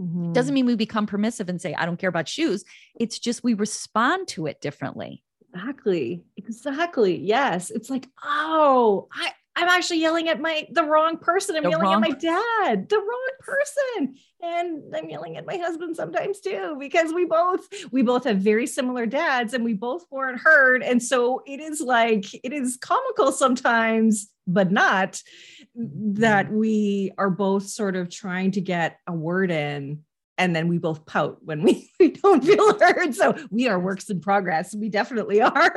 Mm-hmm. 0.00 0.32
Doesn't 0.32 0.54
mean 0.54 0.66
we 0.66 0.76
become 0.76 1.06
permissive 1.06 1.48
and 1.48 1.60
say, 1.60 1.74
I 1.74 1.84
don't 1.84 1.98
care 1.98 2.08
about 2.08 2.28
shoes. 2.28 2.64
It's 2.98 3.18
just 3.18 3.44
we 3.44 3.54
respond 3.54 4.28
to 4.28 4.46
it 4.46 4.60
differently. 4.60 5.22
Exactly. 5.52 6.24
Exactly. 6.36 7.18
Yes. 7.18 7.70
It's 7.70 7.90
like, 7.90 8.08
oh, 8.24 9.08
I, 9.12 9.32
I'm 9.60 9.68
actually 9.68 10.00
yelling 10.00 10.28
at 10.28 10.40
my 10.40 10.66
the 10.72 10.84
wrong 10.84 11.18
person. 11.18 11.56
I'm 11.56 11.64
the 11.64 11.70
yelling 11.70 11.84
wrong... 11.84 12.02
at 12.02 12.10
my 12.10 12.16
dad, 12.16 12.88
the 12.88 12.96
wrong 12.96 13.30
person. 13.40 14.14
And 14.42 14.96
I'm 14.96 15.10
yelling 15.10 15.36
at 15.36 15.44
my 15.44 15.58
husband 15.58 15.96
sometimes 15.96 16.40
too, 16.40 16.76
because 16.80 17.12
we 17.12 17.26
both 17.26 17.68
we 17.92 18.02
both 18.02 18.24
have 18.24 18.38
very 18.38 18.66
similar 18.66 19.04
dads 19.04 19.52
and 19.52 19.62
we 19.62 19.74
both 19.74 20.04
weren't 20.10 20.40
heard. 20.40 20.82
And 20.82 21.02
so 21.02 21.42
it 21.46 21.60
is 21.60 21.80
like 21.80 22.32
it 22.42 22.54
is 22.54 22.78
comical 22.80 23.32
sometimes, 23.32 24.28
but 24.46 24.72
not 24.72 25.22
that 25.76 26.46
mm-hmm. 26.46 26.56
we 26.56 27.12
are 27.18 27.30
both 27.30 27.64
sort 27.64 27.96
of 27.96 28.08
trying 28.08 28.52
to 28.52 28.62
get 28.62 28.96
a 29.06 29.12
word 29.12 29.50
in 29.50 30.04
and 30.40 30.56
then 30.56 30.68
we 30.68 30.78
both 30.78 31.04
pout 31.04 31.36
when 31.42 31.62
we, 31.62 31.90
we 32.00 32.12
don't 32.12 32.42
feel 32.42 32.78
heard. 32.80 33.14
So 33.14 33.36
we 33.50 33.68
are 33.68 33.78
works 33.78 34.08
in 34.10 34.20
progress. 34.20 34.74
We 34.74 34.88
definitely 34.88 35.40
are. 35.42 35.74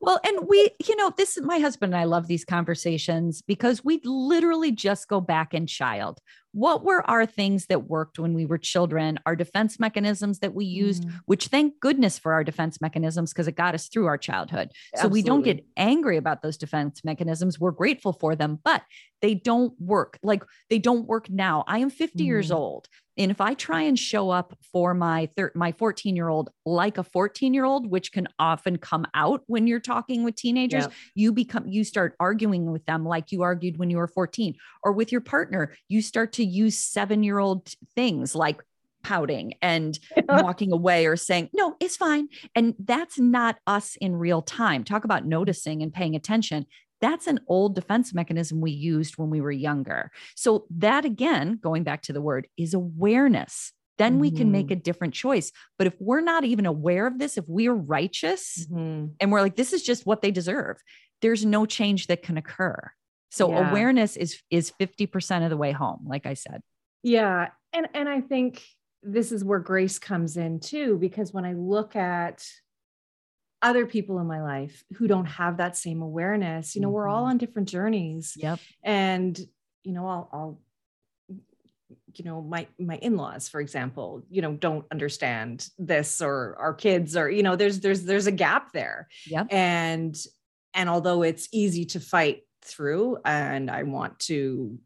well, 0.00 0.18
and 0.26 0.48
we, 0.48 0.70
you 0.88 0.96
know, 0.96 1.12
this 1.16 1.38
my 1.42 1.58
husband 1.58 1.92
and 1.94 2.00
I 2.00 2.04
love 2.04 2.26
these 2.26 2.44
conversations 2.44 3.42
because 3.42 3.84
we 3.84 4.00
literally 4.04 4.72
just 4.72 5.06
go 5.06 5.20
back 5.20 5.54
in 5.54 5.66
child 5.66 6.20
what 6.56 6.82
were 6.82 7.08
our 7.08 7.26
things 7.26 7.66
that 7.66 7.86
worked 7.86 8.18
when 8.18 8.32
we 8.32 8.46
were 8.46 8.56
children, 8.56 9.18
our 9.26 9.36
defense 9.36 9.78
mechanisms 9.78 10.38
that 10.38 10.54
we 10.54 10.64
used, 10.64 11.04
mm. 11.04 11.12
which 11.26 11.48
thank 11.48 11.78
goodness 11.80 12.18
for 12.18 12.32
our 12.32 12.42
defense 12.42 12.80
mechanisms 12.80 13.30
because 13.30 13.46
it 13.46 13.56
got 13.56 13.74
us 13.74 13.88
through 13.88 14.06
our 14.06 14.16
childhood. 14.16 14.70
Absolutely. 14.94 15.20
So 15.20 15.22
we 15.22 15.22
don't 15.22 15.42
get 15.42 15.66
angry 15.76 16.16
about 16.16 16.40
those 16.40 16.56
defense 16.56 17.04
mechanisms. 17.04 17.60
We're 17.60 17.72
grateful 17.72 18.14
for 18.14 18.34
them, 18.34 18.58
but 18.64 18.82
they 19.20 19.34
don't 19.34 19.78
work. 19.78 20.18
Like 20.22 20.44
they 20.70 20.78
don't 20.78 21.06
work 21.06 21.28
now. 21.28 21.62
I 21.68 21.80
am 21.80 21.90
50 21.90 22.24
mm. 22.24 22.26
years 22.26 22.50
old. 22.50 22.88
And 23.18 23.30
if 23.30 23.40
I 23.40 23.54
try 23.54 23.82
and 23.82 23.98
show 23.98 24.30
up 24.30 24.56
for 24.72 24.94
my 24.94 25.28
thir- 25.36 25.52
my 25.54 25.72
14 25.72 26.16
year 26.16 26.28
old 26.28 26.50
like 26.64 26.98
a 26.98 27.04
14 27.04 27.54
year 27.54 27.64
old, 27.64 27.90
which 27.90 28.12
can 28.12 28.28
often 28.38 28.78
come 28.78 29.06
out 29.14 29.42
when 29.46 29.66
you're 29.66 29.80
talking 29.80 30.24
with 30.24 30.36
teenagers, 30.36 30.84
yeah. 30.84 30.92
you 31.14 31.32
become 31.32 31.66
you 31.66 31.84
start 31.84 32.14
arguing 32.20 32.70
with 32.72 32.84
them 32.86 33.04
like 33.04 33.32
you 33.32 33.42
argued 33.42 33.78
when 33.78 33.90
you 33.90 33.96
were 33.96 34.08
14, 34.08 34.54
or 34.82 34.92
with 34.92 35.12
your 35.12 35.20
partner, 35.20 35.74
you 35.88 36.02
start 36.02 36.32
to 36.34 36.44
use 36.44 36.78
seven 36.78 37.22
year 37.22 37.38
old 37.38 37.68
things 37.94 38.34
like 38.34 38.62
pouting 39.06 39.54
and 39.62 39.98
walking 40.28 40.72
away 40.72 41.06
or 41.06 41.16
saying, 41.16 41.48
no, 41.54 41.76
it's 41.78 41.96
fine. 41.96 42.28
And 42.54 42.74
that's 42.78 43.18
not 43.18 43.56
us 43.66 43.96
in 44.00 44.16
real 44.16 44.42
time. 44.42 44.82
Talk 44.82 45.04
about 45.04 45.24
noticing 45.24 45.82
and 45.82 45.92
paying 45.92 46.16
attention. 46.16 46.66
That's 47.00 47.26
an 47.26 47.40
old 47.46 47.74
defense 47.74 48.14
mechanism 48.14 48.60
we 48.60 48.70
used 48.70 49.18
when 49.18 49.30
we 49.30 49.40
were 49.40 49.50
younger. 49.50 50.10
So, 50.34 50.66
that 50.70 51.04
again, 51.04 51.58
going 51.62 51.82
back 51.82 52.02
to 52.02 52.12
the 52.12 52.22
word, 52.22 52.48
is 52.56 52.74
awareness. 52.74 53.72
Then 53.98 54.14
mm-hmm. 54.14 54.20
we 54.20 54.30
can 54.30 54.52
make 54.52 54.66
mm-hmm. 54.66 54.74
a 54.74 54.82
different 54.82 55.14
choice. 55.14 55.52
But 55.78 55.86
if 55.86 55.94
we're 55.98 56.20
not 56.20 56.44
even 56.44 56.66
aware 56.66 57.06
of 57.06 57.18
this, 57.18 57.38
if 57.38 57.44
we're 57.48 57.74
righteous 57.74 58.66
mm-hmm. 58.70 59.06
and 59.20 59.32
we're 59.32 59.40
like, 59.40 59.56
this 59.56 59.72
is 59.72 59.82
just 59.82 60.06
what 60.06 60.22
they 60.22 60.30
deserve, 60.30 60.76
there's 61.22 61.44
no 61.44 61.66
change 61.66 62.06
that 62.08 62.22
can 62.22 62.36
occur. 62.36 62.90
So 63.30 63.50
yeah. 63.50 63.70
awareness 63.70 64.16
is 64.16 64.40
is 64.50 64.72
50% 64.80 65.44
of 65.44 65.50
the 65.50 65.56
way 65.56 65.72
home, 65.72 66.04
like 66.06 66.26
I 66.26 66.34
said. 66.34 66.60
Yeah. 67.02 67.48
And 67.72 67.88
and 67.94 68.08
I 68.08 68.20
think 68.20 68.62
this 69.02 69.32
is 69.32 69.44
where 69.44 69.58
grace 69.58 69.98
comes 69.98 70.36
in 70.36 70.60
too, 70.60 70.98
because 70.98 71.32
when 71.32 71.44
I 71.44 71.52
look 71.52 71.96
at 71.96 72.44
other 73.66 73.84
people 73.84 74.20
in 74.20 74.26
my 74.26 74.40
life 74.40 74.84
who 74.94 75.08
don't 75.08 75.26
have 75.26 75.56
that 75.56 75.76
same 75.76 76.00
awareness, 76.00 76.76
you 76.76 76.80
know, 76.80 76.86
mm-hmm. 76.86 76.94
we're 76.94 77.08
all 77.08 77.22
mm-hmm. 77.22 77.30
on 77.30 77.38
different 77.38 77.68
journeys. 77.68 78.34
Yep. 78.36 78.60
And, 78.84 79.38
you 79.82 79.92
know, 79.92 80.06
I'll, 80.06 80.28
I'll 80.32 80.60
you 82.14 82.24
know 82.24 82.40
my 82.40 82.66
my 82.80 82.96
in-laws 82.96 83.46
for 83.46 83.60
example 83.60 84.24
you 84.30 84.40
know 84.40 84.54
don't 84.54 84.86
understand 84.90 85.68
this 85.78 86.22
or 86.22 86.56
our 86.58 86.72
kids 86.72 87.14
or 87.14 87.28
you 87.28 87.42
know 87.42 87.56
there's 87.56 87.80
there's 87.80 88.04
there's 88.04 88.26
a 88.26 88.32
gap 88.32 88.72
there 88.72 89.06
yeah 89.26 89.44
and 89.50 90.16
and 90.72 90.88
although 90.88 91.22
it's 91.22 91.46
easy 91.52 91.84
to 91.84 92.00
fight 92.00 92.42
through 92.62 93.18
and 93.24 93.70
I 93.70 93.82
want 93.82 94.18
to 94.20 94.78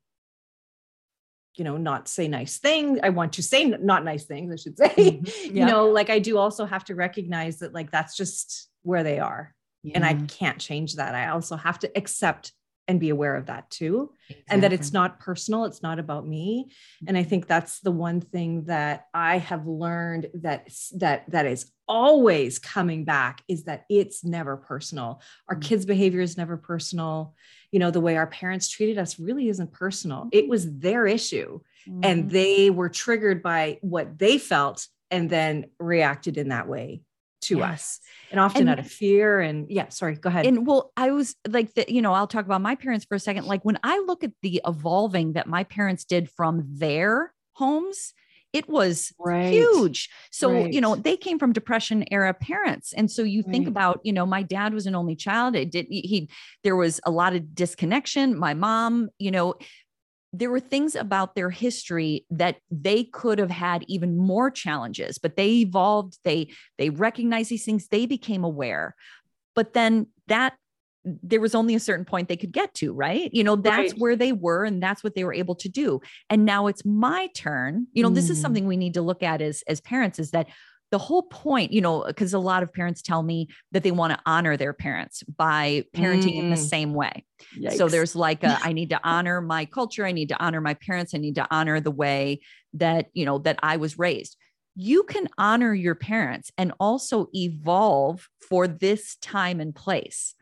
you 1.61 1.65
know 1.65 1.77
not 1.77 2.09
say 2.09 2.27
nice 2.27 2.59
things 2.59 2.99
i 3.03 3.11
want 3.11 3.35
to 3.35 3.43
say 3.43 3.67
not 3.67 4.03
nice 4.03 4.25
things 4.25 4.51
i 4.51 4.57
should 4.57 4.79
say 4.79 4.89
mm-hmm. 4.95 5.57
yeah. 5.57 5.67
you 5.67 5.71
know 5.71 5.89
like 5.91 6.09
i 6.09 6.19
do 6.19 6.39
also 6.39 6.65
have 6.65 6.85
to 6.85 6.95
recognize 6.95 7.59
that 7.59 7.75
like 7.75 7.91
that's 7.91 8.17
just 8.17 8.70
where 8.83 9.03
they 9.03 9.19
are. 9.19 9.55
Yeah. 9.83 9.93
and 9.95 10.05
i 10.05 10.13
can't 10.13 10.59
change 10.59 10.97
that. 10.97 11.15
I 11.15 11.29
also 11.29 11.57
have 11.57 11.79
to 11.81 11.91
accept 11.97 12.53
and 12.87 12.99
be 12.99 13.11
aware 13.11 13.37
of 13.37 13.47
that 13.47 13.71
too. 13.71 14.13
Exactly. 14.29 14.45
and 14.49 14.63
that 14.63 14.73
it's 14.73 14.93
not 14.93 15.21
personal 15.21 15.65
it's 15.65 15.83
not 15.83 15.99
about 15.99 16.27
me. 16.27 16.71
And 17.07 17.17
i 17.17 17.23
think 17.23 17.47
that's 17.47 17.81
the 17.81 17.91
one 17.91 18.21
thing 18.21 18.65
that 18.65 19.07
i 19.15 19.39
have 19.39 19.67
learned 19.67 20.27
that 20.35 20.69
that 20.97 21.31
that 21.31 21.47
is 21.47 21.73
always 21.89 22.59
coming 22.59 23.05
back 23.05 23.43
is 23.49 23.65
that 23.65 23.85
it's 23.89 24.23
never 24.23 24.57
personal. 24.57 25.23
Our 25.49 25.57
mm-hmm. 25.57 25.69
kids 25.69 25.87
behavior 25.87 26.21
is 26.21 26.37
never 26.37 26.57
personal. 26.57 27.35
You 27.73 27.79
know 27.81 27.91
the 27.91 28.01
way 28.01 28.17
our 28.17 28.27
parents 28.27 28.69
treated 28.69 28.99
us 28.99 29.19
really 29.19 29.49
isn't 29.49 29.73
personal. 29.73 30.29
It 30.33 30.49
was 30.49 30.71
their 30.79 31.07
issue. 31.07 31.61
Mm-hmm. 31.89 32.01
and 32.03 32.31
they 32.31 32.69
were 32.69 32.91
triggered 32.91 33.43
by 33.43 33.79
what 33.81 34.19
they 34.19 34.37
felt 34.37 34.87
and 35.11 35.31
then 35.31 35.71
reacted 35.79 36.37
in 36.37 36.51
that 36.51 36.69
way 36.69 37.01
to 37.41 37.59
yes. 37.59 37.71
us 37.71 38.01
and 38.31 38.41
often 38.41 38.63
and, 38.63 38.71
out 38.71 38.79
of 38.79 38.87
fear 38.87 39.41
and 39.41 39.71
yeah 39.71 39.89
sorry 39.89 40.15
go 40.15 40.29
ahead 40.29 40.47
and 40.47 40.67
well 40.67 40.93
i 40.97 41.11
was 41.11 41.37
like 41.49 41.73
the, 41.75 41.85
you 41.89 42.03
know 42.03 42.13
i'll 42.13 42.27
talk 42.27 42.45
about 42.45 42.61
my 42.61 42.75
parents 42.75 43.05
for 43.05 43.15
a 43.15 43.21
second 43.21 43.47
like 43.47 43.65
when 43.65 43.79
i 43.83 43.99
look 44.07 44.25
at 44.25 44.33
the 44.43 44.61
evolving 44.67 45.33
that 45.35 45.47
my 45.47 45.65
parents 45.65 46.05
did 46.05 46.31
from 46.31 46.65
their 46.69 47.33
homes 47.53 48.15
it 48.53 48.69
was 48.69 49.13
right. 49.19 49.53
huge 49.53 50.11
so 50.31 50.53
right. 50.53 50.73
you 50.73 50.81
know 50.81 50.97
they 50.97 51.17
came 51.17 51.39
from 51.39 51.53
depression 51.53 52.05
era 52.11 52.35
parents 52.35 52.93
and 52.93 53.11
so 53.11 53.23
you 53.23 53.43
think 53.43 53.67
right. 53.67 53.69
about 53.69 54.01
you 54.03 54.13
know 54.13 54.27
my 54.27 54.43
dad 54.43 54.75
was 54.75 54.87
an 54.87 54.95
only 54.95 55.15
child 55.15 55.55
it 55.55 55.71
did 55.71 55.87
he 55.89 56.29
there 56.65 56.77
was 56.77 57.01
a 57.05 57.11
lot 57.11 57.35
of 57.35 57.55
disconnection 57.55 58.37
my 58.37 58.55
mom 58.55 59.09
you 59.19 59.31
know 59.31 59.55
there 60.33 60.51
were 60.51 60.61
things 60.61 60.95
about 60.95 61.35
their 61.35 61.51
history 61.51 62.25
that 62.31 62.57
they 62.71 63.05
could 63.05 63.39
have 63.39 63.51
had 63.51 63.85
even 63.89 64.17
more 64.17 64.51
challenges 64.51 65.19
but 65.19 65.37
they 65.37 65.49
evolved 65.49 66.19
they 66.25 66.49
they 66.79 66.91
recognized 66.91 67.51
these 67.51 67.65
things 67.65 67.89
they 67.89 68.07
became 68.07 68.45
aware 68.45 68.95
but 69.55 69.73
then 69.73 70.07
that 70.29 70.55
there 71.05 71.41
was 71.41 71.55
only 71.55 71.75
a 71.75 71.81
certain 71.81 72.05
point 72.05 72.29
they 72.29 72.37
could 72.37 72.53
get 72.53 72.73
to 72.75 72.93
right 72.93 73.31
you 73.33 73.43
know 73.43 73.57
that's 73.57 73.93
right. 73.93 74.01
where 74.01 74.17
they 74.17 74.33
were 74.33 74.65
and 74.65 74.83
that's 74.83 75.03
what 75.03 75.15
they 75.15 75.25
were 75.25 75.33
able 75.33 75.55
to 75.55 75.69
do 75.69 76.01
and 76.29 76.45
now 76.45 76.67
it's 76.67 76.85
my 76.85 77.29
turn 77.35 77.87
you 77.93 78.03
know 78.03 78.11
mm. 78.11 78.15
this 78.15 78.29
is 78.29 78.39
mm. 78.39 78.43
something 78.43 78.67
we 78.67 78.77
need 78.77 78.95
to 78.95 79.03
look 79.03 79.23
at 79.23 79.41
as 79.41 79.63
as 79.67 79.81
parents 79.81 80.19
is 80.19 80.31
that 80.31 80.47
the 80.91 80.99
whole 80.99 81.23
point, 81.23 81.73
you 81.73 81.81
know, 81.81 82.05
because 82.07 82.35
a 82.35 82.39
lot 82.39 82.63
of 82.63 82.73
parents 82.73 83.01
tell 83.01 83.23
me 83.23 83.49
that 83.73 83.83
they 83.83 83.93
want 83.93 84.13
to 84.13 84.19
honor 84.27 84.57
their 84.57 84.73
parents 84.73 85.23
by 85.23 85.85
parenting 85.95 86.35
mm. 86.35 86.39
in 86.39 86.51
the 86.51 86.57
mm. 86.57 86.69
same 86.69 86.95
way. 86.95 87.25
Yikes. 87.57 87.75
So 87.75 87.89
there's 87.89 88.17
like 88.17 88.43
a, 88.43 88.59
I 88.63 88.73
need 88.73 88.91
to 88.91 89.01
honor 89.05 89.41
my 89.41 89.65
culture. 89.65 90.05
I 90.05 90.13
need 90.13 90.31
to 90.31 90.43
honor 90.43 90.61
my 90.61 90.75
parents. 90.75 91.15
I 91.15 91.19
need 91.19 91.37
to 91.37 91.47
honor 91.51 91.81
the 91.81 91.91
way 91.91 92.41
that, 92.75 93.07
you 93.13 93.25
know, 93.25 93.39
that 93.39 93.59
I 93.63 93.77
was 93.77 93.99
raised. 93.99 94.37
You 94.75 95.05
can 95.05 95.29
honor 95.39 95.75
your 95.75 95.95
parents 95.95 96.51
and 96.59 96.73
also 96.81 97.29
evolve 97.35 98.29
for 98.49 98.67
this 98.67 99.17
time 99.17 99.61
and 99.61 99.75
place 99.75 100.35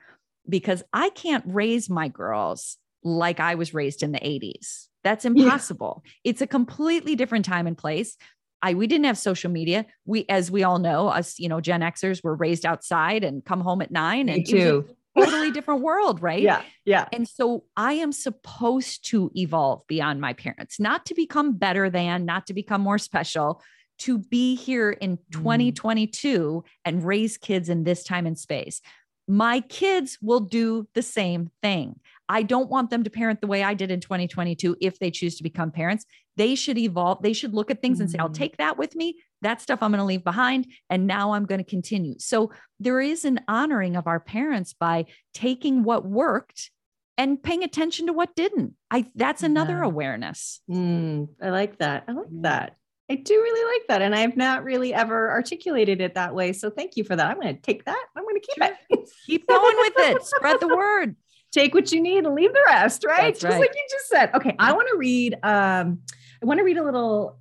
because 0.48 0.82
I 0.92 1.10
can't 1.10 1.44
raise 1.46 1.90
my 1.90 2.08
girls 2.08 2.78
like 3.04 3.40
I 3.40 3.54
was 3.54 3.74
raised 3.74 4.02
in 4.02 4.12
the 4.12 4.18
80s. 4.18 4.86
That's 5.04 5.24
impossible. 5.24 6.02
Yeah. 6.04 6.10
It's 6.24 6.42
a 6.42 6.46
completely 6.46 7.16
different 7.16 7.44
time 7.44 7.66
and 7.66 7.78
place. 7.78 8.16
I 8.62 8.74
we 8.74 8.86
didn't 8.86 9.06
have 9.06 9.18
social 9.18 9.50
media. 9.50 9.86
We, 10.04 10.24
as 10.28 10.50
we 10.50 10.62
all 10.62 10.78
know, 10.78 11.08
us, 11.08 11.38
you 11.38 11.48
know, 11.48 11.60
Gen 11.60 11.80
Xers 11.80 12.22
were 12.22 12.34
raised 12.34 12.66
outside 12.66 13.24
and 13.24 13.44
come 13.44 13.60
home 13.60 13.82
at 13.82 13.90
nine. 13.90 14.26
Me 14.26 14.34
and 14.34 14.46
too. 14.46 14.88
totally 15.16 15.50
different 15.50 15.82
world, 15.82 16.22
right? 16.22 16.42
Yeah. 16.42 16.62
Yeah. 16.84 17.06
And 17.12 17.28
so 17.28 17.64
I 17.76 17.94
am 17.94 18.12
supposed 18.12 19.08
to 19.10 19.30
evolve 19.34 19.86
beyond 19.86 20.20
my 20.20 20.32
parents, 20.32 20.78
not 20.78 21.06
to 21.06 21.14
become 21.14 21.56
better 21.56 21.90
than, 21.90 22.24
not 22.24 22.46
to 22.46 22.54
become 22.54 22.80
more 22.80 22.98
special, 22.98 23.62
to 23.98 24.18
be 24.18 24.54
here 24.54 24.90
in 24.90 25.18
2022 25.32 26.38
mm. 26.38 26.70
and 26.84 27.04
raise 27.04 27.36
kids 27.36 27.68
in 27.68 27.84
this 27.84 28.04
time 28.04 28.26
and 28.26 28.38
space. 28.38 28.80
My 29.26 29.60
kids 29.60 30.18
will 30.22 30.40
do 30.40 30.88
the 30.94 31.02
same 31.02 31.50
thing. 31.62 32.00
I 32.28 32.42
don't 32.42 32.68
want 32.68 32.90
them 32.90 33.04
to 33.04 33.10
parent 33.10 33.40
the 33.40 33.46
way 33.46 33.62
I 33.62 33.74
did 33.74 33.90
in 33.90 34.00
2022 34.00 34.76
if 34.80 34.98
they 34.98 35.10
choose 35.10 35.36
to 35.36 35.42
become 35.42 35.70
parents. 35.70 36.04
They 36.36 36.54
should 36.54 36.78
evolve. 36.78 37.22
They 37.22 37.32
should 37.32 37.54
look 37.54 37.70
at 37.70 37.80
things 37.80 37.98
mm. 37.98 38.02
and 38.02 38.10
say, 38.10 38.18
I'll 38.18 38.28
mm. 38.28 38.34
take 38.34 38.58
that 38.58 38.76
with 38.76 38.94
me. 38.94 39.16
That 39.42 39.60
stuff 39.60 39.82
I'm 39.82 39.90
going 39.90 39.98
to 39.98 40.04
leave 40.04 40.24
behind. 40.24 40.66
And 40.90 41.06
now 41.06 41.32
I'm 41.32 41.46
going 41.46 41.62
to 41.62 41.68
continue. 41.68 42.16
So 42.18 42.52
there 42.78 43.00
is 43.00 43.24
an 43.24 43.40
honoring 43.48 43.96
of 43.96 44.06
our 44.06 44.20
parents 44.20 44.74
by 44.74 45.06
taking 45.32 45.84
what 45.84 46.04
worked 46.04 46.70
and 47.16 47.42
paying 47.42 47.64
attention 47.64 48.06
to 48.06 48.12
what 48.12 48.36
didn't. 48.36 48.74
I 48.90 49.06
that's 49.14 49.42
another 49.42 49.78
yeah. 49.78 49.86
awareness. 49.86 50.60
Mm, 50.70 51.28
I 51.42 51.50
like 51.50 51.78
that. 51.78 52.04
I 52.08 52.12
like 52.12 52.26
that. 52.42 52.76
I 53.10 53.14
do 53.14 53.34
really 53.34 53.78
like 53.78 53.88
that. 53.88 54.02
And 54.02 54.14
I've 54.14 54.36
not 54.36 54.64
really 54.64 54.92
ever 54.92 55.30
articulated 55.30 56.00
it 56.00 56.14
that 56.14 56.34
way. 56.34 56.52
So 56.52 56.68
thank 56.68 56.96
you 56.96 57.04
for 57.04 57.16
that. 57.16 57.26
I'm 57.26 57.40
going 57.40 57.56
to 57.56 57.60
take 57.60 57.86
that. 57.86 58.04
I'm 58.14 58.22
going 58.22 58.40
to 58.40 58.46
keep 58.46 58.62
it. 58.62 59.10
keep 59.26 59.48
going 59.48 59.76
with 59.78 59.92
it. 59.96 60.22
Spread 60.24 60.60
the 60.60 60.68
word. 60.76 61.16
Take 61.52 61.74
what 61.74 61.92
you 61.92 62.00
need 62.00 62.24
and 62.24 62.34
leave 62.34 62.52
the 62.52 62.64
rest, 62.66 63.04
right? 63.04 63.32
That's 63.32 63.40
just 63.40 63.52
right. 63.52 63.60
like 63.60 63.74
you 63.74 63.86
just 63.90 64.08
said. 64.08 64.34
Okay. 64.34 64.54
I 64.58 64.72
want 64.72 64.88
to 64.90 64.96
read, 64.96 65.34
um, 65.42 66.00
I 66.42 66.46
want 66.46 66.58
to 66.58 66.64
read 66.64 66.76
a 66.76 66.84
little 66.84 67.38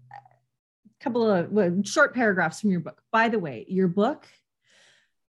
couple 1.00 1.30
of 1.30 1.52
well, 1.52 1.82
short 1.84 2.14
paragraphs 2.14 2.62
from 2.62 2.72
your 2.72 2.80
book. 2.80 3.02
By 3.12 3.30
the 3.30 3.40
way, 3.40 3.66
your 3.68 3.88
book, 3.88 4.28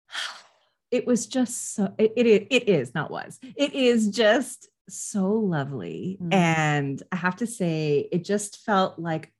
it 0.91 1.07
was 1.07 1.27
just 1.27 1.75
so, 1.75 1.93
it, 1.97 2.13
it, 2.15 2.47
it 2.49 2.69
is, 2.69 2.93
not 2.93 3.11
was, 3.11 3.39
it 3.55 3.73
is 3.73 4.09
just 4.09 4.69
so 4.87 5.31
lovely. 5.31 6.17
Mm. 6.21 6.33
And 6.33 7.03
I 7.11 7.15
have 7.15 7.37
to 7.37 7.47
say, 7.47 8.07
it 8.11 8.23
just 8.23 8.63
felt 8.65 8.99
like 8.99 9.31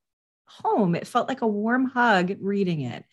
home. 0.48 0.96
It 0.96 1.08
felt 1.08 1.28
like 1.28 1.42
a 1.42 1.48
warm 1.48 1.86
hug 1.86 2.36
reading 2.40 2.82
it. 2.82 3.06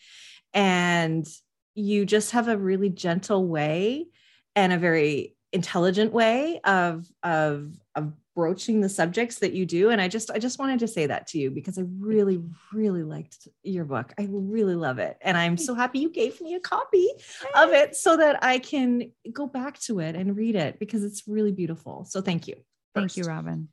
And 0.55 1.27
you 1.75 2.07
just 2.07 2.33
have 2.33 2.49
a 2.49 2.57
really 2.57 2.89
gentle 2.89 3.47
way 3.47 4.07
and 4.55 4.73
a 4.73 4.79
very 4.79 5.36
intelligent 5.57 6.13
way 6.13 6.61
of 6.65 7.07
of 7.23 7.73
of 7.95 8.13
broaching 8.35 8.83
the 8.83 8.89
subjects 8.89 9.39
that 9.39 9.55
you 9.55 9.65
do. 9.65 9.91
And 9.91 10.01
i 10.01 10.07
just 10.07 10.31
i 10.31 10.39
just 10.39 10.59
wanted 10.59 10.79
to 10.81 10.89
say 10.89 11.07
that 11.07 11.27
to 11.29 11.39
you 11.39 11.51
because 11.51 11.79
i 11.79 11.85
really 11.99 12.41
really 12.73 13.03
liked 13.03 13.49
your 13.63 13.85
book. 13.85 14.13
I 14.19 14.29
really 14.31 14.77
love 14.77 14.99
it. 14.99 15.17
And 15.23 15.37
i'm 15.37 15.57
so 15.57 15.75
happy 15.75 15.99
you 15.99 16.11
gave 16.11 16.41
me 16.41 16.55
a 16.55 16.61
copy 16.61 17.09
of 17.55 17.71
it 17.71 17.97
so 17.97 18.17
that 18.19 18.45
i 18.45 18.59
can 18.59 19.11
go 19.33 19.47
back 19.47 19.81
to 19.81 20.01
it 20.01 20.15
and 20.15 20.37
read 20.37 20.55
it 20.55 20.79
because 20.79 21.03
it's 21.03 21.27
really 21.27 21.53
beautiful. 21.53 22.05
So 22.05 22.21
thank 22.21 22.47
you. 22.47 22.57
Thank 22.95 23.17
you 23.17 23.25
robin 23.25 23.69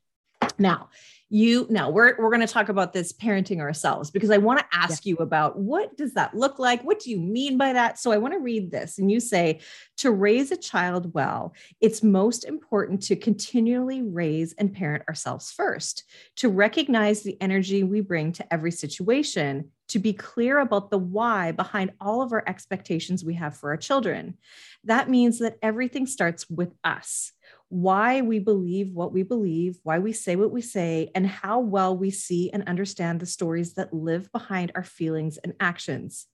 now, 0.58 0.88
you 1.30 1.66
now 1.70 1.90
we're 1.90 2.14
we're 2.18 2.30
going 2.30 2.46
to 2.46 2.52
talk 2.52 2.68
about 2.68 2.92
this 2.92 3.12
parenting 3.12 3.58
ourselves 3.58 4.10
because 4.10 4.30
I 4.30 4.36
want 4.36 4.60
to 4.60 4.66
ask 4.72 5.04
yeah. 5.04 5.10
you 5.10 5.16
about 5.16 5.58
what 5.58 5.96
does 5.96 6.14
that 6.14 6.36
look 6.36 6.58
like? 6.58 6.82
What 6.84 7.00
do 7.00 7.10
you 7.10 7.18
mean 7.18 7.56
by 7.58 7.72
that? 7.72 7.98
So 7.98 8.12
I 8.12 8.18
want 8.18 8.34
to 8.34 8.38
read 8.38 8.70
this 8.70 8.98
and 8.98 9.10
you 9.10 9.18
say 9.18 9.60
to 9.96 10.12
raise 10.12 10.52
a 10.52 10.56
child 10.56 11.12
well, 11.14 11.54
it's 11.80 12.02
most 12.04 12.44
important 12.44 13.02
to 13.04 13.16
continually 13.16 14.02
raise 14.02 14.52
and 14.52 14.72
parent 14.72 15.02
ourselves 15.08 15.50
first, 15.50 16.04
to 16.36 16.48
recognize 16.48 17.22
the 17.22 17.36
energy 17.40 17.82
we 17.82 18.00
bring 18.00 18.30
to 18.32 18.52
every 18.52 18.70
situation, 18.70 19.70
to 19.88 19.98
be 19.98 20.12
clear 20.12 20.58
about 20.58 20.90
the 20.90 20.98
why 20.98 21.52
behind 21.52 21.90
all 22.00 22.22
of 22.22 22.32
our 22.32 22.44
expectations 22.46 23.24
we 23.24 23.34
have 23.34 23.56
for 23.56 23.70
our 23.70 23.76
children. 23.76 24.36
That 24.84 25.08
means 25.08 25.38
that 25.40 25.56
everything 25.62 26.06
starts 26.06 26.48
with 26.48 26.72
us 26.84 27.32
why 27.74 28.20
we 28.20 28.38
believe 28.38 28.92
what 28.92 29.12
we 29.12 29.24
believe, 29.24 29.80
why 29.82 29.98
we 29.98 30.12
say 30.12 30.36
what 30.36 30.52
we 30.52 30.60
say, 30.60 31.10
and 31.12 31.26
how 31.26 31.58
well 31.58 31.96
we 31.96 32.08
see 32.08 32.48
and 32.52 32.68
understand 32.68 33.18
the 33.18 33.26
stories 33.26 33.74
that 33.74 33.92
live 33.92 34.30
behind 34.30 34.70
our 34.76 34.84
feelings 34.84 35.38
and 35.38 35.54
actions. 35.58 36.28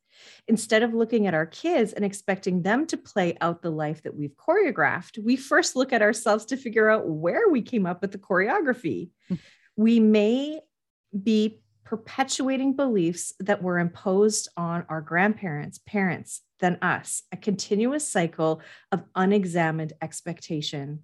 Instead 0.49 0.83
of 0.83 0.93
looking 0.93 1.27
at 1.27 1.33
our 1.33 1.47
kids 1.47 1.95
and 1.95 2.05
expecting 2.05 2.61
them 2.61 2.87
to 2.87 2.99
play 2.99 3.39
out 3.41 3.63
the 3.63 3.71
life 3.71 4.03
that 4.03 4.15
we've 4.15 4.37
choreographed, 4.37 5.17
we 5.17 5.35
first 5.35 5.77
look 5.77 5.95
at 5.95 6.03
ourselves 6.03 6.45
to 6.45 6.59
figure 6.59 6.91
out 6.91 7.09
where 7.09 7.49
we 7.49 7.63
came 7.63 7.87
up 7.87 8.03
with 8.03 8.13
the 8.13 8.19
choreography. 8.19 9.09
Hmm. 9.29 9.37
we 9.77 9.99
may 9.99 10.61
be 11.23 11.63
perpetuating 11.87 12.77
beliefs 12.77 13.33
that 13.41 13.63
were 13.63 13.79
imposed 13.79 14.49
on 14.59 14.85
our 14.91 15.01
grandparents, 15.01 15.81
parents, 15.87 16.43
than 16.59 16.77
us, 16.83 17.23
a 17.33 17.39
continuous 17.39 18.07
cycle 18.07 18.61
of 18.93 19.03
unexamined 19.15 19.95
expectation 20.03 21.01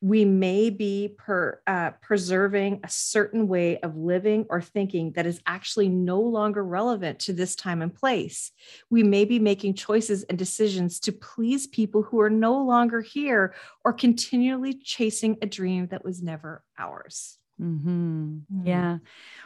we 0.00 0.24
may 0.24 0.70
be 0.70 1.14
per, 1.18 1.60
uh, 1.66 1.90
preserving 2.00 2.80
a 2.84 2.88
certain 2.88 3.48
way 3.48 3.80
of 3.80 3.96
living 3.96 4.46
or 4.48 4.62
thinking 4.62 5.12
that 5.12 5.26
is 5.26 5.40
actually 5.46 5.88
no 5.88 6.20
longer 6.20 6.64
relevant 6.64 7.18
to 7.18 7.32
this 7.32 7.56
time 7.56 7.82
and 7.82 7.92
place. 7.92 8.52
We 8.90 9.02
may 9.02 9.24
be 9.24 9.38
making 9.40 9.74
choices 9.74 10.22
and 10.24 10.38
decisions 10.38 11.00
to 11.00 11.12
please 11.12 11.66
people 11.66 12.02
who 12.02 12.20
are 12.20 12.30
no 12.30 12.62
longer 12.62 13.00
here 13.00 13.54
or 13.84 13.92
continually 13.92 14.74
chasing 14.74 15.36
a 15.42 15.46
dream 15.46 15.88
that 15.88 16.04
was 16.04 16.22
never 16.22 16.62
ours. 16.78 17.38
Mm-hmm. 17.60 18.38
Mm. 18.52 18.66
Yeah. 18.66 18.98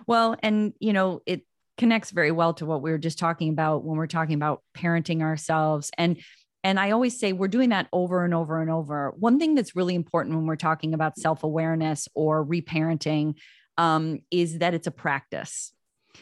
Well, 0.06 0.36
and, 0.42 0.74
you 0.80 0.92
know, 0.92 1.22
it 1.24 1.46
connects 1.78 2.10
very 2.10 2.30
well 2.30 2.52
to 2.54 2.66
what 2.66 2.82
we 2.82 2.90
were 2.90 2.98
just 2.98 3.18
talking 3.18 3.48
about 3.48 3.84
when 3.84 3.96
we're 3.96 4.06
talking 4.06 4.34
about 4.34 4.62
parenting 4.76 5.22
ourselves. 5.22 5.90
And 5.96 6.18
and 6.64 6.78
I 6.78 6.92
always 6.92 7.18
say 7.18 7.32
we're 7.32 7.48
doing 7.48 7.70
that 7.70 7.88
over 7.92 8.24
and 8.24 8.32
over 8.34 8.60
and 8.60 8.70
over. 8.70 9.12
One 9.18 9.38
thing 9.38 9.54
that's 9.54 9.74
really 9.74 9.94
important 9.94 10.36
when 10.36 10.46
we're 10.46 10.56
talking 10.56 10.94
about 10.94 11.18
self 11.18 11.42
awareness 11.42 12.08
or 12.14 12.44
reparenting 12.44 13.34
um, 13.78 14.20
is 14.30 14.58
that 14.58 14.74
it's 14.74 14.86
a 14.86 14.92
practice. 14.92 15.72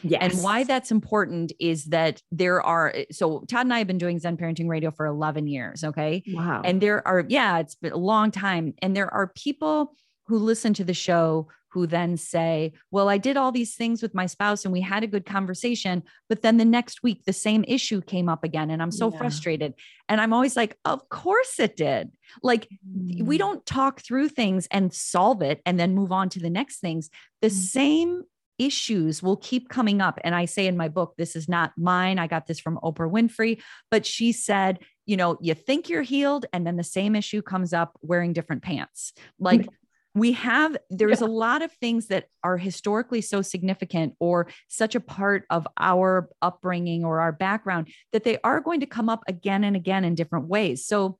Yes. 0.03 0.33
And 0.33 0.43
why 0.43 0.63
that's 0.63 0.89
important 0.89 1.51
is 1.59 1.85
that 1.85 2.21
there 2.31 2.61
are 2.61 2.93
so 3.11 3.43
Todd 3.49 3.65
and 3.65 3.73
I 3.73 3.79
have 3.79 3.87
been 3.87 3.97
doing 3.97 4.19
Zen 4.19 4.37
Parenting 4.37 4.67
Radio 4.67 4.89
for 4.89 5.05
11 5.05 5.47
years. 5.47 5.83
Okay. 5.83 6.23
Wow. 6.29 6.61
And 6.63 6.81
there 6.81 7.05
are, 7.07 7.25
yeah, 7.27 7.59
it's 7.59 7.75
been 7.75 7.91
a 7.91 7.97
long 7.97 8.31
time. 8.31 8.73
And 8.81 8.95
there 8.95 9.13
are 9.13 9.27
people 9.35 9.95
who 10.27 10.37
listen 10.37 10.73
to 10.75 10.83
the 10.83 10.93
show 10.93 11.49
who 11.71 11.87
then 11.87 12.17
say, 12.17 12.73
Well, 12.91 13.09
I 13.09 13.17
did 13.17 13.37
all 13.37 13.51
these 13.51 13.75
things 13.75 14.01
with 14.01 14.13
my 14.13 14.25
spouse 14.25 14.65
and 14.65 14.71
we 14.71 14.81
had 14.81 15.03
a 15.03 15.07
good 15.07 15.25
conversation. 15.25 16.03
But 16.29 16.41
then 16.41 16.57
the 16.57 16.65
next 16.65 17.03
week, 17.03 17.23
the 17.25 17.33
same 17.33 17.63
issue 17.67 18.01
came 18.01 18.29
up 18.29 18.43
again. 18.43 18.69
And 18.69 18.81
I'm 18.81 18.91
so 18.91 19.11
yeah. 19.11 19.17
frustrated. 19.17 19.73
And 20.09 20.19
I'm 20.21 20.33
always 20.33 20.55
like, 20.55 20.77
Of 20.85 21.09
course 21.09 21.59
it 21.59 21.77
did. 21.77 22.11
Like, 22.43 22.67
mm. 22.87 23.23
we 23.23 23.37
don't 23.37 23.65
talk 23.65 24.01
through 24.01 24.29
things 24.29 24.67
and 24.71 24.93
solve 24.93 25.41
it 25.41 25.61
and 25.65 25.79
then 25.79 25.95
move 25.95 26.11
on 26.11 26.29
to 26.29 26.39
the 26.39 26.49
next 26.49 26.79
things. 26.79 27.09
The 27.41 27.49
mm. 27.49 27.51
same 27.51 28.23
issues 28.59 29.23
will 29.23 29.37
keep 29.37 29.69
coming 29.69 30.01
up. 30.01 30.19
And 30.23 30.35
I 30.35 30.45
say 30.45 30.67
in 30.67 30.77
my 30.77 30.87
book, 30.87 31.15
this 31.17 31.35
is 31.35 31.49
not 31.49 31.71
mine. 31.77 32.19
I 32.19 32.27
got 32.27 32.45
this 32.45 32.59
from 32.59 32.79
Oprah 32.83 33.11
Winfrey, 33.11 33.61
but 33.89 34.05
she 34.05 34.31
said, 34.31 34.79
you 35.07 35.17
know, 35.17 35.37
you 35.41 35.55
think 35.55 35.89
you're 35.89 36.03
healed, 36.03 36.45
and 36.53 36.65
then 36.65 36.77
the 36.77 36.83
same 36.83 37.15
issue 37.15 37.41
comes 37.41 37.73
up 37.73 37.97
wearing 38.01 38.33
different 38.33 38.61
pants. 38.61 39.13
Like 39.39 39.67
we 40.13 40.33
have 40.33 40.75
there's 40.89 41.21
yeah. 41.21 41.27
a 41.27 41.29
lot 41.29 41.61
of 41.61 41.71
things 41.73 42.07
that 42.07 42.25
are 42.43 42.57
historically 42.57 43.21
so 43.21 43.41
significant 43.41 44.15
or 44.19 44.47
such 44.67 44.95
a 44.95 44.99
part 44.99 45.45
of 45.49 45.67
our 45.77 46.29
upbringing 46.41 47.05
or 47.05 47.21
our 47.21 47.31
background 47.31 47.87
that 48.11 48.23
they 48.23 48.37
are 48.43 48.59
going 48.59 48.81
to 48.81 48.85
come 48.85 49.09
up 49.09 49.23
again 49.27 49.63
and 49.63 49.75
again 49.75 50.03
in 50.03 50.15
different 50.15 50.47
ways 50.47 50.85
so 50.85 51.17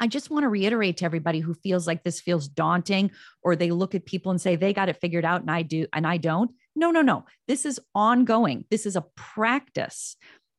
I 0.00 0.06
just 0.06 0.30
want 0.30 0.42
to 0.42 0.48
reiterate 0.48 0.96
to 0.98 1.04
everybody 1.04 1.40
who 1.40 1.54
feels 1.54 1.86
like 1.86 2.02
this 2.02 2.20
feels 2.20 2.48
daunting 2.48 3.10
or 3.42 3.54
they 3.54 3.70
look 3.70 3.94
at 3.94 4.04
people 4.04 4.30
and 4.30 4.40
say 4.40 4.56
they 4.56 4.72
got 4.72 4.88
it 4.88 5.00
figured 5.00 5.24
out 5.24 5.42
and 5.42 5.50
I 5.50 5.62
do 5.62 5.86
and 5.92 6.06
I 6.06 6.16
don't. 6.16 6.50
No, 6.74 6.90
no, 6.90 7.02
no. 7.02 7.26
This 7.46 7.64
is 7.64 7.78
ongoing. 7.94 8.64
This 8.70 8.86
is 8.86 8.96
a 8.96 9.04
practice. 9.14 10.16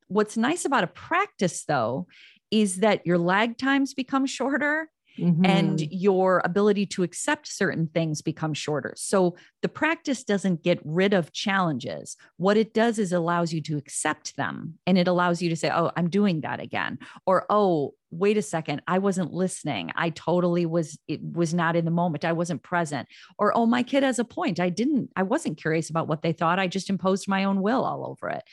What's 0.08 0.38
nice 0.38 0.64
about 0.64 0.86
a 0.86 0.88
practice 0.88 1.66
though 1.66 2.08
is 2.50 2.78
that 2.78 3.06
your 3.06 3.18
lag 3.18 3.58
times 3.58 3.94
become 3.94 4.26
shorter 4.26 4.90
Mm-hmm. 5.18 5.46
and 5.46 5.82
your 5.92 6.42
ability 6.44 6.86
to 6.88 7.04
accept 7.04 7.48
certain 7.48 7.88
things 7.88 8.22
becomes 8.22 8.58
shorter. 8.58 8.94
So 8.98 9.38
the 9.62 9.70
practice 9.70 10.24
doesn't 10.24 10.62
get 10.62 10.80
rid 10.84 11.14
of 11.14 11.32
challenges. 11.32 12.18
What 12.38 12.58
it 12.58 12.74
does 12.74 13.00
is 13.00 13.14
allows 13.14 13.54
you 13.54 13.62
to 13.62 13.78
accept 13.78 14.36
them 14.36 14.78
and 14.86 14.98
it 14.98 15.08
allows 15.08 15.42
you 15.42 15.50
to 15.50 15.56
say, 15.56 15.72
"Oh, 15.74 15.92
I'm 15.96 16.10
doing 16.10 16.42
that 16.42 16.60
again." 16.60 17.00
Or, 17.26 17.46
"Oh, 17.50 17.94
wait 18.12 18.38
a 18.38 18.42
second, 18.42 18.82
I 18.88 19.00
wasn't 19.00 19.34
listening. 19.34 19.92
I 19.96 20.10
totally 20.10 20.66
was 20.66 20.98
it 21.08 21.22
was 21.24 21.54
not 21.54 21.76
in 21.76 21.86
the 21.86 21.92
moment. 21.92 22.26
I 22.26 22.34
wasn't 22.34 22.64
present." 22.64 23.08
Or, 23.38 23.56
"Oh, 23.56 23.66
my 23.66 23.84
kid 23.84 24.04
has 24.04 24.20
a 24.20 24.26
point. 24.26 24.60
I 24.60 24.70
didn't 24.70 25.12
I 25.16 25.24
wasn't 25.24 25.58
curious 25.58 25.90
about 25.90 26.08
what 26.08 26.24
they 26.24 26.34
thought. 26.34 26.60
I 26.60 26.68
just 26.68 26.90
imposed 26.90 27.28
my 27.28 27.46
own 27.46 27.62
will 27.62 27.86
all 27.86 28.06
over 28.06 28.30
it." 28.30 28.44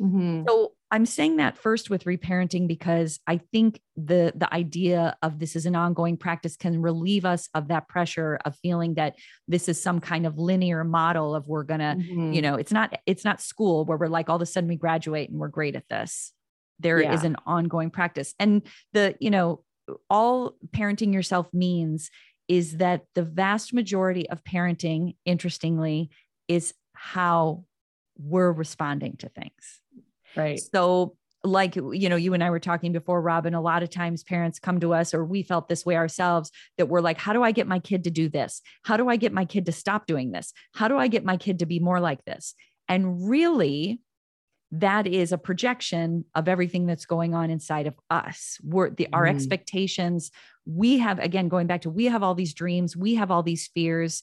Mm-hmm. 0.00 0.44
So 0.46 0.72
I'm 0.90 1.06
saying 1.06 1.36
that 1.36 1.58
first 1.58 1.90
with 1.90 2.04
reparenting 2.04 2.68
because 2.68 3.18
I 3.26 3.38
think 3.38 3.80
the 3.96 4.32
the 4.36 4.52
idea 4.52 5.16
of 5.22 5.38
this 5.38 5.56
is 5.56 5.66
an 5.66 5.74
ongoing 5.74 6.16
practice 6.16 6.56
can 6.56 6.80
relieve 6.80 7.24
us 7.24 7.48
of 7.54 7.68
that 7.68 7.88
pressure 7.88 8.38
of 8.44 8.56
feeling 8.56 8.94
that 8.94 9.16
this 9.48 9.68
is 9.68 9.82
some 9.82 10.00
kind 10.00 10.26
of 10.26 10.38
linear 10.38 10.84
model 10.84 11.34
of 11.34 11.48
we're 11.48 11.64
gonna, 11.64 11.96
mm-hmm. 11.98 12.32
you 12.32 12.42
know, 12.42 12.54
it's 12.54 12.72
not 12.72 12.98
it's 13.06 13.24
not 13.24 13.40
school 13.40 13.84
where 13.84 13.98
we're 13.98 14.06
like 14.06 14.28
all 14.28 14.36
of 14.36 14.42
a 14.42 14.46
sudden 14.46 14.68
we 14.68 14.76
graduate 14.76 15.30
and 15.30 15.38
we're 15.38 15.48
great 15.48 15.76
at 15.76 15.88
this. 15.88 16.32
There 16.78 17.02
yeah. 17.02 17.14
is 17.14 17.24
an 17.24 17.36
ongoing 17.46 17.90
practice. 17.90 18.34
And 18.38 18.62
the, 18.92 19.16
you 19.18 19.30
know, 19.30 19.64
all 20.10 20.56
parenting 20.70 21.12
yourself 21.12 21.48
means 21.52 22.10
is 22.48 22.76
that 22.76 23.02
the 23.14 23.22
vast 23.22 23.72
majority 23.72 24.28
of 24.30 24.44
parenting, 24.44 25.16
interestingly, 25.24 26.10
is 26.48 26.74
how 26.94 27.64
we're 28.18 28.52
responding 28.52 29.16
to 29.18 29.28
things. 29.28 29.80
Right. 30.36 30.60
So, 30.60 31.16
like, 31.44 31.76
you 31.76 32.08
know, 32.08 32.16
you 32.16 32.34
and 32.34 32.42
I 32.42 32.50
were 32.50 32.58
talking 32.58 32.92
before, 32.92 33.20
Robin, 33.20 33.54
a 33.54 33.60
lot 33.60 33.82
of 33.82 33.90
times 33.90 34.24
parents 34.24 34.58
come 34.58 34.80
to 34.80 34.94
us, 34.94 35.14
or 35.14 35.24
we 35.24 35.42
felt 35.42 35.68
this 35.68 35.86
way 35.86 35.96
ourselves, 35.96 36.50
that 36.76 36.88
we're 36.88 37.00
like, 37.00 37.18
how 37.18 37.32
do 37.32 37.42
I 37.42 37.52
get 37.52 37.68
my 37.68 37.78
kid 37.78 38.04
to 38.04 38.10
do 38.10 38.28
this? 38.28 38.62
How 38.82 38.96
do 38.96 39.08
I 39.08 39.16
get 39.16 39.32
my 39.32 39.44
kid 39.44 39.66
to 39.66 39.72
stop 39.72 40.06
doing 40.06 40.32
this? 40.32 40.52
How 40.74 40.88
do 40.88 40.96
I 40.98 41.08
get 41.08 41.24
my 41.24 41.36
kid 41.36 41.60
to 41.60 41.66
be 41.66 41.78
more 41.78 42.00
like 42.00 42.24
this? 42.24 42.54
And 42.88 43.28
really, 43.28 44.00
that 44.72 45.06
is 45.06 45.32
a 45.32 45.38
projection 45.38 46.24
of 46.34 46.48
everything 46.48 46.86
that's 46.86 47.06
going 47.06 47.34
on 47.34 47.50
inside 47.50 47.86
of 47.86 47.94
us. 48.10 48.58
We're 48.62 48.90
the 48.90 49.08
our 49.12 49.24
mm. 49.24 49.30
expectations. 49.30 50.30
We 50.64 50.98
have 50.98 51.18
again 51.18 51.48
going 51.48 51.66
back 51.66 51.82
to 51.82 51.90
we 51.90 52.06
have 52.06 52.22
all 52.22 52.34
these 52.34 52.54
dreams, 52.54 52.96
we 52.96 53.14
have 53.14 53.30
all 53.30 53.42
these 53.42 53.68
fears. 53.68 54.22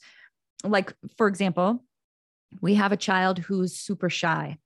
Like 0.63 0.93
for 1.17 1.27
example, 1.27 1.83
we 2.61 2.75
have 2.75 2.91
a 2.91 2.97
child 2.97 3.39
who's 3.39 3.75
super 3.77 4.09
shy 4.09 4.57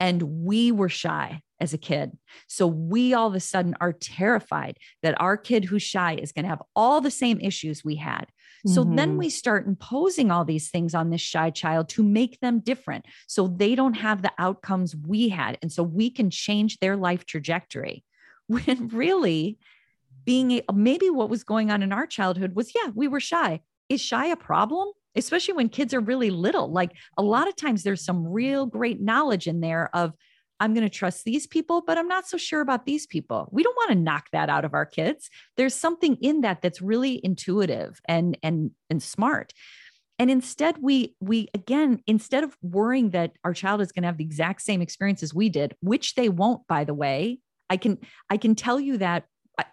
and 0.00 0.22
we 0.22 0.72
were 0.72 0.88
shy 0.88 1.40
as 1.60 1.72
a 1.72 1.78
kid. 1.78 2.12
So 2.48 2.66
we 2.66 3.14
all 3.14 3.28
of 3.28 3.34
a 3.34 3.40
sudden 3.40 3.74
are 3.80 3.92
terrified 3.92 4.78
that 5.02 5.20
our 5.20 5.36
kid 5.36 5.64
who's 5.64 5.82
shy 5.82 6.14
is 6.14 6.32
going 6.32 6.44
to 6.44 6.48
have 6.48 6.62
all 6.74 7.00
the 7.00 7.10
same 7.10 7.40
issues 7.40 7.84
we 7.84 7.96
had. 7.96 8.26
So 8.66 8.82
mm-hmm. 8.82 8.96
then 8.96 9.16
we 9.18 9.28
start 9.28 9.66
imposing 9.66 10.30
all 10.30 10.44
these 10.44 10.70
things 10.70 10.94
on 10.94 11.10
this 11.10 11.20
shy 11.20 11.50
child 11.50 11.90
to 11.90 12.02
make 12.02 12.40
them 12.40 12.60
different. 12.60 13.04
So 13.26 13.46
they 13.46 13.74
don't 13.74 13.94
have 13.94 14.22
the 14.22 14.32
outcomes 14.38 14.96
we 14.96 15.28
had. 15.28 15.58
And 15.60 15.70
so 15.70 15.82
we 15.82 16.10
can 16.10 16.30
change 16.30 16.78
their 16.78 16.96
life 16.96 17.24
trajectory. 17.26 18.04
When 18.46 18.88
really 18.88 19.58
being 20.26 20.50
a, 20.52 20.72
maybe 20.74 21.08
what 21.08 21.30
was 21.30 21.44
going 21.44 21.70
on 21.70 21.82
in 21.82 21.92
our 21.92 22.06
childhood 22.06 22.54
was, 22.54 22.72
yeah, 22.74 22.90
we 22.94 23.08
were 23.08 23.20
shy. 23.20 23.60
Is 23.88 24.02
shy 24.02 24.26
a 24.26 24.36
problem? 24.36 24.88
Especially 25.16 25.54
when 25.54 25.68
kids 25.68 25.94
are 25.94 26.00
really 26.00 26.30
little. 26.30 26.70
Like 26.70 26.92
a 27.16 27.22
lot 27.22 27.48
of 27.48 27.56
times 27.56 27.82
there's 27.82 28.04
some 28.04 28.26
real 28.26 28.66
great 28.66 29.00
knowledge 29.00 29.46
in 29.46 29.60
there 29.60 29.90
of, 29.94 30.12
I'm 30.60 30.72
going 30.72 30.86
to 30.86 30.90
trust 30.90 31.24
these 31.24 31.46
people, 31.46 31.82
but 31.86 31.98
I'm 31.98 32.08
not 32.08 32.28
so 32.28 32.36
sure 32.36 32.60
about 32.60 32.86
these 32.86 33.06
people. 33.06 33.48
We 33.52 33.62
don't 33.62 33.76
want 33.76 33.90
to 33.90 33.96
knock 33.96 34.28
that 34.32 34.48
out 34.48 34.64
of 34.64 34.72
our 34.72 34.86
kids. 34.86 35.28
There's 35.56 35.74
something 35.74 36.16
in 36.20 36.42
that 36.42 36.62
that's 36.62 36.80
really 36.80 37.20
intuitive 37.22 38.00
and 38.06 38.38
and 38.42 38.70
and 38.88 39.02
smart. 39.02 39.52
And 40.18 40.30
instead 40.30 40.76
we 40.80 41.16
we 41.20 41.48
again 41.54 42.00
instead 42.06 42.44
of 42.44 42.56
worrying 42.62 43.10
that 43.10 43.32
our 43.42 43.52
child 43.52 43.80
is 43.80 43.90
going 43.90 44.02
to 44.02 44.08
have 44.08 44.16
the 44.16 44.24
exact 44.24 44.62
same 44.62 44.80
experiences 44.80 45.34
we 45.34 45.48
did, 45.48 45.74
which 45.80 46.14
they 46.14 46.28
won't 46.28 46.66
by 46.68 46.84
the 46.84 46.94
way. 46.94 47.40
I 47.68 47.76
can 47.76 47.98
I 48.30 48.36
can 48.36 48.54
tell 48.54 48.78
you 48.78 48.98
that 48.98 49.24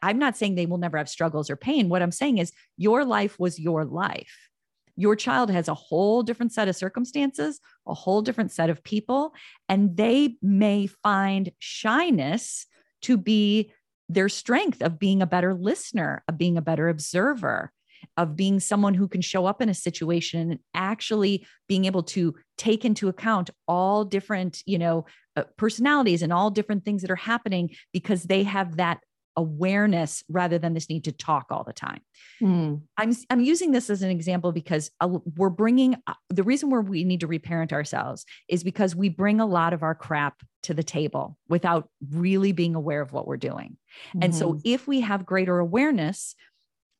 I'm 0.02 0.18
not 0.18 0.36
saying 0.36 0.56
they 0.56 0.66
will 0.66 0.78
never 0.78 0.98
have 0.98 1.10
struggles 1.10 1.50
or 1.50 1.56
pain. 1.56 1.90
What 1.90 2.02
I'm 2.02 2.12
saying 2.12 2.40
is 2.40 2.52
your 2.78 3.06
life 3.06 3.40
was 3.40 3.60
your 3.60 3.86
life 3.86 4.51
your 4.96 5.16
child 5.16 5.50
has 5.50 5.68
a 5.68 5.74
whole 5.74 6.24
different 6.24 6.54
set 6.54 6.68
of 6.68 6.76
circumstances, 6.76 7.60
a 7.88 7.94
whole 7.94 8.22
different 8.22 8.52
set 8.52 8.70
of 8.70 8.84
people, 8.84 9.34
and 9.70 9.98
they 9.98 10.36
may 10.42 10.88
find 10.88 11.52
shyness 11.60 12.66
to 13.02 13.18
be 13.18 13.72
their 14.10 14.30
strength 14.30 14.82
of 14.82 15.00
being 15.00 15.22
a 15.22 15.28
better 15.28 15.54
listener, 15.54 16.24
of 16.28 16.38
being 16.38 16.58
a 16.58 16.62
better 16.62 16.90
observer, 16.90 17.72
of 18.18 18.36
being 18.36 18.60
someone 18.60 18.94
who 18.94 19.08
can 19.08 19.22
show 19.22 19.46
up 19.46 19.62
in 19.62 19.70
a 19.70 19.74
situation 19.74 20.52
and 20.52 20.60
actually 20.74 21.46
being 21.68 21.86
able 21.86 22.04
to 22.04 22.36
take 22.58 22.84
into 22.84 23.08
account 23.08 23.50
all 23.68 24.04
different, 24.04 24.62
you 24.66 24.78
know, 24.78 25.06
uh, 25.36 25.44
personalities 25.58 26.22
and 26.22 26.34
all 26.34 26.50
different 26.50 26.84
things 26.84 27.02
that 27.02 27.12
are 27.12 27.16
happening 27.16 27.70
because 27.94 28.24
they 28.24 28.44
have 28.44 28.78
that 28.78 29.00
awareness 29.36 30.24
rather 30.30 30.58
than 30.58 30.74
this 30.74 30.90
need 30.90 31.06
to 31.06 31.12
talk 31.12 31.48
all 31.50 31.64
the 31.64 31.74
time. 31.74 32.02
Mm. 32.42 32.82
I'm 32.98 33.16
I'm 33.30 33.42
using 33.42 33.72
this 33.72 33.90
as 33.90 34.02
an 34.02 34.10
example 34.10 34.52
because 34.52 34.92
we're 35.36 35.50
bringing 35.50 35.96
uh, 36.08 36.14
the 36.30 36.44
reason 36.44 36.70
where 36.70 36.82
we 36.82 37.04
need 37.04 37.22
to 37.22 37.28
reparent 37.28 37.72
ourselves 37.72 38.26
is 38.48 38.64
because 38.64 38.96
we 38.96 39.10
bring 39.10 39.40
a 39.40 39.46
lot 39.46 39.74
of 39.74 39.84
our 39.84 39.96
crap 39.96 40.42
to 40.64 40.74
the 40.74 40.84
table 40.84 41.38
without 41.48 41.90
really 42.12 42.52
being 42.52 42.76
aware 42.76 43.02
of 43.02 43.14
what 43.14 43.28
we're 43.28 43.38
doing. 43.38 43.78
Mm-hmm. 44.10 44.24
And 44.24 44.36
so 44.36 44.54
mm-hmm. 44.54 44.60
if 44.66 44.88
we 44.88 45.02
have 45.02 45.26
greater 45.26 45.60
awareness, 45.60 46.36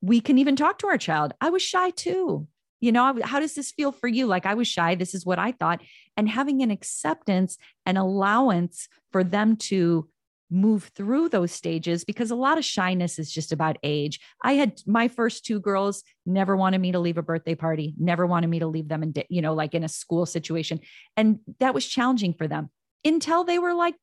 we 0.00 0.20
can 0.20 0.38
even 0.38 0.56
talk 0.56 0.78
to 0.78 0.88
our 0.88 0.98
child. 0.98 1.32
I 1.40 1.50
was 1.50 1.62
shy 1.62 1.90
too. 1.90 2.48
You 2.80 2.90
know, 2.90 3.20
how 3.22 3.38
does 3.38 3.54
this 3.54 3.70
feel 3.70 3.92
for 3.92 4.08
you? 4.08 4.26
Like 4.26 4.44
I 4.44 4.54
was 4.54 4.66
shy. 4.66 4.96
This 4.96 5.14
is 5.14 5.24
what 5.24 5.38
I 5.38 5.52
thought. 5.52 5.80
And 6.16 6.28
having 6.28 6.62
an 6.62 6.72
acceptance 6.72 7.56
and 7.86 7.96
allowance 7.96 8.88
for 9.12 9.22
them 9.22 9.56
to 9.56 10.08
move 10.52 10.90
through 10.94 11.28
those 11.30 11.50
stages 11.50 12.04
because 12.04 12.30
a 12.30 12.36
lot 12.36 12.58
of 12.58 12.64
shyness 12.64 13.18
is 13.18 13.32
just 13.32 13.52
about 13.52 13.78
age. 13.82 14.20
I 14.42 14.52
had 14.52 14.80
my 14.86 15.08
first 15.08 15.44
two 15.44 15.60
girls 15.60 16.04
never 16.26 16.56
wanted 16.56 16.80
me 16.80 16.92
to 16.92 16.98
leave 16.98 17.18
a 17.18 17.22
birthday 17.22 17.54
party, 17.54 17.94
never 17.98 18.26
wanted 18.26 18.48
me 18.48 18.58
to 18.58 18.66
leave 18.66 18.88
them 18.88 19.02
in, 19.02 19.14
you 19.28 19.42
know, 19.42 19.54
like 19.54 19.74
in 19.74 19.82
a 19.82 19.88
school 19.88 20.26
situation. 20.26 20.80
And 21.16 21.38
that 21.58 21.74
was 21.74 21.86
challenging 21.86 22.34
for 22.34 22.46
them 22.46 22.70
until 23.04 23.44
they 23.44 23.58
were 23.58 23.74
like 23.74 23.94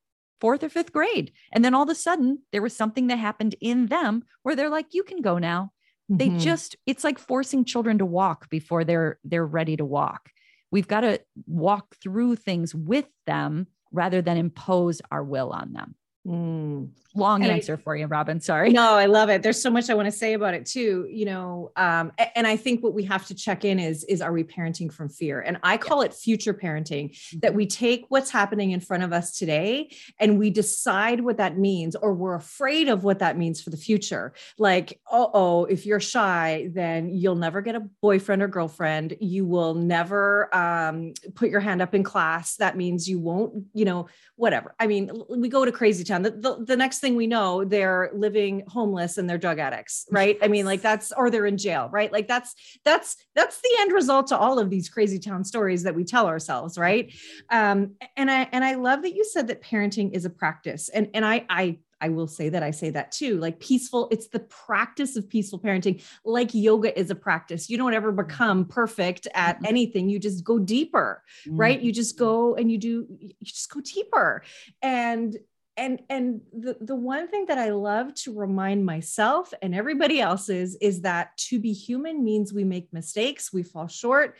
fourth 0.41 0.63
or 0.63 0.69
fifth 0.69 0.91
grade. 0.91 1.31
And 1.51 1.63
then 1.63 1.75
all 1.75 1.83
of 1.83 1.89
a 1.89 1.95
sudden 1.95 2.39
there 2.51 2.61
was 2.61 2.75
something 2.75 3.07
that 3.07 3.19
happened 3.19 3.55
in 3.61 3.87
them 3.87 4.23
where 4.43 4.55
they're 4.55 4.69
like, 4.69 4.87
you 4.91 5.03
can 5.03 5.21
go 5.21 5.37
now. 5.37 5.71
Mm-hmm. 6.11 6.17
They 6.17 6.43
just, 6.43 6.75
it's 6.85 7.03
like 7.03 7.19
forcing 7.19 7.65
children 7.65 7.99
to 7.99 8.05
walk 8.05 8.49
before 8.49 8.83
they're, 8.83 9.19
they're 9.23 9.45
ready 9.45 9.77
to 9.77 9.85
walk. 9.85 10.29
We've 10.71 10.87
got 10.87 11.01
to 11.01 11.21
walk 11.45 11.95
through 12.01 12.37
things 12.37 12.73
with 12.73 13.05
them 13.25 13.67
rather 13.91 14.21
than 14.21 14.37
impose 14.37 15.01
our 15.11 15.23
will 15.23 15.51
on 15.51 15.73
them. 15.73 15.95
Mm. 16.27 16.89
Long 17.15 17.41
and 17.43 17.51
answer 17.51 17.73
I, 17.73 17.77
for 17.77 17.95
you, 17.95 18.05
Robin. 18.05 18.39
Sorry. 18.39 18.69
No, 18.69 18.93
I 18.93 19.07
love 19.07 19.29
it. 19.29 19.41
There's 19.41 19.61
so 19.61 19.71
much 19.71 19.89
I 19.89 19.95
want 19.95 20.05
to 20.05 20.11
say 20.11 20.33
about 20.33 20.53
it 20.53 20.65
too. 20.65 21.07
You 21.09 21.25
know, 21.25 21.71
um, 21.75 22.11
and 22.35 22.45
I 22.45 22.55
think 22.55 22.83
what 22.83 22.93
we 22.93 23.03
have 23.05 23.25
to 23.27 23.35
check 23.35 23.65
in 23.65 23.79
is 23.79 24.03
is 24.03 24.21
are 24.21 24.31
we 24.31 24.43
parenting 24.43 24.93
from 24.93 25.09
fear? 25.09 25.41
And 25.41 25.57
I 25.63 25.77
call 25.77 26.03
yeah. 26.03 26.09
it 26.09 26.13
future 26.13 26.53
parenting. 26.53 27.11
Mm-hmm. 27.11 27.39
That 27.39 27.55
we 27.55 27.65
take 27.65 28.05
what's 28.09 28.29
happening 28.29 28.71
in 28.71 28.79
front 28.79 29.03
of 29.03 29.11
us 29.11 29.37
today 29.37 29.91
and 30.19 30.37
we 30.37 30.51
decide 30.51 31.21
what 31.21 31.37
that 31.37 31.57
means, 31.57 31.95
or 31.95 32.13
we're 32.13 32.35
afraid 32.35 32.89
of 32.89 33.03
what 33.03 33.19
that 33.19 33.37
means 33.37 33.59
for 33.59 33.71
the 33.71 33.77
future. 33.77 34.33
Like, 34.59 34.99
oh, 35.11 35.31
oh, 35.33 35.65
if 35.65 35.85
you're 35.87 35.99
shy, 35.99 36.69
then 36.73 37.09
you'll 37.09 37.35
never 37.35 37.61
get 37.61 37.75
a 37.75 37.81
boyfriend 38.01 38.43
or 38.43 38.47
girlfriend. 38.47 39.17
You 39.19 39.45
will 39.45 39.73
never 39.73 40.53
um, 40.55 41.13
put 41.33 41.49
your 41.49 41.61
hand 41.61 41.81
up 41.81 41.95
in 41.95 42.03
class. 42.03 42.57
That 42.57 42.77
means 42.77 43.09
you 43.09 43.19
won't. 43.19 43.65
You 43.73 43.85
know, 43.85 44.07
whatever. 44.35 44.75
I 44.79 44.85
mean, 44.85 45.11
we 45.27 45.49
go 45.49 45.65
to 45.65 45.71
crazy 45.71 46.03
town. 46.09 46.23
The, 46.23 46.31
the, 46.31 46.65
the 46.65 46.75
next 46.75 46.99
thing 46.99 47.15
we 47.15 47.27
know, 47.27 47.63
they're 47.63 48.11
living 48.13 48.63
homeless 48.67 49.17
and 49.17 49.29
they're 49.29 49.37
drug 49.37 49.59
addicts, 49.59 50.05
right? 50.11 50.37
I 50.41 50.47
mean, 50.47 50.65
like 50.65 50.81
that's, 50.81 51.13
or 51.15 51.29
they're 51.29 51.45
in 51.45 51.57
jail, 51.57 51.89
right? 51.91 52.11
Like 52.11 52.27
that's, 52.27 52.55
that's, 52.83 53.15
that's 53.35 53.61
the 53.61 53.77
end 53.79 53.93
result 53.93 54.27
to 54.27 54.37
all 54.37 54.59
of 54.59 54.69
these 54.69 54.89
crazy 54.89 55.19
town 55.19 55.43
stories 55.43 55.83
that 55.83 55.95
we 55.95 56.03
tell 56.03 56.27
ourselves, 56.27 56.77
right? 56.77 57.13
Um, 57.49 57.95
and 58.17 58.29
I, 58.29 58.49
and 58.51 58.65
I 58.65 58.75
love 58.75 59.03
that 59.03 59.15
you 59.15 59.23
said 59.23 59.47
that 59.47 59.61
parenting 59.61 60.13
is 60.13 60.25
a 60.25 60.29
practice. 60.29 60.89
And, 60.89 61.09
and 61.13 61.23
I, 61.23 61.45
I 61.49 61.79
I 62.01 62.09
will 62.09 62.27
say 62.27 62.49
that 62.49 62.63
I 62.63 62.71
say 62.71 62.91
that 62.91 63.11
too. 63.11 63.37
Like 63.39 63.59
peaceful, 63.59 64.07
it's 64.11 64.29
the 64.29 64.39
practice 64.39 65.17
of 65.17 65.29
peaceful 65.29 65.59
parenting. 65.59 66.01
Like 66.23 66.53
yoga 66.53 66.97
is 66.97 67.11
a 67.11 67.15
practice. 67.15 67.69
You 67.69 67.77
don't 67.77 67.93
ever 67.93 68.11
mm-hmm. 68.11 68.27
become 68.27 68.65
perfect 68.65 69.27
at 69.33 69.57
mm-hmm. 69.57 69.65
anything. 69.65 70.09
You 70.09 70.19
just 70.19 70.43
go 70.43 70.59
deeper, 70.59 71.23
mm-hmm. 71.45 71.57
right? 71.57 71.81
You 71.81 71.91
just 71.91 72.17
go 72.17 72.55
and 72.55 72.71
you 72.71 72.77
do, 72.77 73.05
you 73.19 73.33
just 73.43 73.69
go 73.69 73.81
deeper. 73.81 74.43
And 74.81 75.37
and 75.79 76.01
and 76.09 76.41
the, 76.53 76.77
the 76.79 76.95
one 76.95 77.27
thing 77.27 77.45
that 77.47 77.57
i 77.57 77.69
love 77.69 78.13
to 78.13 78.33
remind 78.33 78.85
myself 78.85 79.53
and 79.61 79.73
everybody 79.73 80.19
else 80.21 80.49
is 80.49 80.75
is 80.81 81.01
that 81.01 81.35
to 81.37 81.59
be 81.59 81.73
human 81.73 82.23
means 82.23 82.53
we 82.53 82.63
make 82.63 82.93
mistakes 82.93 83.51
we 83.51 83.63
fall 83.63 83.87
short 83.87 84.37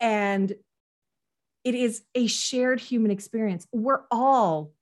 and 0.00 0.52
it 1.64 1.74
is 1.74 2.02
a 2.14 2.26
shared 2.26 2.80
human 2.80 3.10
experience 3.10 3.66
we're 3.72 4.02
all 4.10 4.72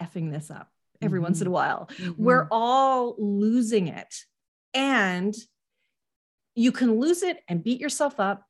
effing 0.00 0.32
this 0.32 0.50
up 0.50 0.70
every 1.02 1.18
mm-hmm. 1.18 1.24
once 1.24 1.40
in 1.40 1.46
a 1.46 1.50
mm-hmm. 1.50 1.54
while. 1.54 1.88
Mm-hmm. 1.96 2.22
We're 2.22 2.48
all 2.50 3.14
losing 3.18 3.88
it. 3.88 4.14
And 4.74 5.34
you 6.54 6.72
can 6.72 6.98
lose 6.98 7.22
it 7.22 7.38
and 7.48 7.62
beat 7.62 7.80
yourself 7.80 8.20
up. 8.20 8.44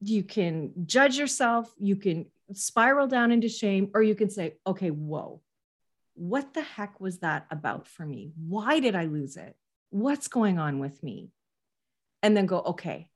You 0.00 0.22
can 0.22 0.72
judge 0.86 1.16
yourself. 1.16 1.72
You 1.78 1.96
can 1.96 2.26
spiral 2.52 3.06
down 3.06 3.30
into 3.30 3.48
shame, 3.48 3.90
or 3.94 4.02
you 4.02 4.14
can 4.14 4.28
say, 4.28 4.56
okay, 4.66 4.90
whoa, 4.90 5.40
what 6.22 6.54
the 6.54 6.62
heck 6.62 7.00
was 7.00 7.18
that 7.18 7.46
about 7.50 7.88
for 7.88 8.06
me? 8.06 8.30
Why 8.48 8.78
did 8.78 8.94
I 8.94 9.06
lose 9.06 9.36
it? 9.36 9.56
What's 9.90 10.28
going 10.28 10.60
on 10.60 10.78
with 10.78 11.02
me? 11.02 11.32
And 12.22 12.36
then 12.36 12.46
go, 12.46 12.60
okay, 12.60 13.10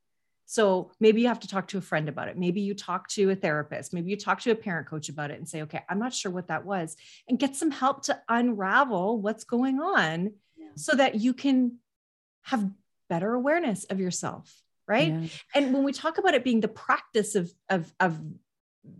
So 0.46 0.92
maybe 1.00 1.20
you 1.20 1.28
have 1.28 1.40
to 1.40 1.48
talk 1.48 1.68
to 1.68 1.78
a 1.78 1.82
friend 1.82 2.08
about 2.08 2.28
it. 2.28 2.38
Maybe 2.38 2.60
you 2.60 2.74
talk 2.74 3.08
to 3.10 3.30
a 3.30 3.34
therapist. 3.36 3.92
Maybe 3.92 4.10
you 4.10 4.16
talk 4.16 4.40
to 4.42 4.52
a 4.52 4.54
parent 4.54 4.86
coach 4.86 5.08
about 5.08 5.32
it 5.32 5.38
and 5.38 5.48
say, 5.48 5.62
okay, 5.62 5.82
I'm 5.88 5.98
not 5.98 6.14
sure 6.14 6.30
what 6.30 6.48
that 6.48 6.64
was, 6.64 6.96
and 7.28 7.38
get 7.38 7.56
some 7.56 7.72
help 7.72 8.04
to 8.04 8.18
unravel 8.28 9.20
what's 9.20 9.44
going 9.44 9.80
on 9.80 10.32
yeah. 10.56 10.68
so 10.76 10.94
that 10.94 11.16
you 11.16 11.34
can 11.34 11.78
have 12.42 12.70
better 13.08 13.34
awareness 13.34 13.84
of 13.84 13.98
yourself. 14.00 14.62
Right. 14.88 15.12
Yeah. 15.12 15.28
And 15.52 15.74
when 15.74 15.82
we 15.82 15.92
talk 15.92 16.18
about 16.18 16.34
it 16.34 16.44
being 16.44 16.60
the 16.60 16.68
practice 16.68 17.34
of, 17.34 17.52
of, 17.68 17.92
of 17.98 18.20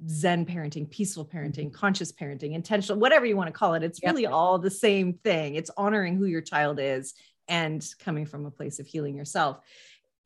Zen 0.08 0.46
parenting, 0.46 0.90
peaceful 0.90 1.24
parenting, 1.24 1.66
mm-hmm. 1.66 1.74
conscious 1.74 2.12
parenting, 2.12 2.52
intentional, 2.52 3.00
whatever 3.00 3.26
you 3.26 3.36
want 3.36 3.48
to 3.48 3.52
call 3.52 3.74
it, 3.74 3.82
it's 3.82 4.00
yep. 4.02 4.12
really 4.12 4.26
all 4.26 4.58
the 4.58 4.70
same 4.70 5.14
thing. 5.14 5.54
It's 5.54 5.70
honoring 5.76 6.16
who 6.16 6.26
your 6.26 6.42
child 6.42 6.78
is 6.80 7.14
and 7.48 7.86
coming 7.98 8.26
from 8.26 8.46
a 8.46 8.50
place 8.50 8.78
of 8.78 8.86
healing 8.86 9.16
yourself 9.16 9.60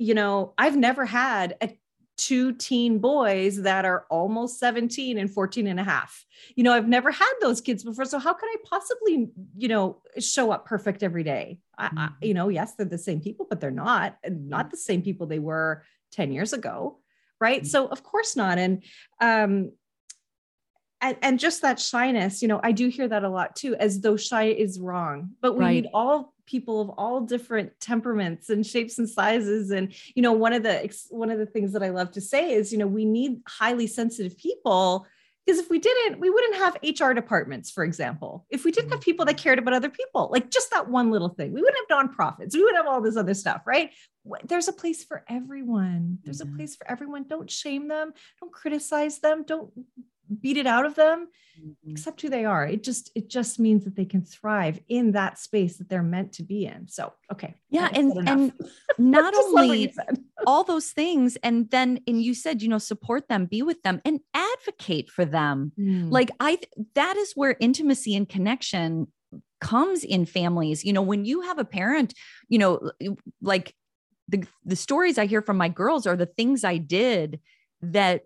you 0.00 0.14
know, 0.14 0.54
I've 0.56 0.78
never 0.78 1.04
had 1.04 1.56
a 1.60 1.76
two 2.16 2.54
teen 2.54 3.00
boys 3.00 3.62
that 3.62 3.84
are 3.84 4.06
almost 4.08 4.58
17 4.58 5.18
and 5.18 5.30
14 5.30 5.66
and 5.66 5.78
a 5.78 5.84
half. 5.84 6.24
You 6.56 6.64
know, 6.64 6.72
I've 6.72 6.88
never 6.88 7.10
had 7.10 7.32
those 7.42 7.60
kids 7.60 7.84
before. 7.84 8.06
So 8.06 8.18
how 8.18 8.32
can 8.32 8.48
I 8.48 8.56
possibly, 8.64 9.28
you 9.58 9.68
know, 9.68 10.00
show 10.18 10.52
up 10.52 10.64
perfect 10.64 11.02
every 11.02 11.22
day? 11.22 11.58
I, 11.76 11.84
I, 11.84 11.88
mm-hmm. 11.88 12.14
you 12.22 12.32
know, 12.32 12.48
yes, 12.48 12.74
they're 12.74 12.86
the 12.86 12.96
same 12.96 13.20
people, 13.20 13.46
but 13.48 13.60
they're 13.60 13.70
not, 13.70 14.16
not 14.26 14.70
the 14.70 14.78
same 14.78 15.02
people 15.02 15.26
they 15.26 15.38
were 15.38 15.84
10 16.12 16.32
years 16.32 16.54
ago. 16.54 16.99
Right. 17.40 17.62
Mm-hmm. 17.62 17.68
So 17.68 17.86
of 17.86 18.02
course 18.02 18.36
not. 18.36 18.58
And, 18.58 18.82
um, 19.20 19.72
and, 21.00 21.16
and 21.22 21.38
just 21.38 21.62
that 21.62 21.80
shyness, 21.80 22.42
you 22.42 22.48
know, 22.48 22.60
I 22.62 22.72
do 22.72 22.88
hear 22.88 23.08
that 23.08 23.24
a 23.24 23.28
lot 23.28 23.56
too, 23.56 23.74
as 23.76 24.00
though 24.00 24.16
shy 24.16 24.44
is 24.44 24.78
wrong, 24.78 25.30
but 25.40 25.54
we 25.54 25.64
right. 25.64 25.82
need 25.82 25.90
all 25.94 26.34
people 26.50 26.80
of 26.80 26.90
all 26.90 27.20
different 27.20 27.72
temperaments 27.80 28.50
and 28.50 28.66
shapes 28.66 28.98
and 28.98 29.08
sizes 29.08 29.70
and 29.70 29.94
you 30.16 30.22
know 30.22 30.32
one 30.32 30.52
of 30.52 30.64
the 30.64 30.92
one 31.10 31.30
of 31.30 31.38
the 31.38 31.46
things 31.46 31.72
that 31.72 31.82
i 31.82 31.90
love 31.90 32.10
to 32.10 32.20
say 32.20 32.52
is 32.52 32.72
you 32.72 32.78
know 32.78 32.88
we 32.88 33.04
need 33.04 33.40
highly 33.46 33.86
sensitive 33.86 34.36
people 34.36 35.06
because 35.44 35.58
if 35.58 35.70
we 35.70 35.78
didn't 35.78 36.20
we 36.20 36.30
wouldn't 36.30 36.56
have 36.56 36.76
hr 36.82 37.12
departments 37.12 37.70
for 37.70 37.84
example. 37.84 38.46
If 38.50 38.64
we 38.64 38.72
didn't 38.72 38.90
have 38.90 39.00
people 39.00 39.24
that 39.26 39.36
cared 39.36 39.58
about 39.58 39.74
other 39.74 39.90
people 39.90 40.28
like 40.32 40.50
just 40.50 40.70
that 40.70 40.88
one 40.88 41.10
little 41.10 41.30
thing. 41.30 41.52
We 41.52 41.62
wouldn't 41.62 41.90
have 41.90 42.08
nonprofits. 42.08 42.54
We 42.54 42.62
wouldn't 42.62 42.84
have 42.84 42.92
all 42.92 43.00
this 43.00 43.16
other 43.16 43.34
stuff 43.34 43.62
right? 43.66 43.90
There's 44.44 44.68
a 44.68 44.72
place 44.72 45.04
for 45.04 45.24
everyone. 45.28 46.18
There's 46.24 46.40
mm-hmm. 46.40 46.54
a 46.54 46.56
place 46.56 46.76
for 46.76 46.90
everyone. 46.90 47.24
Don't 47.28 47.50
shame 47.50 47.88
them. 47.88 48.12
Don't 48.40 48.52
criticize 48.52 49.18
them. 49.20 49.44
Don't 49.46 49.70
beat 50.40 50.56
it 50.56 50.66
out 50.66 50.86
of 50.86 50.94
them 50.94 51.28
mm-hmm. 51.60 51.90
accept 51.90 52.22
who 52.22 52.28
they 52.28 52.44
are. 52.44 52.66
It 52.66 52.82
just 52.82 53.10
it 53.14 53.28
just 53.28 53.58
means 53.58 53.84
that 53.84 53.96
they 53.96 54.04
can 54.04 54.22
thrive 54.22 54.80
in 54.88 55.12
that 55.12 55.38
space 55.38 55.76
that 55.76 55.88
they're 55.88 56.02
meant 56.02 56.32
to 56.34 56.42
be 56.42 56.66
in. 56.66 56.88
So 56.88 57.12
okay. 57.32 57.54
Yeah 57.70 57.88
and 57.92 58.12
and 58.28 58.52
not 58.98 59.34
only 59.34 59.92
all 60.46 60.64
those 60.64 60.90
things 60.90 61.36
and 61.42 61.70
then 61.70 62.00
and 62.06 62.22
you 62.22 62.34
said 62.34 62.62
you 62.62 62.68
know 62.68 62.78
support 62.78 63.28
them 63.28 63.46
be 63.46 63.62
with 63.62 63.82
them 63.82 64.00
and 64.04 64.20
advocate 64.34 65.10
for 65.10 65.24
them. 65.24 65.72
Mm. 65.78 66.10
like 66.10 66.30
i 66.40 66.58
that 66.94 67.16
is 67.16 67.32
where 67.34 67.56
intimacy 67.60 68.14
and 68.16 68.28
connection 68.28 69.08
comes 69.60 70.04
in 70.04 70.24
families. 70.26 70.84
You 70.84 70.92
know 70.92 71.02
when 71.02 71.24
you 71.24 71.42
have 71.42 71.58
a 71.58 71.64
parent 71.64 72.14
you 72.48 72.58
know 72.58 72.90
like 73.42 73.74
the 74.28 74.44
the 74.64 74.76
stories 74.76 75.18
i 75.18 75.26
hear 75.26 75.42
from 75.42 75.56
my 75.56 75.68
girls 75.68 76.06
are 76.06 76.16
the 76.16 76.26
things 76.26 76.62
i 76.62 76.76
did 76.76 77.40
that 77.82 78.22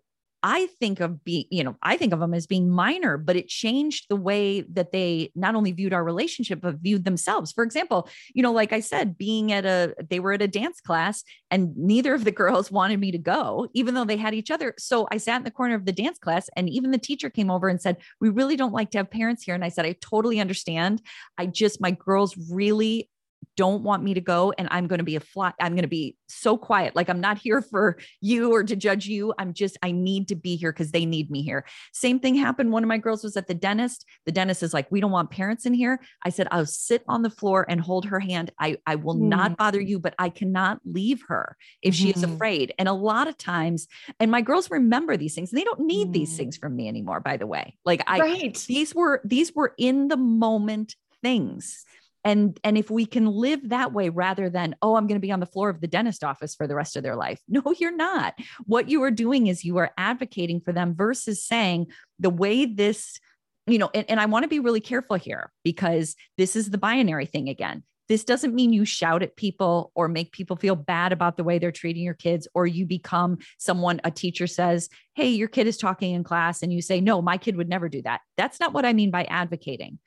I 0.47 0.67
think 0.79 1.01
of 1.01 1.25
being, 1.25 1.47
you 1.51 1.65
know, 1.65 1.75
I 1.83 1.97
think 1.97 2.13
of 2.13 2.21
them 2.21 2.35
as 2.35 2.47
being 2.47 2.69
minor, 2.69 3.17
but 3.17 3.35
it 3.35 3.49
changed 3.49 4.11
the 4.11 4.17
way 4.17 4.61
that 4.61 4.93
they 4.93 5.33
not 5.35 5.55
only 5.55 5.73
viewed 5.73 5.95
our 5.95 6.05
relationship, 6.05 6.61
but 6.61 6.77
viewed 6.77 7.07
themselves. 7.07 7.51
For 7.51 7.65
example, 7.65 8.11
you 8.35 8.43
know, 8.43 8.53
like 8.53 8.71
I 8.71 8.81
said, 8.81 9.17
being 9.17 9.53
at 9.53 9.65
a, 9.65 9.95
they 10.11 10.21
were 10.21 10.35
at 10.35 10.43
a 10.43 10.47
dance 10.47 10.83
class 10.83 11.25
and 11.51 11.75
neither 11.79 12.13
of 12.13 12.25
the 12.25 12.31
girls 12.45 12.71
wanted 12.71 13.01
me 13.01 13.11
to 13.11 13.17
go, 13.17 13.69
even 13.73 13.95
though 13.95 14.05
they 14.05 14.19
had 14.19 14.35
each 14.35 14.51
other. 14.51 14.75
So 14.79 15.09
I 15.11 15.17
sat 15.17 15.39
in 15.39 15.45
the 15.45 15.51
corner 15.51 15.77
of 15.77 15.87
the 15.87 15.93
dance 15.93 16.19
class 16.19 16.51
and 16.55 16.69
even 16.69 16.91
the 16.91 16.99
teacher 16.99 17.31
came 17.31 17.51
over 17.51 17.69
and 17.69 17.81
said, 17.81 17.97
We 18.21 18.29
really 18.29 18.57
don't 18.57 18.75
like 18.75 18.91
to 18.91 18.99
have 18.99 19.11
parents 19.11 19.45
here. 19.45 19.55
And 19.55 19.65
I 19.65 19.71
said, 19.71 19.87
I 19.87 19.97
totally 20.03 20.41
understand. 20.41 21.01
I 21.39 21.47
just, 21.47 21.81
my 21.81 21.93
girls 21.93 22.37
really 22.51 23.09
don't 23.57 23.83
want 23.83 24.03
me 24.03 24.15
to 24.15 24.21
go 24.21 24.53
and 24.59 24.69
I'm 24.71 24.87
going 24.87 24.99
to 24.99 25.05
be 25.05 25.17
a 25.17 25.21
fly. 25.21 25.53
I'm 25.61 25.73
going 25.73 25.83
to 25.83 25.89
be 25.89 26.17
so 26.29 26.57
quiet. 26.57 26.97
Like 26.97 27.09
I'm 27.09 27.21
not 27.21 27.39
here 27.43 27.63
for 27.63 27.99
you 28.21 28.53
or 28.53 28.65
to 28.65 28.77
judge 28.77 29.07
you. 29.07 29.35
I'm 29.39 29.53
just, 29.53 29.77
I 29.83 29.93
need 29.93 30.29
to 30.29 30.35
be 30.35 30.57
here 30.57 30.73
because 30.73 30.91
they 30.91 31.07
need 31.07 31.31
me 31.31 31.43
here. 31.43 31.65
Same 31.93 32.19
thing 32.19 32.35
happened. 32.35 32.73
One 32.73 32.83
of 32.83 32.89
my 32.89 32.99
girls 32.99 33.23
was 33.23 33.37
at 33.37 33.47
the 33.47 33.55
dentist. 33.55 34.05
The 34.27 34.33
dentist 34.33 34.63
is 34.63 34.75
like, 34.75 34.91
we 34.91 35.01
don't 35.01 35.11
want 35.11 35.31
parents 35.31 35.67
in 35.67 35.75
here. 35.75 36.01
I 36.25 36.31
said, 36.31 36.49
I'll 36.51 36.67
sit 36.67 37.03
on 37.09 37.23
the 37.23 37.31
floor 37.31 37.67
and 37.69 37.81
hold 37.81 38.07
her 38.07 38.21
hand. 38.21 38.51
I, 38.59 38.79
I 38.87 38.97
will 38.97 39.17
mm. 39.17 39.29
not 39.29 39.57
bother 39.57 39.81
you, 39.81 39.99
but 39.99 40.15
I 40.19 40.29
cannot 40.29 40.81
leave 40.85 41.23
her 41.29 41.57
if 41.83 41.95
she 41.95 42.11
is 42.11 42.23
mm-hmm. 42.23 42.35
afraid. 42.35 42.75
And 42.79 42.89
a 42.89 42.93
lot 42.93 43.29
of 43.29 43.37
times, 43.37 43.87
and 44.19 44.31
my 44.31 44.41
girls 44.41 44.71
remember 44.71 45.17
these 45.17 45.35
things. 45.35 45.51
They 45.51 45.65
don't 45.65 45.81
need 45.81 46.09
mm. 46.09 46.13
these 46.13 46.37
things 46.37 46.57
from 46.57 46.75
me 46.77 46.89
anymore, 46.89 47.21
by 47.21 47.37
the 47.37 47.47
way. 47.47 47.77
Like 47.85 48.03
I, 48.07 48.19
right. 48.19 48.65
these 48.67 48.95
were, 48.95 49.21
these 49.25 49.55
were 49.55 49.75
in 49.79 50.09
the 50.09 50.17
moment 50.17 50.97
things 51.23 51.85
and 52.25 52.59
and 52.65 52.79
if 52.79 52.91
we 52.91 53.07
can 53.07 53.27
live 53.27 53.69
that 53.69 53.93
way 53.93 54.09
rather 54.09 54.49
than 54.49 54.75
oh 54.83 54.97
i'm 54.97 55.07
going 55.07 55.17
to 55.17 55.27
be 55.27 55.33
on 55.33 55.41
the 55.41 55.47
floor 55.47 55.69
of 55.69 55.81
the 55.81 55.87
dentist 55.87 56.25
office 56.25 56.55
for 56.55 56.67
the 56.67 56.75
rest 56.75 56.97
of 56.97 57.03
their 57.03 57.17
life. 57.17 57.41
No 57.49 57.63
you're 57.79 57.97
not. 57.97 58.35
What 58.67 58.89
you 58.89 59.03
are 59.03 59.11
doing 59.11 59.47
is 59.47 59.65
you 59.65 59.79
are 59.79 59.93
advocating 59.97 60.61
for 60.61 60.73
them 60.73 60.95
versus 60.95 61.45
saying 61.45 61.87
the 62.19 62.31
way 62.31 62.67
this 62.67 63.19
you 63.67 63.79
know 63.79 63.91
and, 63.95 64.09
and 64.09 64.21
i 64.21 64.27
want 64.27 64.43
to 64.43 64.49
be 64.49 64.61
really 64.61 64.81
careful 64.81 65.17
here 65.17 65.53
because 65.63 66.15
this 66.37 66.57
is 66.57 66.71
the 66.71 66.79
binary 66.79 67.27
thing 67.27 67.49
again. 67.49 67.83
This 68.07 68.25
doesn't 68.25 68.55
mean 68.55 68.75
you 68.75 68.85
shout 68.85 69.23
at 69.23 69.35
people 69.37 69.91
or 69.95 70.09
make 70.09 70.33
people 70.33 70.57
feel 70.57 70.77
bad 70.77 71.13
about 71.13 71.39
the 71.39 71.45
way 71.45 71.59
they're 71.59 71.73
treating 71.73 72.03
your 72.03 72.13
kids 72.13 72.47
or 72.55 72.67
you 72.67 72.85
become 72.85 73.39
someone 73.57 74.01
a 74.05 74.11
teacher 74.11 74.47
says 74.47 74.89
hey 75.15 75.29
your 75.29 75.49
kid 75.49 75.67
is 75.67 75.79
talking 75.79 76.15
in 76.15 76.25
class 76.25 76.63
and 76.63 76.73
you 76.73 76.83
say 76.83 77.01
no 77.01 77.23
my 77.23 77.39
kid 77.39 77.57
would 77.57 77.69
never 77.69 77.89
do 77.89 78.03
that. 78.03 78.21
That's 78.37 78.61
not 78.61 78.73
what 78.73 78.85
i 78.85 78.93
mean 78.93 79.11
by 79.11 79.25
advocating 79.25 79.99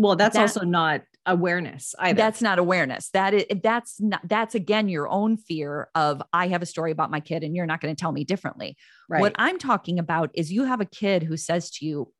well 0.00 0.16
that's 0.16 0.34
that, 0.34 0.42
also 0.42 0.62
not 0.62 1.02
awareness 1.26 1.94
either. 1.98 2.16
That's 2.16 2.40
not 2.40 2.58
awareness. 2.58 3.10
That 3.10 3.34
is 3.34 3.44
that's 3.62 4.00
not 4.00 4.20
that's 4.24 4.54
again 4.54 4.88
your 4.88 5.08
own 5.08 5.36
fear 5.36 5.88
of 5.94 6.22
I 6.32 6.48
have 6.48 6.62
a 6.62 6.66
story 6.66 6.90
about 6.90 7.10
my 7.10 7.20
kid 7.20 7.44
and 7.44 7.54
you're 7.54 7.66
not 7.66 7.80
going 7.80 7.94
to 7.94 8.00
tell 8.00 8.12
me 8.12 8.24
differently. 8.24 8.76
Right. 9.08 9.20
What 9.20 9.34
I'm 9.36 9.58
talking 9.58 9.98
about 9.98 10.30
is 10.34 10.52
you 10.52 10.64
have 10.64 10.80
a 10.80 10.86
kid 10.86 11.22
who 11.22 11.36
says 11.36 11.70
to 11.72 11.86
you, 11.86 12.12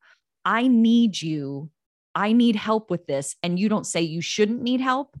I 0.45 0.67
need 0.67 1.21
you. 1.21 1.69
I 2.13 2.33
need 2.33 2.55
help 2.55 2.89
with 2.89 3.07
this. 3.07 3.35
And 3.41 3.59
you 3.59 3.69
don't 3.69 3.87
say 3.87 4.01
you 4.01 4.21
shouldn't 4.21 4.61
need 4.61 4.81
help. 4.81 5.17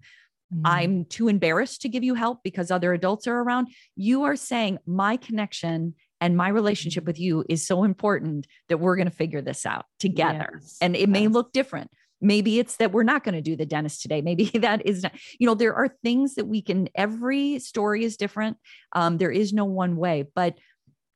Mm-hmm. 0.53 0.61
I'm 0.65 1.05
too 1.05 1.27
embarrassed 1.29 1.81
to 1.81 1.89
give 1.89 2.03
you 2.03 2.13
help 2.13 2.39
because 2.43 2.69
other 2.69 2.93
adults 2.93 3.25
are 3.27 3.39
around. 3.39 3.69
You 3.95 4.23
are 4.23 4.35
saying 4.35 4.79
my 4.85 5.17
connection 5.17 5.95
and 6.19 6.37
my 6.37 6.49
relationship 6.49 7.05
with 7.05 7.19
you 7.19 7.43
is 7.49 7.65
so 7.65 7.83
important 7.83 8.45
that 8.69 8.79
we're 8.79 8.95
going 8.95 9.09
to 9.09 9.15
figure 9.15 9.41
this 9.41 9.65
out 9.65 9.85
together. 9.99 10.59
Yes, 10.61 10.77
and 10.81 10.95
it 10.95 10.99
yes. 10.99 11.09
may 11.09 11.27
look 11.27 11.51
different. 11.51 11.89
Maybe 12.21 12.59
it's 12.59 12.77
that 12.77 12.91
we're 12.91 13.03
not 13.03 13.23
going 13.23 13.35
to 13.35 13.41
do 13.41 13.55
the 13.55 13.65
dentist 13.65 14.01
today. 14.01 14.21
Maybe 14.21 14.45
that 14.59 14.85
is 14.85 15.03
not, 15.03 15.13
you 15.39 15.47
know, 15.47 15.55
there 15.55 15.75
are 15.75 15.89
things 16.03 16.35
that 16.35 16.45
we 16.45 16.61
can, 16.61 16.87
every 16.95 17.59
story 17.59 18.03
is 18.03 18.17
different. 18.17 18.57
Um, 18.93 19.17
there 19.17 19.31
is 19.31 19.53
no 19.53 19.65
one 19.65 19.95
way, 19.95 20.25
but 20.35 20.57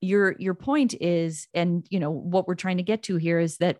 your, 0.01 0.35
your 0.39 0.53
point 0.53 0.93
is, 0.99 1.47
and, 1.53 1.85
you 1.89 1.99
know, 1.99 2.11
what 2.11 2.47
we're 2.47 2.55
trying 2.55 2.77
to 2.77 2.83
get 2.83 3.03
to 3.03 3.17
here 3.17 3.39
is 3.39 3.57
that 3.57 3.77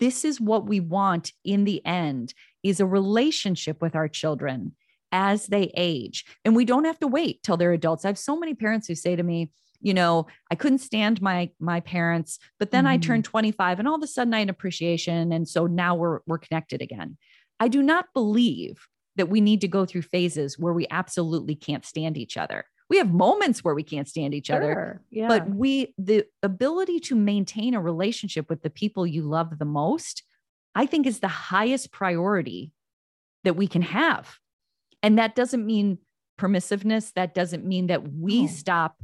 this 0.00 0.24
is 0.24 0.40
what 0.40 0.66
we 0.66 0.80
want 0.80 1.32
in 1.44 1.64
the 1.64 1.84
end 1.86 2.34
is 2.62 2.80
a 2.80 2.86
relationship 2.86 3.80
with 3.80 3.94
our 3.94 4.08
children 4.08 4.74
as 5.12 5.46
they 5.46 5.70
age. 5.76 6.24
And 6.44 6.56
we 6.56 6.64
don't 6.64 6.86
have 6.86 6.98
to 7.00 7.06
wait 7.06 7.42
till 7.42 7.56
they're 7.56 7.72
adults. 7.72 8.04
I 8.04 8.08
have 8.08 8.18
so 8.18 8.36
many 8.36 8.54
parents 8.54 8.88
who 8.88 8.96
say 8.96 9.14
to 9.14 9.22
me, 9.22 9.50
you 9.84 9.94
know 9.94 10.26
i 10.50 10.56
couldn't 10.56 10.78
stand 10.78 11.22
my 11.22 11.48
my 11.60 11.78
parents 11.78 12.40
but 12.58 12.72
then 12.72 12.84
mm-hmm. 12.84 12.94
i 12.94 12.96
turned 12.96 13.24
25 13.24 13.78
and 13.78 13.86
all 13.86 13.94
of 13.94 14.02
a 14.02 14.06
sudden 14.06 14.34
i 14.34 14.40
had 14.40 14.50
appreciation 14.50 15.30
and 15.30 15.46
so 15.46 15.66
now 15.66 15.94
we're 15.94 16.20
we're 16.26 16.38
connected 16.38 16.82
again 16.82 17.16
i 17.60 17.68
do 17.68 17.82
not 17.82 18.06
believe 18.12 18.88
that 19.16 19.28
we 19.28 19.40
need 19.40 19.60
to 19.60 19.68
go 19.68 19.84
through 19.84 20.02
phases 20.02 20.58
where 20.58 20.72
we 20.72 20.86
absolutely 20.90 21.54
can't 21.54 21.84
stand 21.84 22.16
each 22.16 22.36
other 22.36 22.64
we 22.90 22.98
have 22.98 23.12
moments 23.12 23.62
where 23.62 23.74
we 23.74 23.82
can't 23.82 24.08
stand 24.08 24.34
each 24.34 24.48
sure. 24.48 24.56
other 24.56 25.02
yeah. 25.10 25.28
but 25.28 25.48
we 25.48 25.94
the 25.98 26.24
ability 26.42 26.98
to 26.98 27.14
maintain 27.14 27.74
a 27.74 27.80
relationship 27.80 28.48
with 28.48 28.62
the 28.62 28.70
people 28.70 29.06
you 29.06 29.22
love 29.22 29.58
the 29.58 29.64
most 29.64 30.24
i 30.74 30.86
think 30.86 31.06
is 31.06 31.20
the 31.20 31.28
highest 31.28 31.92
priority 31.92 32.72
that 33.44 33.54
we 33.54 33.68
can 33.68 33.82
have 33.82 34.38
and 35.02 35.18
that 35.18 35.34
doesn't 35.36 35.66
mean 35.66 35.98
permissiveness 36.40 37.12
that 37.12 37.34
doesn't 37.34 37.64
mean 37.64 37.86
that 37.88 38.10
we 38.12 38.44
oh. 38.44 38.46
stop 38.46 38.96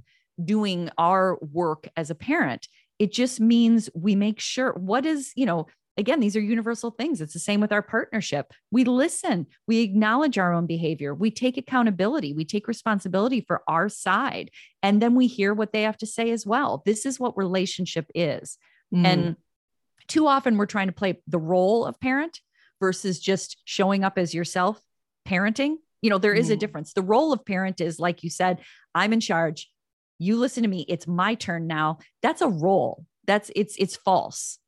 doing 0.45 0.91
our 0.99 1.39
work 1.41 1.89
as 1.97 2.11
a 2.11 2.15
parent. 2.15 2.69
It 2.99 3.13
just 3.13 3.41
means 3.41 3.89
we 3.95 4.15
make 4.15 4.41
sure 4.41 4.73
what 4.75 5.07
is, 5.07 5.33
you 5.35 5.47
know, 5.47 5.67
again, 5.97 6.21
these 6.21 6.37
are 6.37 6.41
universal 6.41 6.91
things. 6.91 7.21
It's 7.21 7.33
the 7.33 7.39
same 7.39 7.61
with 7.61 7.73
our 7.73 7.83
partnership. 7.83 8.53
We 8.71 8.85
listen, 8.85 9.47
we 9.67 9.81
acknowledge 9.81 10.39
our 10.39 10.53
own 10.53 10.67
behavior, 10.67 11.15
we 11.15 11.31
take 11.31 11.57
accountability, 11.57 12.33
we 12.33 12.45
take 12.45 12.69
responsibility 12.69 13.45
for 13.47 13.63
our 13.69 13.89
side, 13.89 14.51
and 14.83 15.01
then 15.01 15.15
we 15.15 15.27
hear 15.27 15.53
what 15.53 15.73
they 15.73 15.83
have 15.83 15.99
to 15.99 16.07
say 16.07 16.31
as 16.31 16.47
well. 16.47 16.83
This 16.87 17.05
is 17.07 17.21
what 17.21 17.37
relationship 17.37 18.07
is. 18.15 18.57
Mm. 18.95 19.07
And 19.07 19.37
too 20.09 20.27
often 20.27 20.57
we're 20.57 20.67
trying 20.67 20.89
to 20.89 20.93
play 20.93 21.21
the 21.27 21.39
role 21.39 21.85
of 21.85 22.01
parent 22.01 22.41
versus 22.81 23.21
just 23.21 23.61
showing 23.65 24.03
up 24.03 24.19
as 24.19 24.35
yourself 24.35 24.81
parenting. 25.29 25.77
You 26.03 26.11
know, 26.11 26.19
there 26.19 26.35
is 26.35 26.49
mm. 26.49 26.53
a 26.53 26.57
difference. 26.57 26.95
The 26.95 27.03
role 27.03 27.33
of 27.33 27.45
parent 27.45 27.81
is, 27.81 27.99
like 27.99 28.25
you 28.25 28.31
said, 28.31 28.61
I'm 28.95 29.13
in 29.13 29.21
charge. 29.21 29.71
You 30.21 30.37
listen 30.37 30.63
to 30.63 30.69
me, 30.69 30.85
it's 30.87 31.07
my 31.07 31.35
turn 31.35 31.67
now. 31.67 31.99
That's 32.23 32.43
a 32.43 32.49
role. 32.49 33.07
That's 33.27 33.51
it's 33.57 33.75
it's 33.79 33.97
false. 33.97 34.59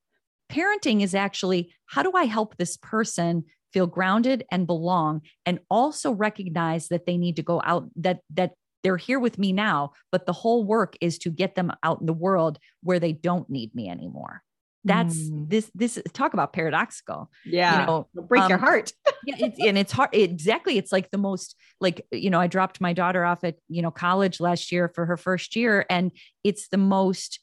Parenting 0.51 1.03
is 1.03 1.15
actually 1.15 1.73
how 1.87 2.03
do 2.03 2.13
I 2.15 2.25
help 2.25 2.57
this 2.57 2.77
person 2.77 3.45
feel 3.73 3.87
grounded 3.87 4.45
and 4.51 4.67
belong 4.67 5.23
and 5.47 5.61
also 5.71 6.11
recognize 6.13 6.89
that 6.89 7.07
they 7.07 7.17
need 7.17 7.37
to 7.37 7.43
go 7.43 7.61
out 7.65 7.89
that 7.97 8.21
that 8.31 8.53
they're 8.83 8.97
here 8.97 9.21
with 9.21 9.39
me 9.39 9.53
now, 9.53 9.93
but 10.11 10.27
the 10.27 10.33
whole 10.33 10.65
work 10.65 10.97
is 11.01 11.19
to 11.19 11.31
get 11.31 11.55
them 11.55 11.71
out 11.85 12.01
in 12.01 12.07
the 12.07 12.13
world 12.13 12.59
where 12.83 12.99
they 12.99 13.13
don't 13.13 13.49
need 13.49 13.75
me 13.75 13.89
anymore 13.89 14.43
that's 14.85 15.17
mm. 15.17 15.49
this 15.49 15.71
this 15.75 15.99
talk 16.13 16.35
about 16.35 16.53
paradoxical 16.53 17.31
yeah 17.45 17.81
you 17.81 17.87
know 17.87 18.09
break 18.15 18.43
um, 18.43 18.49
your 18.49 18.59
heart 18.59 18.93
yeah 19.25 19.37
it's, 19.39 19.59
and 19.61 19.79
it's 19.79 19.93
hard 19.93 20.11
exactly 20.13 20.77
it's 20.77 20.93
like 20.93 21.11
the 21.11 21.19
most 21.19 21.55
like 21.81 22.05
you 22.11 22.31
know 22.31 22.41
i 22.41 22.47
dropped 22.47 22.81
my 22.81 22.93
daughter 22.93 23.25
off 23.25 23.45
at 23.45 23.57
you 23.69 23.83
know 23.83 23.91
college 23.91 24.41
last 24.41 24.73
year 24.73 24.89
for 24.89 25.07
her 25.07 25.17
first 25.17 25.55
year 25.55 25.87
and 25.89 26.11
it's 26.43 26.69
the 26.69 26.79
most 26.79 27.39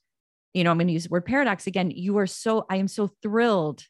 you 0.53 0.63
know 0.63 0.71
i'm 0.71 0.77
going 0.77 0.87
to 0.87 0.93
use 0.93 1.03
the 1.03 1.09
word 1.09 1.25
paradox 1.25 1.65
again 1.67 1.91
you 1.91 2.17
are 2.17 2.27
so 2.27 2.65
i 2.69 2.75
am 2.75 2.87
so 2.87 3.09
thrilled 3.21 3.83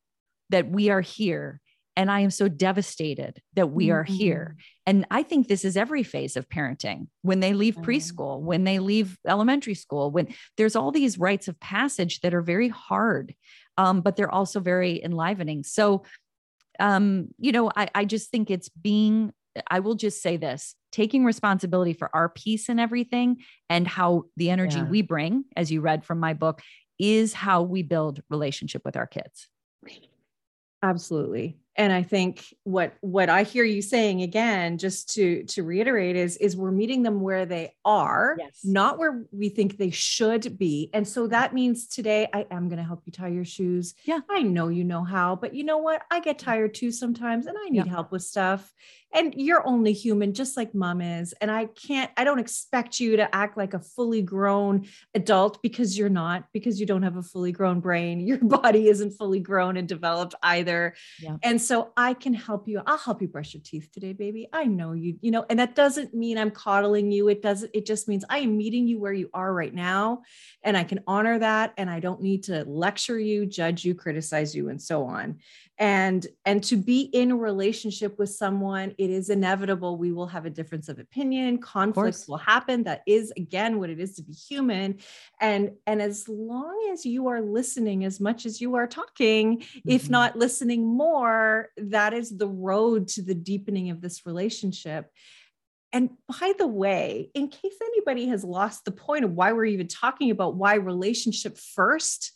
that 0.49 0.69
we 0.69 0.89
are 0.89 1.01
here 1.01 1.61
and 1.95 2.09
I 2.09 2.21
am 2.21 2.31
so 2.31 2.47
devastated 2.47 3.41
that 3.55 3.71
we 3.71 3.91
are 3.91 4.03
mm-hmm. 4.03 4.13
here. 4.13 4.57
And 4.85 5.05
I 5.11 5.23
think 5.23 5.47
this 5.47 5.65
is 5.65 5.75
every 5.75 6.03
phase 6.03 6.37
of 6.37 6.47
parenting 6.49 7.07
when 7.23 7.41
they 7.41 7.53
leave 7.53 7.75
preschool, 7.75 8.41
when 8.41 8.63
they 8.63 8.79
leave 8.79 9.17
elementary 9.27 9.73
school, 9.73 10.09
when 10.11 10.33
there's 10.57 10.75
all 10.75 10.91
these 10.91 11.19
rites 11.19 11.47
of 11.47 11.59
passage 11.59 12.21
that 12.21 12.33
are 12.33 12.41
very 12.41 12.69
hard, 12.69 13.35
um, 13.77 14.01
but 14.01 14.15
they're 14.15 14.33
also 14.33 14.59
very 14.59 15.03
enlivening. 15.03 15.63
So, 15.63 16.03
um, 16.79 17.27
you 17.37 17.51
know, 17.51 17.71
I, 17.75 17.89
I 17.93 18.05
just 18.05 18.31
think 18.31 18.49
it's 18.49 18.69
being, 18.69 19.33
I 19.69 19.81
will 19.81 19.95
just 19.95 20.21
say 20.21 20.37
this 20.37 20.75
taking 20.91 21.25
responsibility 21.25 21.93
for 21.93 22.09
our 22.15 22.29
piece 22.29 22.69
and 22.69 22.79
everything 22.79 23.37
and 23.69 23.87
how 23.87 24.23
the 24.37 24.49
energy 24.49 24.77
yeah. 24.77 24.85
we 24.89 25.01
bring, 25.01 25.43
as 25.55 25.71
you 25.71 25.81
read 25.81 26.05
from 26.05 26.19
my 26.19 26.33
book, 26.33 26.61
is 26.97 27.33
how 27.33 27.61
we 27.61 27.83
build 27.83 28.21
relationship 28.29 28.83
with 28.85 28.95
our 28.95 29.07
kids. 29.07 29.49
Absolutely 30.81 31.57
and 31.80 31.91
i 31.91 32.03
think 32.03 32.53
what 32.63 32.93
what 33.01 33.30
i 33.30 33.41
hear 33.41 33.63
you 33.63 33.82
saying 33.82 34.21
again 34.21 34.77
just 34.77 35.13
to 35.13 35.43
to 35.45 35.63
reiterate 35.63 36.15
is 36.15 36.38
is 36.38 36.55
we're 36.55 36.71
meeting 36.71 37.01
them 37.01 37.21
where 37.21 37.45
they 37.45 37.73
are 37.86 38.36
yes. 38.38 38.59
not 38.63 38.99
where 38.99 39.25
we 39.32 39.49
think 39.49 39.77
they 39.77 39.89
should 39.89 40.57
be. 40.57 40.89
And 40.93 41.07
so 41.07 41.27
that 41.27 41.53
means 41.53 41.88
today 41.88 42.27
i 42.34 42.45
am 42.51 42.67
going 42.67 42.77
to 42.77 42.84
help 42.84 43.01
you 43.05 43.11
tie 43.11 43.30
your 43.30 43.45
shoes. 43.45 43.95
Yeah. 44.03 44.19
I 44.30 44.41
know 44.41 44.67
you 44.67 44.84
know 44.84 45.03
how 45.03 45.36
but 45.36 45.55
you 45.55 45.63
know 45.63 45.77
what? 45.77 46.03
I 46.11 46.19
get 46.19 46.38
tired 46.38 46.73
too 46.73 46.91
sometimes 46.91 47.45
and 47.45 47.57
i 47.57 47.69
need 47.69 47.86
yeah. 47.86 47.91
help 47.91 48.11
with 48.11 48.23
stuff 48.23 48.73
and 49.14 49.34
you're 49.36 49.66
only 49.66 49.93
human 49.93 50.34
just 50.34 50.55
like 50.57 50.74
mom 50.74 51.01
is 51.01 51.34
and 51.41 51.49
i 51.49 51.66
can't 51.66 52.12
i 52.18 52.24
don't 52.24 52.39
expect 52.39 52.99
you 52.99 53.18
to 53.18 53.36
act 53.36 53.57
like 53.57 53.74
a 53.74 53.80
fully 53.80 54.22
grown 54.22 54.86
adult 55.16 55.62
because 55.62 55.97
you're 55.97 56.10
not 56.10 56.45
because 56.53 56.80
you 56.80 56.86
don't 56.86 57.03
have 57.03 57.18
a 57.18 57.24
fully 57.24 57.51
grown 57.51 57.80
brain. 57.80 58.20
Your 58.30 58.38
body 58.38 58.88
isn't 58.88 59.12
fully 59.12 59.39
grown 59.39 59.78
and 59.78 59.88
developed 59.88 60.36
either. 60.43 60.95
Yeah. 61.20 61.38
and 61.43 61.62
so 61.62 61.91
i 61.97 62.14
can 62.14 62.34
help 62.34 62.68
you. 62.68 62.82
I'll 62.86 62.97
help 62.97 63.22
you 63.22 63.28
brush 63.28 63.53
your 63.53 63.64
teeth 63.64 63.89
today 63.91 64.14
baby. 64.14 64.47
I 64.53 64.66
know 64.66 64.93
you 64.93 65.16
you 65.22 65.32
know 65.32 65.45
and 65.49 65.60
that 65.60 65.76
doesn't 65.76 66.14
mean 66.14 66.38
i'm 66.38 66.51
coddling 66.51 67.12
you. 67.12 67.28
It 67.30 67.41
doesn't 67.41 67.72
it 67.74 67.86
just 67.86 68.07
means 68.07 68.24
i 68.30 68.39
am 68.39 68.57
meeting 68.57 68.88
you 68.88 68.99
where 68.99 69.14
you 69.14 69.30
are 69.34 69.53
right 69.53 69.74
now 69.74 70.22
and 70.64 70.78
i 70.78 70.84
can 70.84 70.99
honor 71.07 71.39
that 71.39 71.74
and 71.78 71.89
i 71.89 71.99
don't 71.99 72.22
need 72.22 72.43
to 72.43 72.64
lecture 72.66 73.20
you 73.20 73.45
judge 73.45 73.86
you 73.86 73.95
criticize 73.95 74.55
you 74.55 74.70
and 74.70 74.82
so 74.82 75.05
on 75.05 75.38
and 75.80 76.27
and 76.45 76.61
to 76.65 76.75
be 76.75 77.01
in 77.01 77.32
a 77.32 77.36
relationship 77.38 78.19
with 78.19 78.30
someone 78.30 78.93
it 78.97 79.09
is 79.09 79.30
inevitable 79.30 79.97
we 79.97 80.11
will 80.11 80.27
have 80.27 80.45
a 80.45 80.49
difference 80.49 80.89
of 80.89 80.99
opinion. 80.99 81.57
Conflicts 81.57 82.23
of 82.23 82.27
will 82.27 82.38
happen. 82.38 82.84
That 82.84 83.01
is 83.07 83.32
again 83.38 83.80
what 83.80 83.89
it 83.89 83.99
is 83.99 84.15
to 84.15 84.23
be 84.23 84.34
human. 84.34 84.99
And 85.39 85.71
and 85.88 86.01
as 86.01 86.27
long 86.27 86.89
as 86.91 87.05
you 87.05 87.27
are 87.30 87.41
listening 87.41 88.03
as 88.03 88.19
much 88.19 88.45
as 88.45 88.59
you 88.59 88.75
are 88.75 88.88
talking 88.88 89.59
mm-hmm. 89.59 89.89
if 89.89 90.09
not 90.09 90.38
listening 90.38 90.86
more 90.86 91.69
that 91.77 92.13
is 92.13 92.38
the 92.38 92.47
road 92.47 93.07
to 93.09 93.21
the 93.21 93.36
deepening 93.36 93.89
of 93.89 94.01
this 94.01 94.25
relationship. 94.25 95.09
And 95.91 96.11
by 96.27 96.53
the 96.57 96.67
way, 96.67 97.32
in 97.34 97.47
case 97.47 97.73
anybody 97.82 98.27
has 98.27 98.43
lost 98.43 98.86
the 98.86 98.91
point 98.91 99.25
of 99.25 99.32
why 99.32 99.53
we're 99.53 99.65
even 99.65 99.88
talking 99.88 100.30
about 100.30 100.55
why 100.55 100.75
relationship 100.75 101.57
first 101.57 102.34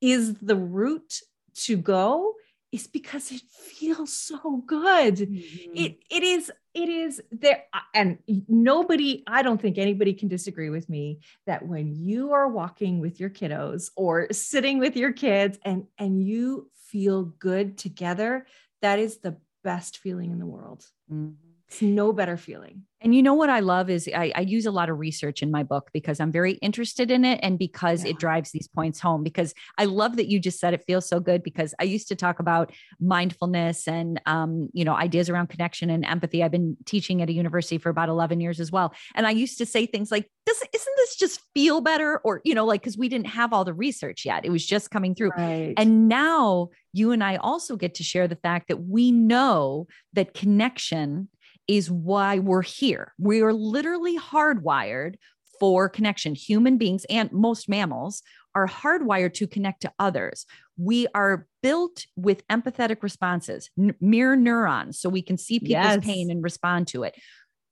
is 0.00 0.34
the 0.34 0.56
route 0.56 1.20
to 1.54 1.76
go, 1.76 2.34
is 2.70 2.86
because 2.86 3.32
it 3.32 3.42
feels 3.50 4.12
so 4.12 4.62
good. 4.66 5.16
Mm-hmm. 5.16 5.72
It 5.74 5.98
it 6.10 6.22
is 6.22 6.52
it 6.74 6.88
is 6.88 7.22
there 7.32 7.64
and 7.94 8.18
nobody 8.48 9.24
I 9.26 9.42
don't 9.42 9.60
think 9.60 9.78
anybody 9.78 10.12
can 10.12 10.28
disagree 10.28 10.70
with 10.70 10.88
me 10.88 11.20
that 11.46 11.66
when 11.66 11.94
you 11.94 12.32
are 12.32 12.48
walking 12.48 13.00
with 13.00 13.18
your 13.18 13.30
kiddos 13.30 13.90
or 13.96 14.28
sitting 14.32 14.78
with 14.78 14.96
your 14.96 15.12
kids 15.12 15.58
and 15.64 15.86
and 15.98 16.22
you 16.22 16.70
feel 16.74 17.24
good 17.24 17.78
together 17.78 18.46
that 18.82 18.98
is 18.98 19.18
the 19.18 19.36
best 19.64 19.98
feeling 19.98 20.30
in 20.30 20.38
the 20.38 20.46
world. 20.46 20.84
Mm-hmm. 21.12 21.47
It's 21.68 21.82
no 21.82 22.12
better 22.12 22.36
feeling. 22.36 22.84
And 23.00 23.14
you 23.14 23.22
know 23.22 23.34
what 23.34 23.50
I 23.50 23.60
love 23.60 23.90
is 23.90 24.08
I, 24.12 24.32
I, 24.34 24.40
use 24.40 24.66
a 24.66 24.72
lot 24.72 24.88
of 24.88 24.98
research 24.98 25.40
in 25.40 25.52
my 25.52 25.62
book 25.62 25.90
because 25.92 26.18
I'm 26.18 26.32
very 26.32 26.54
interested 26.54 27.10
in 27.12 27.24
it 27.24 27.38
and 27.42 27.56
because 27.58 28.02
yeah. 28.02 28.10
it 28.10 28.18
drives 28.18 28.50
these 28.50 28.66
points 28.66 28.98
home. 28.98 29.22
Because 29.22 29.54
I 29.76 29.84
love 29.84 30.16
that 30.16 30.28
you 30.28 30.40
just 30.40 30.58
said 30.58 30.74
it 30.74 30.84
feels 30.84 31.06
so 31.06 31.20
good 31.20 31.44
because 31.44 31.74
I 31.78 31.84
used 31.84 32.08
to 32.08 32.16
talk 32.16 32.40
about 32.40 32.72
mindfulness 32.98 33.86
and 33.86 34.20
um, 34.26 34.68
you 34.72 34.84
know 34.84 34.94
ideas 34.94 35.30
around 35.30 35.48
connection 35.48 35.90
and 35.90 36.04
empathy. 36.04 36.42
I've 36.42 36.50
been 36.50 36.76
teaching 36.86 37.22
at 37.22 37.28
a 37.28 37.32
university 37.32 37.78
for 37.78 37.90
about 37.90 38.08
11 38.08 38.40
years 38.40 38.58
as 38.58 38.72
well, 38.72 38.92
and 39.14 39.26
I 39.26 39.30
used 39.30 39.58
to 39.58 39.66
say 39.66 39.86
things 39.86 40.10
like, 40.10 40.28
"Does 40.46 40.56
isn't 40.56 40.94
this 40.96 41.16
just 41.16 41.40
feel 41.54 41.80
better?" 41.80 42.20
Or 42.24 42.40
you 42.44 42.54
know, 42.54 42.64
like 42.64 42.80
because 42.80 42.98
we 42.98 43.08
didn't 43.08 43.28
have 43.28 43.52
all 43.52 43.64
the 43.64 43.74
research 43.74 44.24
yet; 44.24 44.44
it 44.44 44.50
was 44.50 44.66
just 44.66 44.90
coming 44.90 45.14
through. 45.14 45.30
Right. 45.36 45.74
And 45.76 46.08
now 46.08 46.70
you 46.92 47.12
and 47.12 47.22
I 47.22 47.36
also 47.36 47.76
get 47.76 47.94
to 47.96 48.02
share 48.02 48.26
the 48.26 48.36
fact 48.36 48.68
that 48.68 48.82
we 48.82 49.12
know 49.12 49.86
that 50.14 50.34
connection 50.34 51.28
is 51.68 51.90
why 51.90 52.38
we're 52.38 52.62
here. 52.62 53.12
We 53.18 53.42
are 53.42 53.52
literally 53.52 54.18
hardwired 54.18 55.16
for 55.60 55.88
connection. 55.88 56.34
Human 56.34 56.78
beings 56.78 57.04
and 57.10 57.30
most 57.30 57.68
mammals 57.68 58.22
are 58.54 58.66
hardwired 58.66 59.34
to 59.34 59.46
connect 59.46 59.82
to 59.82 59.92
others. 59.98 60.46
We 60.76 61.06
are 61.14 61.46
built 61.62 62.06
with 62.16 62.46
empathetic 62.48 63.02
responses, 63.02 63.70
n- 63.78 63.94
mirror 64.00 64.36
neurons, 64.36 64.98
so 64.98 65.08
we 65.08 65.22
can 65.22 65.36
see 65.36 65.60
people's 65.60 65.96
yes. 65.96 66.04
pain 66.04 66.30
and 66.30 66.42
respond 66.42 66.88
to 66.88 67.04
it. 67.04 67.14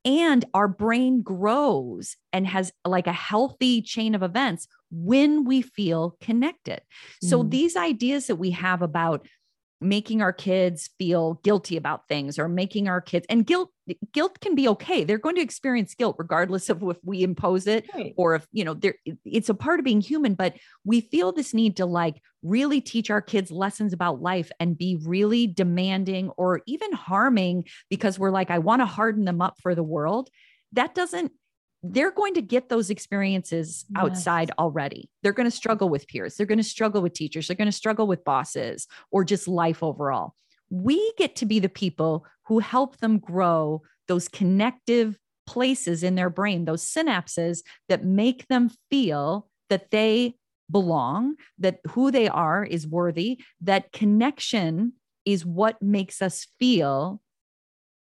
And 0.05 0.45
our 0.55 0.69
brain 0.69 1.23
grows 1.23 2.17
and 2.33 2.47
has 2.47 2.73
like 2.85 3.09
a 3.09 3.13
healthy 3.13 3.83
chain 3.83 4.15
of 4.15 4.23
events 4.23 4.69
when 4.91 5.45
we 5.45 5.63
feel 5.63 6.17
connected. 6.21 6.81
Mm. 7.25 7.29
So, 7.29 7.43
these 7.43 7.77
ideas 7.77 8.29
that 8.29 8.37
we 8.37 8.53
have 8.53 8.83
about 8.83 9.27
making 9.81 10.23
our 10.23 10.33
kids 10.33 10.89
feel 10.99 11.35
guilty 11.45 11.77
about 11.77 12.09
things 12.09 12.39
or 12.39 12.49
making 12.49 12.89
our 12.89 13.01
kids 13.01 13.27
and 13.29 13.47
guilt 13.47 13.71
guilt 14.13 14.41
can 14.41 14.55
be 14.55 14.67
okay 14.67 15.05
they're 15.05 15.19
going 15.19 15.37
to 15.37 15.43
experience 15.43 15.95
guilt 15.95 16.17
regardless 16.19 16.71
of 16.71 16.83
if 16.83 16.97
we 17.05 17.23
impose 17.23 17.67
it 17.67 17.85
right. 17.95 18.15
or 18.17 18.35
if 18.35 18.47
you 18.53 18.65
know 18.65 18.73
there 18.73 18.95
it's 19.25 19.51
a 19.51 19.55
part 19.55 19.79
of 19.79 19.85
being 19.85 20.01
human 20.01 20.35
but 20.35 20.55
we 20.85 21.01
feel 21.01 21.31
this 21.31 21.53
need 21.53 21.77
to 21.77 21.85
like 21.85 22.21
really 22.43 22.81
teach 22.81 23.11
our 23.11 23.21
kids 23.21 23.51
lessons 23.51 23.93
about 23.93 24.23
life 24.23 24.51
and 24.59 24.79
be 24.79 24.99
really 25.05 25.47
demanding 25.47 26.31
or 26.31 26.63
even 26.67 26.93
harming 26.93 27.65
because 27.91 28.19
we're 28.19 28.31
like 28.31 28.51
I 28.51 28.59
want 28.59 28.81
to 28.81 28.87
harden 28.87 29.25
them 29.25 29.43
up 29.43 29.57
for 29.63 29.75
the 29.75 29.83
world 29.83 30.31
that 30.73 30.95
doesn't 30.95 31.33
they're 31.93 32.11
going 32.11 32.35
to 32.35 32.43
get 32.43 32.69
those 32.69 32.91
experiences 32.91 33.85
yes. 33.91 34.03
outside 34.03 34.51
already. 34.59 35.11
They're 35.23 35.33
going 35.33 35.51
to 35.51 35.57
struggle 35.57 35.89
with 35.89 36.07
peers. 36.09 36.37
They're 36.37 36.47
going 36.47 36.59
to 36.59 36.65
struggle 36.65 37.03
with 37.03 37.13
teachers. 37.13 37.49
They're 37.49 37.57
going 37.57 37.67
to 37.67 37.73
struggle 37.73 38.07
with 38.07 38.25
bosses 38.25 38.87
or 39.11 39.25
just 39.25 39.49
life 39.49 39.83
overall. 39.83 40.35
We 40.71 41.13
get 41.17 41.37
to 41.37 41.47
be 41.47 41.59
the 41.59 41.69
people 41.69 42.27
who 42.47 42.59
help 42.59 42.99
them 42.99 43.19
grow 43.19 43.83
those 44.09 44.29
connective 44.29 45.17
places 45.47 46.03
in 46.03 46.15
their 46.15 46.31
brain, 46.31 46.65
those 46.65 46.83
synapses 46.83 47.61
that 47.89 48.05
make 48.05 48.47
them 48.49 48.71
feel 48.91 49.49
that 49.71 49.91
they 49.91 50.35
belong, 50.71 51.37
that 51.59 51.79
who 51.91 52.11
they 52.11 52.29
are 52.29 52.65
is 52.65 52.87
worthy, 52.87 53.41
that 53.61 53.93
connection 53.93 54.95
is 55.25 55.45
what 55.45 55.81
makes 55.81 56.21
us 56.23 56.47
feel 56.59 57.21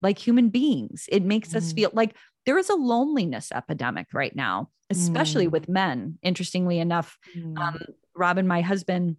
like 0.02 0.18
human 0.18 0.50
beings. 0.50 1.06
It 1.12 1.24
makes 1.24 1.50
mm. 1.50 1.58
us 1.58 1.74
feel 1.74 1.92
like 1.94 2.16
there 2.46 2.58
is 2.58 2.70
a 2.70 2.76
loneliness 2.76 3.52
epidemic 3.54 4.08
right 4.14 4.36
now, 4.36 4.70
especially 4.90 5.48
mm. 5.48 5.52
with 5.52 5.70
men. 5.70 6.18
Interestingly 6.24 6.80
enough, 6.80 7.18
mm. 7.38 7.58
um, 7.58 7.80
Robin, 8.16 8.48
my 8.48 8.62
husband, 8.62 9.18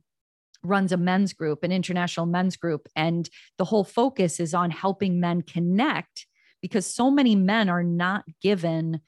runs 0.64 0.92
a 0.92 0.96
men's 0.96 1.32
group, 1.32 1.64
an 1.64 1.72
international 1.72 2.26
men's 2.26 2.56
group, 2.56 2.86
and 2.94 3.28
the 3.58 3.64
whole 3.64 3.84
focus 3.84 4.38
is 4.38 4.54
on 4.54 4.70
helping 4.70 5.18
men 5.18 5.42
connect 5.42 6.26
because 6.60 6.86
so 6.86 7.10
many 7.10 7.34
men 7.34 7.68
are 7.68 7.82
not 7.82 8.24
given 8.40 9.00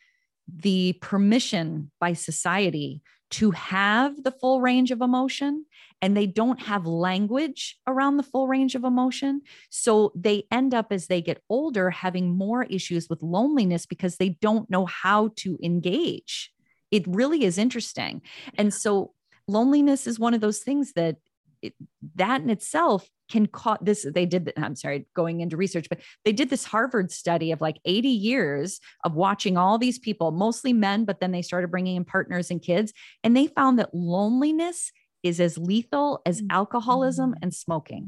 the 0.49 0.95
permission 1.01 1.91
by 2.01 2.13
society 2.13 3.03
to 3.39 3.51
have 3.53 4.23
the 4.23 4.31
full 4.31 4.61
range 4.61 4.91
of 4.91 5.01
emotion 5.01 5.65
and 6.03 6.17
they 6.17 6.27
don't 6.27 6.61
have 6.61 6.87
language 6.87 7.79
around 7.87 8.17
the 8.17 8.23
full 8.23 8.49
range 8.49 8.75
of 8.75 8.85
emotion. 8.85 9.43
So 9.71 10.13
they 10.15 10.45
end 10.51 10.75
up 10.75 10.89
as 10.91 11.07
they 11.07 11.23
get 11.23 11.43
older 11.49 11.91
having 11.91 12.37
more 12.37 12.65
issues 12.65 13.09
with 13.09 13.23
loneliness 13.23 13.87
because 13.87 14.17
they 14.17 14.31
don't 14.41 14.69
know 14.69 14.87
how 14.87 15.31
to 15.37 15.59
engage 15.63 16.55
it 16.95 17.05
really 17.09 17.43
is 17.43 17.59
interesting. 17.59 18.23
And 18.57 18.73
so 18.73 19.15
loneliness 19.49 20.07
is 20.07 20.21
one 20.21 20.33
of 20.33 20.41
those 20.41 20.61
things 20.61 20.93
that 20.93 21.17
it, 21.65 21.75
that 22.17 22.41
in 22.43 22.51
itself 22.51 23.09
can 23.31 23.47
cause 23.47 23.79
this 23.81 24.07
they 24.15 24.27
did 24.27 24.53
i'm 24.57 24.77
sorry 24.77 25.07
going 25.15 25.41
into 25.41 25.57
research 25.57 25.87
but 25.89 25.99
they 26.25 26.33
did 26.33 26.51
this 26.51 26.65
harvard 26.65 27.11
study 27.11 27.53
of 27.53 27.61
like 27.61 27.79
80 27.85 28.09
years 28.09 28.81
of 29.05 29.15
watching 29.15 29.57
all 29.57 29.79
these 29.79 29.99
people 29.99 30.31
mostly 30.31 30.73
men 30.73 31.05
but 31.05 31.21
then 31.21 31.33
they 31.33 31.43
started 31.43 31.71
bringing 31.71 31.97
in 31.97 32.05
partners 32.05 32.51
and 32.51 32.61
kids 32.63 32.93
and 33.23 33.37
they 33.37 33.47
found 33.47 33.79
that 33.79 33.95
loneliness 33.95 34.93
is 35.23 35.41
as 35.41 35.57
lethal 35.57 36.21
as 36.27 36.43
alcoholism 36.51 37.31
Mm. 37.33 37.39
and 37.43 37.55
smoking 37.55 38.05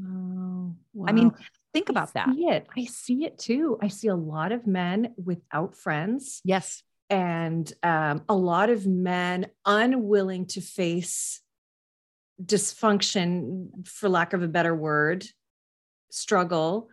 Wow. 0.92 1.06
i 1.08 1.12
mean 1.12 1.32
think 1.72 1.88
about 1.88 2.08
I 2.08 2.12
that 2.14 2.34
see 2.34 2.46
it. 2.48 2.66
I 2.76 2.84
see 2.84 3.24
it 3.24 3.38
too. 3.38 3.78
I 3.82 3.88
see 3.88 4.08
a 4.08 4.16
lot 4.16 4.50
of 4.52 4.66
men 4.66 5.14
without 5.22 5.76
friends 5.76 6.40
yes 6.44 6.82
and 7.08 7.72
um, 7.84 8.22
a 8.28 8.34
lot 8.34 8.68
of 8.68 8.84
men 8.86 9.46
unwilling 9.64 10.46
to 10.46 10.60
face 10.60 11.40
dysfunction, 12.44 13.86
for 13.86 14.08
lack 14.08 14.32
of 14.32 14.42
a 14.42 14.48
better 14.48 14.74
word, 14.74 15.26
struggle, 16.10 16.88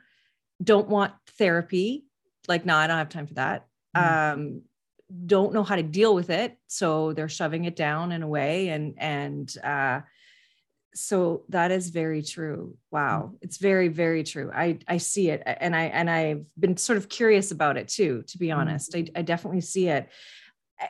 don't 0.63 0.87
want 0.87 1.13
therapy. 1.37 2.05
Like, 2.47 2.65
no, 2.65 2.75
I 2.75 2.87
don't 2.87 2.97
have 2.97 3.09
time 3.09 3.27
for 3.27 3.35
that. 3.35 3.67
Mm. 3.95 4.33
Um, 4.33 4.61
don't 5.25 5.53
know 5.53 5.63
how 5.63 5.75
to 5.75 5.83
deal 5.83 6.15
with 6.15 6.29
it, 6.29 6.57
so 6.67 7.13
they're 7.13 7.29
shoving 7.29 7.65
it 7.65 7.75
down 7.75 8.11
in 8.11 8.23
a 8.23 8.27
way, 8.27 8.69
and 8.69 8.95
and 8.97 9.55
uh, 9.63 10.01
so 10.95 11.43
that 11.49 11.71
is 11.71 11.89
very 11.89 12.23
true. 12.23 12.75
Wow, 12.89 13.33
it's 13.41 13.57
very 13.57 13.89
very 13.89 14.23
true. 14.23 14.51
I 14.53 14.79
I 14.87 14.97
see 14.97 15.29
it, 15.29 15.43
and 15.45 15.75
I 15.75 15.83
and 15.83 16.09
I've 16.09 16.45
been 16.57 16.77
sort 16.77 16.97
of 16.97 17.09
curious 17.09 17.51
about 17.51 17.77
it 17.77 17.89
too. 17.89 18.23
To 18.27 18.37
be 18.37 18.51
honest, 18.51 18.95
I, 18.95 19.05
I 19.15 19.21
definitely 19.21 19.61
see 19.61 19.87
it. 19.87 20.09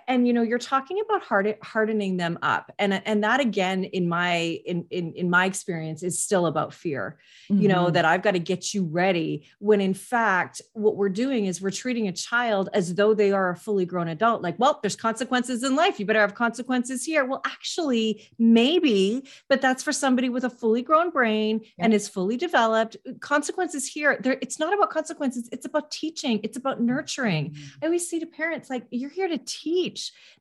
And 0.07 0.25
you 0.25 0.34
know, 0.34 0.41
you're 0.41 0.57
talking 0.59 0.99
about 1.05 1.21
hard, 1.21 1.55
hardening 1.61 2.17
them 2.17 2.39
up, 2.41 2.71
and 2.79 2.93
uh, 2.93 3.01
and 3.05 3.23
that 3.23 3.39
again, 3.39 3.84
in 3.84 4.07
my 4.07 4.59
in 4.65 4.86
in 4.89 5.13
in 5.13 5.29
my 5.29 5.45
experience, 5.45 6.03
is 6.03 6.23
still 6.23 6.45
about 6.47 6.73
fear. 6.73 7.19
You 7.49 7.67
know 7.67 7.86
Mhm. 7.88 7.93
that 7.93 8.05
I've 8.05 8.23
got 8.23 8.31
to 8.31 8.39
get 8.39 8.73
you 8.73 8.86
ready. 8.86 9.45
When 9.59 9.81
in 9.81 9.93
fact, 9.93 10.61
what 10.71 10.95
we're 10.95 11.09
doing 11.09 11.45
is 11.45 11.61
we're 11.61 11.69
treating 11.69 12.07
a 12.07 12.11
child 12.13 12.69
as 12.73 12.95
though 12.95 13.13
they 13.13 13.31
are 13.34 13.51
a 13.51 13.55
fully 13.57 13.86
grown 13.86 14.07
adult. 14.07 14.41
Like, 14.41 14.57
well, 14.57 14.79
there's 14.81 14.95
consequences 14.95 15.63
in 15.63 15.75
life. 15.75 15.99
You 15.99 16.05
better 16.05 16.21
have 16.21 16.34
consequences 16.34 17.03
here. 17.03 17.25
Well, 17.25 17.41
actually, 17.45 18.29
maybe, 18.39 19.27
but 19.49 19.61
that's 19.61 19.84
for 19.84 19.91
somebody 19.91 20.29
with 20.29 20.43
a 20.45 20.49
fully 20.49 20.81
grown 20.81 21.09
brain 21.11 21.61
Yeah. 21.77 21.86
and 21.86 21.93
is 21.93 22.07
fully 22.07 22.38
developed. 22.38 22.95
Uh, 23.07 23.11
consequences 23.19 23.86
here. 23.86 24.17
There, 24.23 24.38
it's 24.41 24.59
not 24.59 24.73
about 24.73 24.89
consequences. 24.89 25.49
It's 25.51 25.65
about 25.65 25.91
teaching. 25.91 26.39
It's 26.43 26.57
about 26.57 26.81
nurturing. 26.81 27.51
Mm-hmm. 27.51 27.79
I 27.84 27.86
always 27.88 28.09
say 28.09 28.19
to 28.19 28.25
parents, 28.25 28.69
like, 28.69 28.86
you're 28.89 29.09
here 29.09 29.27
to 29.27 29.38
teach, 29.38 29.72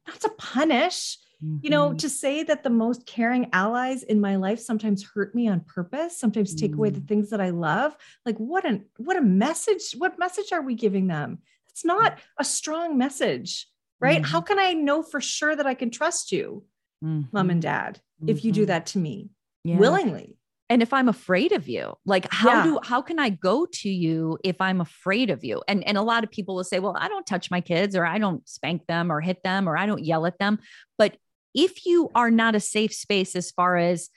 not 0.07 0.21
to 0.21 0.29
punish. 0.39 1.19
You 1.61 1.71
know, 1.71 1.91
Mhm. 1.91 1.99
to 1.99 2.09
say 2.09 2.45
that 2.45 2.63
the 2.63 2.71
most 2.71 3.05
caring 3.05 3.49
allies 3.53 4.05
in 4.05 4.21
my 4.21 4.37
life 4.37 4.61
sometimes 4.61 5.03
hurt 5.05 5.35
me 5.35 5.49
on 5.49 5.61
purpose, 5.61 6.17
sometimes 6.17 6.55
take 6.55 6.75
away 6.77 6.91
the 6.91 7.01
Mm. 7.01 7.09
things 7.09 7.31
that 7.31 7.41
I 7.41 7.51
love. 7.51 7.97
Like, 8.25 8.39
what 8.39 8.65
an 8.65 8.85
what 8.97 9.17
a 9.17 9.23
message! 9.23 9.93
What 9.99 10.19
message 10.21 10.53
are 10.53 10.63
we 10.63 10.77
giving 10.77 11.09
them? 11.09 11.39
It's 11.69 11.85
not 11.85 12.21
a 12.39 12.45
strong 12.45 12.97
message, 12.97 13.67
right? 14.01 14.25
How 14.25 14.41
can 14.41 14.59
I 14.61 14.73
know 14.75 15.03
for 15.03 15.21
sure 15.21 15.57
that 15.57 15.67
I 15.67 15.75
can 15.75 15.91
trust 15.91 16.31
you, 16.31 16.65
mom 17.01 17.51
and 17.51 17.61
dad, 17.63 18.01
if 18.27 18.45
you 18.45 18.53
do 18.53 18.67
that 18.67 18.87
to 18.87 18.99
me 18.99 19.31
Yeah. 19.65 19.79
willingly? 19.79 20.39
And 20.73 20.81
if 20.83 20.93
i'm 20.95 21.09
afraid 21.09 21.53
of 21.53 21.69
you 21.69 21.93
like 22.07 22.27
how 22.33 22.49
Yeah. 22.49 22.63
do 22.65 22.79
how 22.83 23.03
can 23.03 23.19
i 23.19 23.29
go 23.29 23.67
to 23.81 23.91
you 23.91 24.39
if 24.43 24.59
i'm 24.61 24.81
afraid 24.81 25.29
of 25.29 25.45
you 25.45 25.63
and 25.69 25.87
and 25.87 25.99
a 25.99 26.03
lot 26.03 26.25
of 26.25 26.31
people 26.31 26.55
will 26.57 26.65
say 26.65 26.79
well 26.79 26.97
i 26.99 27.09
don't 27.09 27.27
touch 27.27 27.51
my 27.51 27.61
kids 27.61 27.95
or 27.95 28.07
i 28.07 28.19
don't 28.19 28.49
spank 28.49 28.87
them 28.87 29.13
or 29.13 29.21
hit 29.21 29.43
them 29.45 29.69
or 29.69 29.77
i 29.77 29.85
don't 29.85 30.03
yell 30.05 30.25
at 30.25 30.39
them 30.39 30.59
but 30.97 31.17
if 31.55 31.85
you 31.85 32.11
are 32.15 32.31
not 32.31 32.55
a 32.55 32.61
safe 32.61 32.95
space 32.95 33.37
as 33.37 33.51
far 33.51 33.77
as 33.77 34.09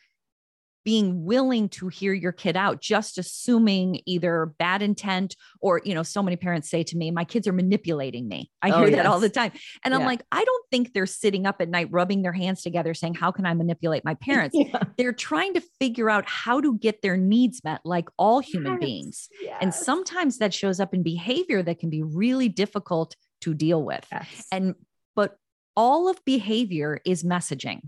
being 0.86 1.26
willing 1.26 1.68
to 1.68 1.88
hear 1.90 2.14
your 2.14 2.32
kid 2.32 2.56
out 2.56 2.80
just 2.80 3.18
assuming 3.18 4.00
either 4.06 4.54
bad 4.60 4.82
intent 4.82 5.36
or 5.60 5.82
you 5.84 5.94
know 5.94 6.04
so 6.04 6.24
many 6.24 6.38
parents 6.38 6.70
say 6.70 6.84
to 6.84 6.96
me 6.96 7.12
my 7.12 7.26
kids 7.26 7.48
are 7.48 7.54
manipulating 7.54 8.28
me. 8.28 8.50
I 8.62 8.70
Oh, 8.72 8.80
hear 8.80 8.92
that 8.92 9.06
all 9.08 9.20
the 9.20 9.30
time. 9.30 9.52
And 9.84 9.94
i'm 9.94 10.04
like 10.06 10.22
i 10.32 10.44
don't 10.44 10.66
think 10.72 10.94
they're 10.94 11.06
sitting 11.06 11.46
up 11.46 11.58
at 11.60 11.70
night 11.70 11.88
rubbing 11.92 12.22
their 12.22 12.32
hands 12.34 12.62
together 12.62 12.94
saying 12.94 13.16
how 13.16 13.32
can 13.32 13.46
i 13.46 13.54
manipulate 13.54 14.06
my 14.06 14.14
parents 14.22 14.56
Yeah. 14.58 14.84
they're 14.98 15.12
trying 15.14 15.56
to 15.56 15.62
figure 15.80 16.10
out 16.10 16.26
how 16.30 16.62
to 16.62 16.78
get 16.78 17.02
their 17.02 17.18
needs 17.18 17.62
met 17.64 17.82
like 17.84 18.08
all 18.18 18.40
human 18.40 18.74
Yes, 18.74 18.80
beings. 18.80 19.30
And 19.62 19.74
sometimes 19.74 20.38
that 20.38 20.54
shows 20.54 20.80
up 20.80 20.94
in 20.94 21.02
behavior 21.04 21.64
that 21.64 21.80
can 21.80 21.90
be 21.90 22.04
really 22.04 22.48
difficult 22.50 23.16
to 23.42 23.54
deal 23.54 23.84
with. 23.84 24.06
Yes. 24.12 24.46
and 24.52 24.76
but 25.16 25.38
all 25.76 26.08
of 26.08 26.24
behavior 26.26 27.00
is 27.06 27.24
messaging 27.24 27.82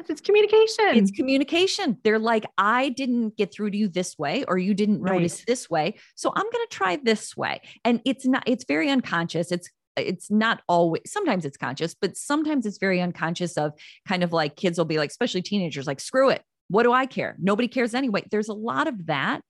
yes, 0.00 0.10
it's 0.10 0.20
communication. 0.20 0.86
it's 0.96 1.10
communication. 1.10 1.98
They're 2.02 2.18
like 2.18 2.46
i 2.58 2.88
didn't 2.90 3.36
get 3.36 3.52
through 3.52 3.70
to 3.70 3.76
you 3.76 3.88
this 3.88 4.18
way 4.18 4.44
or 4.48 4.58
you 4.58 4.74
didn't 4.74 5.02
notice 5.02 5.44
this 5.46 5.68
way 5.68 5.96
so 6.14 6.32
i'm 6.34 6.44
going 6.44 6.66
to 6.68 6.76
try 6.76 6.98
this 7.02 7.36
way. 7.36 7.60
And 7.84 8.00
it's 8.04 8.26
not 8.26 8.42
it's 8.46 8.64
very 8.64 8.90
unconscious. 8.90 9.52
It's 9.52 9.68
it's 9.96 10.30
not 10.30 10.62
always 10.68 11.02
sometimes 11.06 11.44
it's 11.44 11.56
conscious 11.56 11.94
but 12.00 12.16
sometimes 12.16 12.64
it's 12.64 12.78
very 12.78 13.00
unconscious 13.00 13.56
of 13.56 13.72
kind 14.06 14.22
of 14.22 14.32
like 14.32 14.56
kids 14.56 14.78
will 14.78 14.84
be 14.84 14.98
like 14.98 15.10
especially 15.10 15.42
teenagers 15.42 15.86
like 15.86 16.00
screw 16.00 16.30
it. 16.30 16.42
What 16.68 16.84
do 16.84 16.92
i 16.92 17.06
care? 17.06 17.36
Nobody 17.38 17.68
cares 17.68 17.94
anyway. 17.94 18.24
There's 18.30 18.48
a 18.48 18.54
lot 18.54 18.86
of 18.86 19.06
that. 19.06 19.42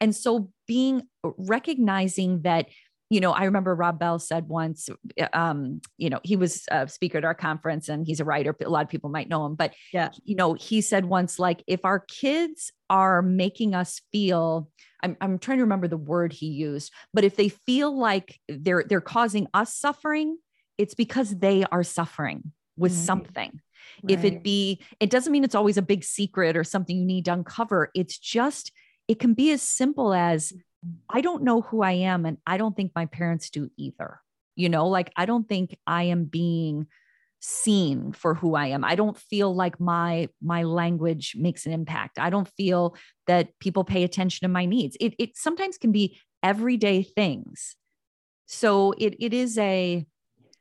And 0.00 0.14
so 0.14 0.50
being 0.66 1.02
recognizing 1.24 2.42
that 2.42 2.68
you 3.10 3.20
know 3.20 3.32
i 3.32 3.44
remember 3.44 3.74
rob 3.74 3.98
bell 3.98 4.18
said 4.18 4.48
once 4.48 4.88
um 5.32 5.80
you 5.96 6.10
know 6.10 6.20
he 6.24 6.36
was 6.36 6.64
a 6.70 6.86
speaker 6.88 7.18
at 7.18 7.24
our 7.24 7.34
conference 7.34 7.88
and 7.88 8.06
he's 8.06 8.20
a 8.20 8.24
writer 8.24 8.54
a 8.64 8.68
lot 8.68 8.84
of 8.84 8.88
people 8.90 9.10
might 9.10 9.28
know 9.28 9.44
him 9.46 9.54
but 9.54 9.74
Yeah. 9.92 10.10
you 10.24 10.36
know 10.36 10.54
he 10.54 10.80
said 10.80 11.04
once 11.04 11.38
like 11.38 11.62
if 11.66 11.84
our 11.84 12.00
kids 12.00 12.72
are 12.90 13.22
making 13.22 13.74
us 13.74 14.00
feel 14.12 14.70
I'm, 15.02 15.16
I'm 15.20 15.38
trying 15.38 15.58
to 15.58 15.64
remember 15.64 15.88
the 15.88 15.96
word 15.96 16.32
he 16.32 16.46
used 16.46 16.92
but 17.14 17.24
if 17.24 17.36
they 17.36 17.48
feel 17.48 17.96
like 17.96 18.38
they're 18.48 18.84
they're 18.88 19.00
causing 19.00 19.46
us 19.54 19.74
suffering 19.74 20.38
it's 20.76 20.94
because 20.94 21.38
they 21.38 21.64
are 21.70 21.84
suffering 21.84 22.52
with 22.76 22.92
Right. 22.92 23.00
something 23.06 23.60
if 24.08 24.24
it 24.24 24.42
be 24.44 24.80
it 25.00 25.10
doesn't 25.10 25.32
mean 25.32 25.44
it's 25.44 25.54
always 25.54 25.76
a 25.76 25.82
big 25.82 26.04
secret 26.04 26.56
or 26.56 26.62
something 26.64 26.96
you 26.96 27.04
need 27.04 27.24
to 27.24 27.32
uncover 27.32 27.90
it's 27.94 28.16
just 28.18 28.70
it 29.08 29.18
can 29.18 29.34
be 29.34 29.50
as 29.50 29.62
simple 29.62 30.12
as 30.14 30.52
i 31.10 31.20
don't 31.20 31.42
know 31.42 31.60
who 31.60 31.82
i 31.82 31.92
am 31.92 32.24
and 32.26 32.38
i 32.46 32.56
don't 32.56 32.76
think 32.76 32.92
my 32.94 33.06
parents 33.06 33.50
do 33.50 33.70
either 33.76 34.20
you 34.56 34.68
know 34.68 34.86
like 34.88 35.12
i 35.16 35.26
don't 35.26 35.48
think 35.48 35.76
i 35.86 36.04
am 36.04 36.24
being 36.24 36.86
seen 37.40 38.12
for 38.12 38.34
who 38.34 38.54
i 38.54 38.66
am 38.66 38.84
i 38.84 38.94
don't 38.94 39.16
feel 39.16 39.54
like 39.54 39.78
my 39.78 40.28
my 40.42 40.62
language 40.64 41.34
makes 41.36 41.66
an 41.66 41.72
impact 41.72 42.18
i 42.18 42.30
don't 42.30 42.48
feel 42.56 42.96
that 43.26 43.56
people 43.60 43.84
pay 43.84 44.02
attention 44.02 44.44
to 44.46 44.52
my 44.52 44.64
needs 44.64 44.96
it, 45.00 45.14
it 45.18 45.36
sometimes 45.36 45.78
can 45.78 45.92
be 45.92 46.18
everyday 46.42 47.02
things 47.02 47.76
so 48.46 48.92
it, 48.98 49.14
it 49.20 49.32
is 49.32 49.56
a 49.58 50.04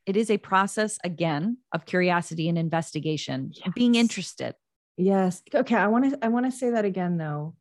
it 0.05 0.15
is 0.15 0.30
a 0.30 0.38
process 0.38 0.99
again 1.03 1.57
of 1.74 1.86
curiosity 1.86 2.47
and 2.47 2.57
investigation 2.57 3.51
being 3.74 3.95
interested 3.95 4.53
Yes. 4.97 5.43
Okay. 5.53 5.76
I 5.76 5.88
want 5.88 6.09
to 6.09 6.26
I 6.26 6.28
want 6.28 6.45
to 6.47 6.51
say 6.51 6.72
that 6.72 6.84
again 6.84 7.18
though. 7.18 7.55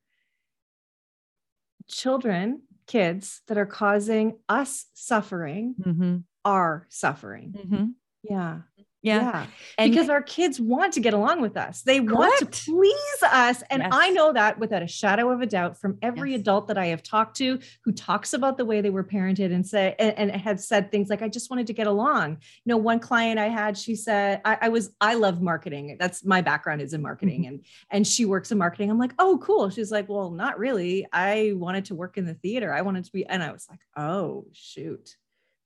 Children, 1.89 2.63
kids 2.87 3.43
that 3.47 3.57
are 3.59 3.67
causing 3.67 4.39
us 4.49 4.87
suffering 4.95 5.77
Mhm. 5.81 6.25
are 6.45 6.87
suffering. 6.91 7.53
Mhm. 7.55 7.95
Yeah. 8.23 8.63
Yeah, 9.07 9.47
And- 9.79 9.91
because 9.91 10.09
our 10.09 10.23
kids 10.23 10.61
want 10.61 10.93
to 10.95 11.01
get 11.01 11.15
along 11.15 11.41
with 11.41 11.57
us. 11.57 11.83
They 11.83 12.01
want 12.01 12.39
to 12.39 12.47
please 12.47 13.23
us. 13.23 13.63
And 13.71 13.83
I 13.83 14.11
know 14.11 14.33
that 14.33 14.59
without 14.59 14.83
a 14.83 14.87
shadow 14.89 15.31
of 15.31 15.41
a 15.41 15.47
doubt 15.47 15.79
from 15.79 15.99
every 16.03 16.33
Yes. 16.33 16.41
adult 16.41 16.69
that 16.69 16.79
I 16.79 16.87
have 16.87 17.03
talked 17.03 17.37
to 17.39 17.59
who 17.85 17.93
talks 17.93 18.33
about 18.33 18.57
the 18.57 18.65
way 18.65 18.81
they 18.81 18.91
were 18.91 19.05
parented 19.05 19.53
and 19.55 19.67
say 19.67 19.95
and, 19.99 20.31
and 20.31 20.31
have 20.43 20.61
said 20.61 20.91
things 20.91 21.09
like, 21.09 21.23
I 21.23 21.29
just 21.29 21.51
wanted 21.51 21.67
to 21.69 21.73
get 21.73 21.87
along. 21.87 22.33
You 22.65 22.71
know, 22.71 22.77
one 22.77 22.99
client 23.01 23.39
I 23.39 23.49
had, 23.49 23.79
she 23.79 23.95
said, 23.95 24.41
I, 24.45 24.59
I 24.63 24.69
was, 24.69 24.91
I 25.01 25.15
love 25.15 25.41
marketing. 25.41 25.97
That's 26.01 26.25
my 26.25 26.41
background 26.41 26.81
is 26.83 26.93
in 26.93 27.03
marketing 27.03 27.43
Mm-hmm. 27.43 27.49
and 27.49 27.65
and 27.91 28.07
she 28.07 28.25
works 28.25 28.53
in 28.53 28.59
marketing. 28.59 28.91
I'm 28.91 28.99
like, 28.99 29.15
oh, 29.19 29.39
cool. 29.43 29.71
She's 29.71 29.91
like, 29.93 30.09
well, 30.09 30.31
not 30.31 30.59
really. 30.59 31.07
I 31.13 31.53
wanted 31.55 31.87
to 31.87 31.95
work 31.95 32.19
in 32.19 32.25
the 32.27 32.35
theater. 32.35 32.73
I 32.73 32.83
wanted 32.83 33.05
to 33.05 33.13
be, 33.13 33.25
and 33.27 33.43
I 33.43 33.53
was 33.53 33.67
like, 33.71 33.81
oh 33.97 34.47
shoot. 34.53 35.17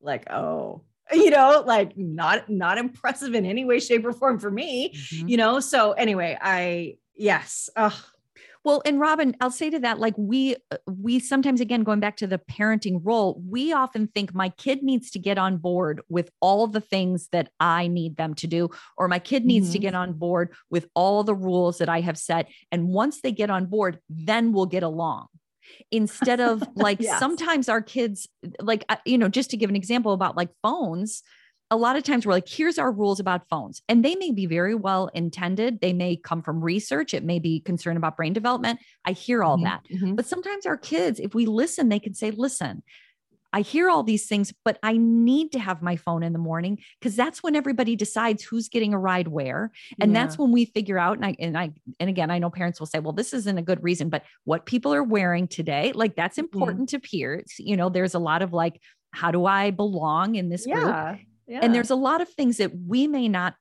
Like, 0.01 0.31
oh, 0.31 0.83
you 1.25 1.31
know, 1.31 1.63
like 1.67 1.97
not 1.97 2.49
not 2.49 2.79
impressive 2.79 3.35
in 3.35 3.45
any 3.47 3.65
way, 3.65 3.81
shape, 3.81 4.05
or 4.05 4.13
form 4.13 4.39
for 4.39 4.51
me 4.51 4.91
Mhm. 4.95 5.29
you 5.29 5.37
know 5.37 5.61
so 5.61 5.93
anyway 5.93 6.37
i 6.41 6.97
yes 7.17 7.69
Ugh. 7.77 7.93
Well, 8.63 8.83
and 8.85 9.01
Robin, 9.01 9.35
I'll 9.41 9.51
say 9.51 9.71
to 9.71 9.79
that, 9.81 9.99
like 10.01 10.13
we 10.19 10.55
uh, 10.71 10.77
we 10.87 11.19
sometimes 11.19 11.63
again 11.63 11.83
going 11.83 11.99
back 11.99 12.19
to 12.19 12.27
the 12.27 12.37
parenting 12.39 13.01
role, 13.03 13.41
we 13.49 13.73
often 13.73 14.07
think 14.09 14.35
my 14.35 14.51
kid 14.51 14.83
needs 14.83 15.11
to 15.13 15.19
get 15.19 15.39
on 15.39 15.57
board 15.57 16.03
with 16.11 16.31
all 16.41 16.67
the 16.67 16.83
things 16.83 17.29
that 17.33 17.49
I 17.59 17.87
need 17.87 18.19
them 18.19 18.35
to 18.35 18.47
do, 18.47 18.69
or 18.99 19.09
my 19.09 19.19
kid 19.19 19.47
needs 19.47 19.73
to 19.73 19.79
Mhm. 19.79 19.83
get 19.83 19.95
on 19.95 20.13
board 20.13 20.53
with 20.69 20.89
all 20.95 21.25
the 21.25 21.35
rules 21.35 21.79
that 21.79 21.89
I 21.89 22.03
have 22.03 22.19
set. 22.19 22.49
And 22.71 22.89
once 22.89 23.23
they 23.23 23.33
get 23.33 23.49
on 23.49 23.65
board, 23.65 23.99
then 24.11 24.53
we'll 24.53 24.67
get 24.67 24.83
along. 24.83 25.29
Instead 25.91 26.41
of 26.41 26.69
like 26.75 27.03
Yes. 27.03 27.21
sometimes 27.21 27.69
our 27.69 27.83
kids, 27.83 28.29
like 28.61 28.85
uh, 28.89 28.97
you 29.05 29.19
know, 29.19 29.29
just 29.29 29.51
to 29.51 29.57
give 29.57 29.71
an 29.71 29.77
example 29.77 30.13
about 30.13 30.37
like 30.37 30.51
phones, 30.63 31.23
a 31.71 31.77
lot 31.77 31.97
of 31.97 32.03
times 32.03 32.27
we're 32.27 32.33
like, 32.33 32.49
here's 32.49 32.79
our 32.79 32.91
rules 32.91 33.21
about 33.21 33.49
phones. 33.49 33.81
And 33.89 34.05
they 34.05 34.17
may 34.17 34.33
be 34.33 34.47
very 34.47 34.75
well 34.75 35.09
intended. 35.15 35.81
They 35.81 35.93
may 35.93 36.17
come 36.17 36.43
from 36.43 36.61
research. 36.63 37.15
It 37.15 37.23
may 37.23 37.39
be 37.39 37.61
concern 37.61 37.97
about 37.97 38.17
brain 38.17 38.33
development. 38.33 38.81
I 39.05 39.13
hear 39.13 39.45
all 39.45 39.57
Mhm, 39.57 39.63
that. 39.63 39.83
mhm. 39.91 40.17
But 40.17 40.27
sometimes 40.27 40.67
our 40.67 40.77
kids, 40.77 41.21
if 41.21 41.35
we 41.35 41.47
listen, 41.47 41.89
they 41.89 42.01
can 42.01 42.15
say, 42.15 42.33
listen, 42.33 42.83
I 43.53 43.63
hear 43.63 43.91
all 43.91 44.03
these 44.03 44.27
things, 44.27 44.53
but 44.65 44.79
I 44.83 44.97
need 44.97 45.53
to 45.53 45.59
have 45.59 45.83
my 45.83 45.97
phone 45.97 46.23
in 46.23 46.33
the 46.33 46.39
morning 46.39 46.79
because 47.01 47.17
that's 47.17 47.43
when 47.43 47.57
everybody 47.57 47.97
decides 47.97 48.43
who's 48.45 48.69
getting 48.69 48.95
a 48.95 48.99
ride 48.99 49.29
where. 49.29 49.73
And 50.01 50.13
Yeah. 50.13 50.21
that's 50.23 50.39
when 50.39 50.53
we 50.53 50.67
figure 50.67 50.99
out. 50.99 51.17
And 51.17 51.27
I, 51.27 51.37
and 51.39 51.59
I, 51.59 51.71
and 51.99 52.09
again, 52.09 52.31
I 52.31 52.39
know 52.39 52.51
parents 52.51 52.79
will 52.79 52.87
say, 52.87 53.01
well, 53.01 53.13
this 53.13 53.33
isn't 53.35 53.59
a 53.59 53.63
good 53.63 53.83
reason, 53.83 54.09
but 54.09 54.23
what 54.45 54.67
people 54.67 54.95
are 54.95 55.03
wearing 55.03 55.49
today, 55.49 55.93
like 55.95 56.15
that's 56.17 56.37
Mm-hmm. 56.39 56.45
important 56.61 56.89
to 56.91 57.01
peers. 57.01 57.55
You 57.59 57.77
know, 57.77 57.89
there's 57.89 58.15
a 58.15 58.19
lot 58.21 58.43
of 58.43 58.53
like, 58.53 58.81
how 59.13 59.31
do 59.33 59.45
I 59.47 59.71
belong 59.73 60.37
in 60.37 60.49
this 60.49 60.65
group? 60.67 60.87
yeah. 60.87 61.17
yeah. 61.49 61.61
And 61.63 61.75
there's 61.75 61.91
a 61.91 61.97
lot 61.97 62.21
of 62.21 62.29
things 62.29 62.59
that 62.59 62.71
we 62.87 63.09
may 63.09 63.27
not 63.29 63.57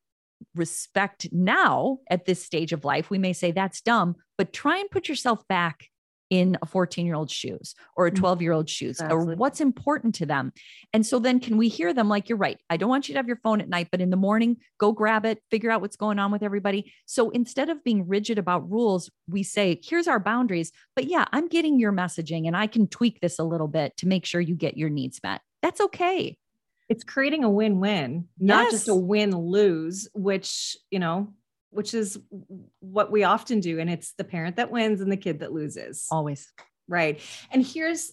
respect 0.56 1.28
now 1.32 1.98
at 2.10 2.26
this 2.26 2.44
stage 2.44 2.72
of 2.74 2.86
life. 2.86 3.10
We 3.10 3.18
may 3.18 3.34
say 3.34 3.52
that's 3.52 3.82
dumb, 3.82 4.16
but 4.38 4.54
try 4.54 4.78
and 4.78 4.90
put 4.90 5.10
yourself 5.10 5.46
back 5.48 5.89
in 6.30 6.58
a 6.62 6.66
14 6.66 7.06
year 7.06 7.16
old's 7.16 7.34
shoes 7.34 7.76
or 7.96 8.08
a 8.08 8.12
Mm, 8.12 8.16
12 8.16 8.42
year 8.42 8.52
old's 8.52 8.72
shoes 8.72 9.02
or 9.02 9.36
what's 9.36 9.62
important 9.62 10.16
to 10.16 10.26
them. 10.26 10.54
And 10.94 11.06
so 11.06 11.20
then 11.20 11.40
can 11.40 11.58
we 11.58 11.70
hear 11.70 11.94
them 11.94 12.10
like, 12.10 12.30
you're 12.30 12.38
right. 12.38 12.60
I 12.70 12.78
don't 12.78 12.90
want 12.90 13.08
you 13.10 13.14
to 13.14 13.20
have 13.20 13.28
your 13.28 13.40
phone 13.44 13.62
at 13.62 13.70
night, 13.70 13.90
but 13.92 14.02
in 14.02 14.10
the 14.10 14.18
morning, 14.18 14.58
go 14.78 14.92
grab 14.92 15.26
it, 15.26 15.42
figure 15.50 15.72
out 15.72 15.82
what's 15.82 15.96
going 15.96 16.20
on 16.20 16.32
with 16.32 16.44
everybody. 16.44 16.94
So 17.06 17.30
instead 17.32 17.70
of 17.70 17.84
being 17.84 18.08
rigid 18.08 18.38
about 18.38 18.70
rules, 18.70 19.10
we 19.28 19.44
say, 19.44 19.80
here's 19.84 20.08
our 20.08 20.20
boundaries. 20.20 20.72
But 20.96 21.06
yeah, 21.06 21.26
I'm 21.32 21.48
getting 21.48 21.80
your 21.80 21.92
messaging 21.94 22.48
and 22.48 22.56
I 22.56 22.68
can 22.68 22.88
tweak 22.88 23.22
this 23.22 23.40
a 23.40 23.44
little 23.44 23.68
bit 23.68 23.98
to 23.98 24.08
make 24.08 24.26
sure 24.26 24.42
you 24.42 24.56
get 24.56 24.78
your 24.78 24.90
needs 24.90 25.20
met. 25.24 25.42
That's 25.62 25.82
okay. 25.82 26.38
it's 26.90 27.04
creating 27.04 27.44
a 27.44 27.50
win-win, 27.50 28.28
not 28.40 28.72
just 28.72 28.88
a 28.88 28.96
win-lose, 28.96 30.10
which, 30.14 30.76
you 30.90 30.98
know, 31.00 31.34
which 31.72 31.94
is 31.94 32.20
what 32.80 33.12
we 33.12 33.24
often 33.24 33.60
do. 33.60 33.80
And 33.80 33.90
it's 33.90 34.14
the 34.14 34.24
parent 34.24 34.56
that 34.56 34.72
wins 34.72 35.02
and 35.02 35.12
the 35.12 35.18
kid 35.18 35.40
that 35.40 35.54
loses. 35.54 36.08
Always. 36.12 36.52
Right. 36.88 37.20
And 37.52 37.66
here's 37.66 38.12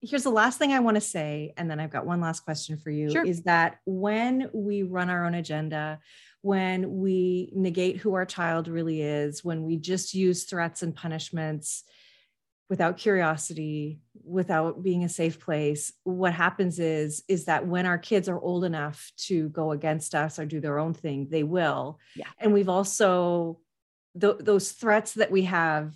here's 0.00 0.22
the 0.22 0.30
last 0.30 0.58
thing 0.58 0.72
I 0.72 0.78
want 0.78 0.94
to 0.94 1.00
say, 1.00 1.52
and 1.56 1.68
then 1.68 1.80
I've 1.80 1.90
got 1.90 2.06
one 2.06 2.20
last 2.20 2.40
question 2.44 2.76
for 2.76 2.90
you 2.90 3.10
Sure. 3.10 3.24
is 3.24 3.42
that 3.42 3.78
when 3.84 4.48
we 4.52 4.84
run 4.84 5.10
our 5.10 5.26
own 5.26 5.34
agenda, 5.34 5.98
when 6.42 6.98
we 6.98 7.50
negate 7.54 7.96
who 7.96 8.14
our 8.14 8.24
child 8.24 8.68
really 8.68 9.02
is, 9.02 9.42
when 9.42 9.64
we 9.64 9.76
just 9.76 10.14
use 10.14 10.44
threats 10.44 10.82
and 10.82 10.94
punishments 10.94 11.82
without 12.68 12.98
curiosity, 12.98 14.00
without 14.24 14.82
being 14.82 15.04
a 15.04 15.08
safe 15.08 15.40
place, 15.40 15.92
what 16.04 16.34
happens 16.34 16.78
is 16.78 17.22
is 17.28 17.46
that 17.46 17.66
when 17.66 17.86
our 17.86 17.98
kids 17.98 18.28
are 18.28 18.38
old 18.38 18.64
enough 18.64 19.10
to 19.16 19.48
go 19.50 19.72
against 19.72 20.14
us 20.14 20.38
or 20.38 20.44
do 20.44 20.60
their 20.60 20.78
own 20.78 20.94
thing, 20.94 21.28
they 21.30 21.42
will. 21.42 21.98
Yeah. 22.14 22.26
And 22.38 22.52
we've 22.52 22.68
also 22.68 23.60
th- 24.20 24.38
those 24.40 24.72
threats 24.72 25.14
that 25.14 25.30
we 25.30 25.44
have 25.44 25.94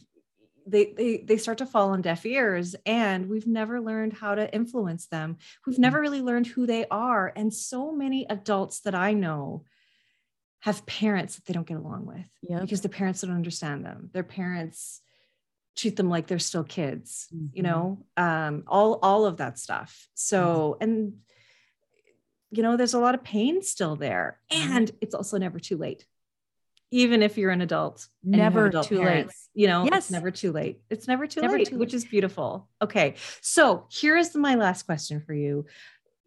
they, 0.64 0.92
they 0.96 1.16
they 1.26 1.38
start 1.38 1.58
to 1.58 1.66
fall 1.66 1.90
on 1.90 2.02
deaf 2.02 2.24
ears 2.24 2.76
and 2.86 3.28
we've 3.28 3.48
never 3.48 3.80
learned 3.80 4.12
how 4.12 4.36
to 4.36 4.54
influence 4.54 5.06
them 5.06 5.36
we've 5.66 5.74
mm-hmm. 5.74 5.82
never 5.82 6.00
really 6.00 6.22
learned 6.22 6.46
who 6.46 6.66
they 6.66 6.86
are 6.88 7.32
and 7.34 7.52
so 7.52 7.90
many 7.90 8.26
adults 8.30 8.78
that 8.82 8.94
i 8.94 9.12
know 9.12 9.64
have 10.60 10.86
parents 10.86 11.34
that 11.34 11.44
they 11.46 11.52
don't 11.52 11.66
get 11.66 11.78
along 11.78 12.06
with 12.06 12.28
Yep. 12.42 12.60
because 12.60 12.80
the 12.80 12.88
parents 12.88 13.22
don't 13.22 13.34
understand 13.34 13.84
them 13.84 14.10
their 14.12 14.22
parents 14.22 15.00
treat 15.76 15.96
them 15.96 16.08
like 16.10 16.26
they're 16.26 16.38
still 16.38 16.64
kids 16.64 17.28
you 17.52 17.62
Mhm. 17.62 17.66
know 17.66 18.06
um 18.16 18.64
all 18.66 18.98
all 19.02 19.24
of 19.26 19.38
that 19.38 19.58
stuff 19.58 20.08
so 20.14 20.76
and 20.80 21.14
you 22.50 22.62
know 22.62 22.76
there's 22.76 22.94
a 22.94 22.98
lot 22.98 23.14
of 23.14 23.24
pain 23.24 23.62
still 23.62 23.96
there 23.96 24.38
Mhm. 24.52 24.70
and 24.70 24.90
it's 25.00 25.14
also 25.14 25.38
never 25.38 25.58
too 25.58 25.76
late 25.76 26.06
even 26.90 27.22
if 27.22 27.38
you're 27.38 27.50
an 27.50 27.62
adult 27.62 28.06
you 28.22 28.36
Never 28.36 28.66
adult 28.66 28.86
too 28.88 29.00
late. 29.02 29.28
you 29.54 29.66
know 29.66 29.84
Yes. 29.84 30.04
it's 30.04 30.10
never 30.10 30.30
too 30.30 30.52
late 30.52 30.82
it's 30.90 31.08
never 31.08 31.26
too 31.26 31.40
Never 31.40 31.56
late 31.58 31.68
too 31.68 31.78
which 31.78 31.90
late. 31.92 31.96
is 31.96 32.04
beautiful 32.04 32.68
okay 32.82 33.14
so 33.40 33.86
here's 33.90 34.34
my 34.34 34.54
last 34.56 34.82
question 34.84 35.20
for 35.20 35.32
you 35.34 35.64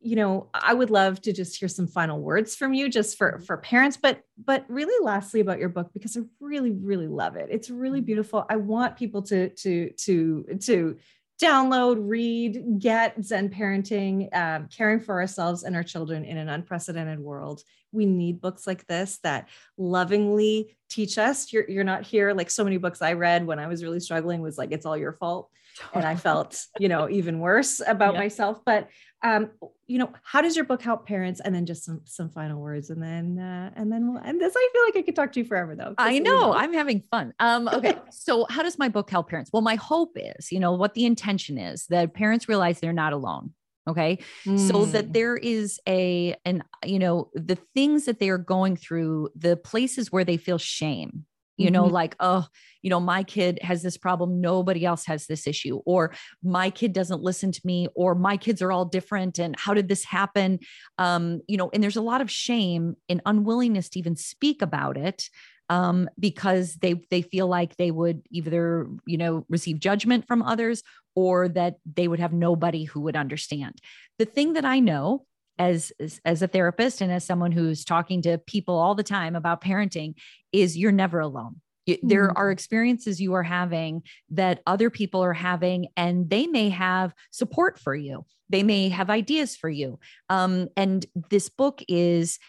you 0.01 0.15
know 0.15 0.49
i 0.53 0.73
would 0.73 0.89
love 0.89 1.21
to 1.21 1.33
just 1.33 1.57
hear 1.57 1.67
some 1.67 1.87
final 1.87 2.19
words 2.21 2.55
from 2.55 2.73
you 2.73 2.89
just 2.89 3.17
for 3.17 3.39
for 3.39 3.57
parents 3.57 3.97
but 3.97 4.21
but 4.43 4.65
really 4.67 5.03
lastly 5.03 5.39
about 5.39 5.59
your 5.59 5.69
book 5.69 5.89
because 5.93 6.15
i 6.17 6.21
really 6.39 6.71
really 6.71 7.07
love 7.07 7.35
it 7.35 7.47
it's 7.49 7.69
really 7.69 7.99
Mm-hmm. 7.99 8.05
beautiful 8.05 8.45
i 8.49 8.55
want 8.55 8.97
people 8.97 9.21
to 9.23 9.49
to 9.49 9.89
to 9.91 10.45
to 10.61 10.97
download 11.41 11.97
read 11.99 12.79
get 12.79 13.21
zen 13.23 13.49
parenting 13.49 14.33
um, 14.35 14.67
caring 14.75 14.99
for 15.01 15.19
ourselves 15.19 15.63
and 15.63 15.75
our 15.75 15.83
children 15.83 16.23
in 16.23 16.37
an 16.37 16.49
unprecedented 16.49 17.19
world 17.19 17.61
we 17.91 18.05
need 18.05 18.39
books 18.41 18.65
like 18.67 18.85
this 18.87 19.19
that 19.23 19.47
lovingly 19.77 20.77
teach 20.89 21.17
us 21.17 21.51
you're, 21.51 21.69
you're 21.69 21.83
not 21.83 22.03
here 22.05 22.33
like 22.33 22.49
so 22.49 22.63
many 22.63 22.77
books 22.77 23.01
i 23.01 23.13
read 23.13 23.45
when 23.45 23.59
i 23.59 23.67
was 23.67 23.83
really 23.83 23.99
struggling 23.99 24.41
was 24.41 24.57
like 24.57 24.71
it's 24.71 24.85
all 24.85 24.97
your 24.97 25.13
fault 25.13 25.49
and 25.93 26.05
I 26.05 26.15
felt, 26.27 26.57
you 26.79 26.87
know, 26.87 27.09
even 27.09 27.39
worse 27.39 27.81
about 27.85 28.13
Yeah. 28.13 28.21
myself. 28.21 28.61
But 28.65 28.87
um, 29.25 29.49
you 29.87 29.97
know, 29.97 30.13
how 30.23 30.41
does 30.41 30.55
your 30.55 30.65
book 30.65 30.81
help 30.83 31.07
parents? 31.07 31.41
And 31.43 31.53
then 31.53 31.65
just 31.65 31.83
some 31.83 32.01
some 32.05 32.29
final 32.29 32.61
words, 32.61 32.91
and 32.91 33.01
then 33.01 33.39
uh, 33.39 33.71
and 33.75 33.91
then 33.91 34.13
we'll 34.13 34.21
end 34.23 34.39
this. 34.39 34.53
I 34.55 34.69
feel 34.71 34.83
like 34.83 34.95
I 34.97 35.01
could 35.01 35.15
talk 35.15 35.31
to 35.33 35.39
you 35.39 35.45
forever, 35.45 35.75
though. 35.75 35.95
I 35.97 36.19
so 36.19 36.23
know. 36.23 36.53
I'm 36.53 36.73
having 36.73 37.01
fun. 37.01 37.33
Um, 37.39 37.67
okay. 37.73 37.97
so 38.11 38.45
how 38.49 38.61
does 38.61 38.77
my 38.77 38.87
book 38.87 39.09
help 39.09 39.29
parents? 39.29 39.49
Well, 39.51 39.63
my 39.63 39.75
hope 39.75 40.15
is, 40.15 40.51
you 40.51 40.59
know, 40.59 40.73
what 40.73 40.93
the 40.93 41.05
intention 41.05 41.57
is 41.57 41.87
that 41.87 42.13
parents 42.13 42.47
realize 42.47 42.79
they're 42.79 42.93
not 42.93 43.13
alone. 43.13 43.53
Okay. 43.87 44.19
So 44.43 44.85
Mm. 44.85 44.91
that 44.93 45.13
there 45.13 45.37
is 45.37 45.79
a, 45.87 46.35
and 46.45 46.63
you 46.83 46.99
know, 46.99 47.29
the 47.33 47.57
things 47.75 48.05
that 48.05 48.19
they 48.19 48.29
are 48.29 48.37
going 48.39 48.75
through, 48.75 49.29
the 49.35 49.57
places 49.57 50.11
where 50.11 50.23
they 50.23 50.37
feel 50.37 50.57
shame, 50.57 51.25
you 51.57 51.71
know, 51.71 51.85
Mhm. 51.85 51.91
like, 51.91 52.15
oh, 52.19 52.47
you 52.81 52.89
know, 52.89 52.99
my 52.99 53.23
kid 53.23 53.59
has 53.61 53.81
this 53.81 53.97
problem. 53.97 54.41
Nobody 54.41 54.85
else 54.85 55.05
has 55.05 55.25
this 55.27 55.47
issue, 55.47 55.77
or 55.85 56.13
my 56.43 56.69
kid 56.69 56.93
doesn't 56.93 57.21
listen 57.21 57.51
to 57.51 57.61
me, 57.63 57.87
or 57.95 58.15
my 58.15 58.37
kids 58.37 58.61
are 58.61 58.71
all 58.71 58.85
different. 58.85 59.39
And 59.39 59.55
how 59.57 59.73
did 59.73 59.87
this 59.87 60.03
happen? 60.03 60.59
Um, 60.97 61.41
you 61.47 61.57
know, 61.57 61.69
and 61.73 61.83
there's 61.83 61.95
a 61.95 62.01
lot 62.01 62.21
of 62.21 62.29
shame 62.31 62.95
and 63.09 63.21
unwillingness 63.25 63.89
to 63.89 63.99
even 63.99 64.15
speak 64.15 64.61
about 64.61 64.97
it 64.97 65.29
um, 65.69 66.07
because 66.19 66.75
they 66.75 66.93
they 67.09 67.21
feel 67.21 67.47
like 67.47 67.75
they 67.77 67.91
would 67.91 68.21
either 68.29 68.87
you 69.07 69.17
know 69.17 69.45
receive 69.49 69.79
judgment 69.79 70.27
from 70.27 70.41
others 70.43 70.83
or 71.15 71.47
that 71.49 71.77
they 71.85 72.07
would 72.07 72.19
have 72.19 72.33
nobody 72.33 72.83
who 72.83 73.01
would 73.01 73.15
understand. 73.15 73.81
The 74.19 74.25
thing 74.25 74.53
that 74.53 74.65
I 74.65 74.79
know 74.79 75.25
as 75.57 75.91
as, 75.99 76.19
as 76.25 76.41
a 76.41 76.47
therapist 76.47 77.01
and 77.01 77.11
as 77.11 77.25
someone 77.25 77.51
who's 77.51 77.85
talking 77.85 78.21
to 78.23 78.37
people 78.37 78.75
all 78.75 78.95
the 78.95 79.03
time 79.03 79.35
about 79.35 79.61
parenting 79.61 80.15
is 80.51 80.77
you're 80.77 80.91
never 80.91 81.19
alone. 81.19 81.61
There 82.01 82.35
are 82.35 82.49
experiences 82.49 83.21
you 83.21 83.33
are 83.33 83.43
having 83.43 84.01
that 84.31 84.61
other 84.65 84.89
people 84.89 85.23
are 85.23 85.33
having, 85.33 85.89
and 85.95 86.27
they 86.27 86.47
may 86.47 86.69
have 86.69 87.13
support 87.29 87.77
for 87.77 87.93
you. 87.93 88.25
They 88.49 88.63
may 88.63 88.89
have 88.89 89.11
ideas 89.11 89.55
for 89.55 89.69
you. 89.69 89.99
Um, 90.29 90.69
and 90.75 91.05
this 91.29 91.49
book 91.49 91.83
is 91.87 92.39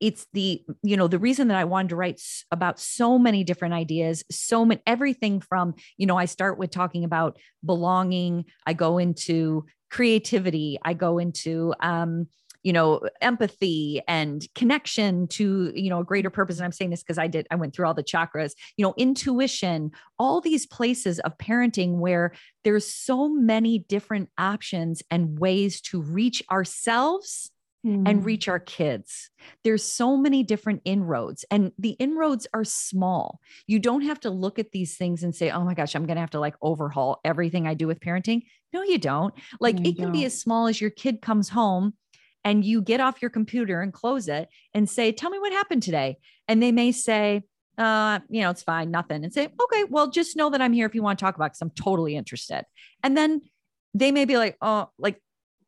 it's 0.00 0.26
the 0.32 0.62
you 0.82 0.96
know 0.96 1.08
the 1.08 1.18
reason 1.18 1.48
that 1.48 1.56
i 1.56 1.64
wanted 1.64 1.88
to 1.88 1.96
write 1.96 2.20
about 2.50 2.78
so 2.78 3.18
many 3.18 3.42
different 3.42 3.72
ideas 3.72 4.22
so 4.30 4.64
many 4.66 4.82
everything 4.86 5.40
from 5.40 5.74
you 5.96 6.06
know 6.06 6.18
i 6.18 6.26
start 6.26 6.58
with 6.58 6.70
talking 6.70 7.04
about 7.04 7.38
belonging 7.64 8.44
i 8.66 8.74
go 8.74 8.98
into 8.98 9.64
creativity 9.92 10.78
i 10.84 10.94
go 10.94 11.18
into 11.18 11.74
um 11.80 12.26
you 12.62 12.72
know 12.72 13.00
empathy 13.20 14.00
and 14.08 14.46
connection 14.54 15.28
to 15.28 15.70
you 15.74 15.90
know 15.90 16.00
a 16.00 16.04
greater 16.04 16.30
purpose 16.30 16.56
and 16.56 16.64
i'm 16.64 16.72
saying 16.72 16.90
this 16.90 17.02
because 17.02 17.18
i 17.18 17.26
did 17.26 17.46
i 17.50 17.54
went 17.54 17.74
through 17.74 17.86
all 17.86 17.92
the 17.92 18.02
chakras 18.02 18.52
you 18.78 18.82
know 18.82 18.94
intuition 18.96 19.90
all 20.18 20.40
these 20.40 20.64
places 20.64 21.18
of 21.20 21.36
parenting 21.36 21.98
where 21.98 22.32
there's 22.64 22.86
so 22.86 23.28
many 23.28 23.80
different 23.80 24.30
options 24.38 25.02
and 25.10 25.38
ways 25.38 25.78
to 25.80 26.00
reach 26.00 26.42
ourselves 26.50 27.50
Mm. 27.84 28.08
and 28.08 28.24
reach 28.24 28.46
our 28.46 28.60
kids. 28.60 29.28
There's 29.64 29.82
so 29.82 30.16
many 30.16 30.44
different 30.44 30.82
inroads, 30.84 31.44
and 31.50 31.72
the 31.76 31.96
inroads 31.98 32.46
are 32.54 32.62
small. 32.62 33.40
You 33.66 33.80
don't 33.80 34.02
have 34.02 34.20
to 34.20 34.30
look 34.30 34.60
at 34.60 34.70
these 34.70 34.96
things 34.96 35.24
and 35.24 35.34
say, 35.34 35.50
oh 35.50 35.64
my 35.64 35.74
gosh, 35.74 35.96
I'm 35.96 36.06
going 36.06 36.14
to 36.14 36.20
have 36.20 36.30
to 36.30 36.38
like 36.38 36.54
overhaul 36.62 37.18
everything 37.24 37.66
I 37.66 37.74
do 37.74 37.88
with 37.88 37.98
parenting. 37.98 38.42
No, 38.72 38.82
you 38.82 38.98
don't. 38.98 39.34
Like 39.60 39.78
you 39.78 39.90
it 39.90 39.96
can 39.96 40.12
be 40.12 40.20
don't. 40.20 40.26
as 40.26 40.40
small 40.40 40.66
as 40.66 40.80
your 40.80 40.90
kid 40.90 41.20
comes 41.22 41.48
home 41.50 41.94
and 42.44 42.64
you 42.64 42.80
get 42.82 43.00
off 43.00 43.20
your 43.22 43.30
computer 43.30 43.80
and 43.80 43.92
close 43.92 44.28
it 44.28 44.48
and 44.74 44.88
say, 44.88 45.12
tell 45.12 45.30
me 45.30 45.38
what 45.38 45.52
happened 45.52 45.82
today. 45.82 46.16
And 46.48 46.62
they 46.62 46.72
may 46.72 46.90
say, 46.92 47.42
uh, 47.78 48.20
you 48.28 48.40
know, 48.42 48.50
it's 48.50 48.62
fine, 48.62 48.90
nothing. 48.90 49.24
And 49.24 49.32
say, 49.32 49.48
okay, 49.62 49.84
well, 49.88 50.10
just 50.10 50.36
know 50.36 50.50
that 50.50 50.60
I'm 50.60 50.72
here 50.72 50.86
if 50.86 50.94
you 50.94 51.02
want 51.02 51.18
to 51.18 51.24
talk 51.24 51.36
about 51.36 51.52
because 51.52 51.62
I'm 51.62 51.70
totally 51.70 52.16
interested. 52.16 52.64
And 53.02 53.16
then 53.16 53.42
they 53.94 54.10
may 54.10 54.24
be 54.24 54.36
like, 54.38 54.56
oh, 54.60 54.88
like 54.98 55.20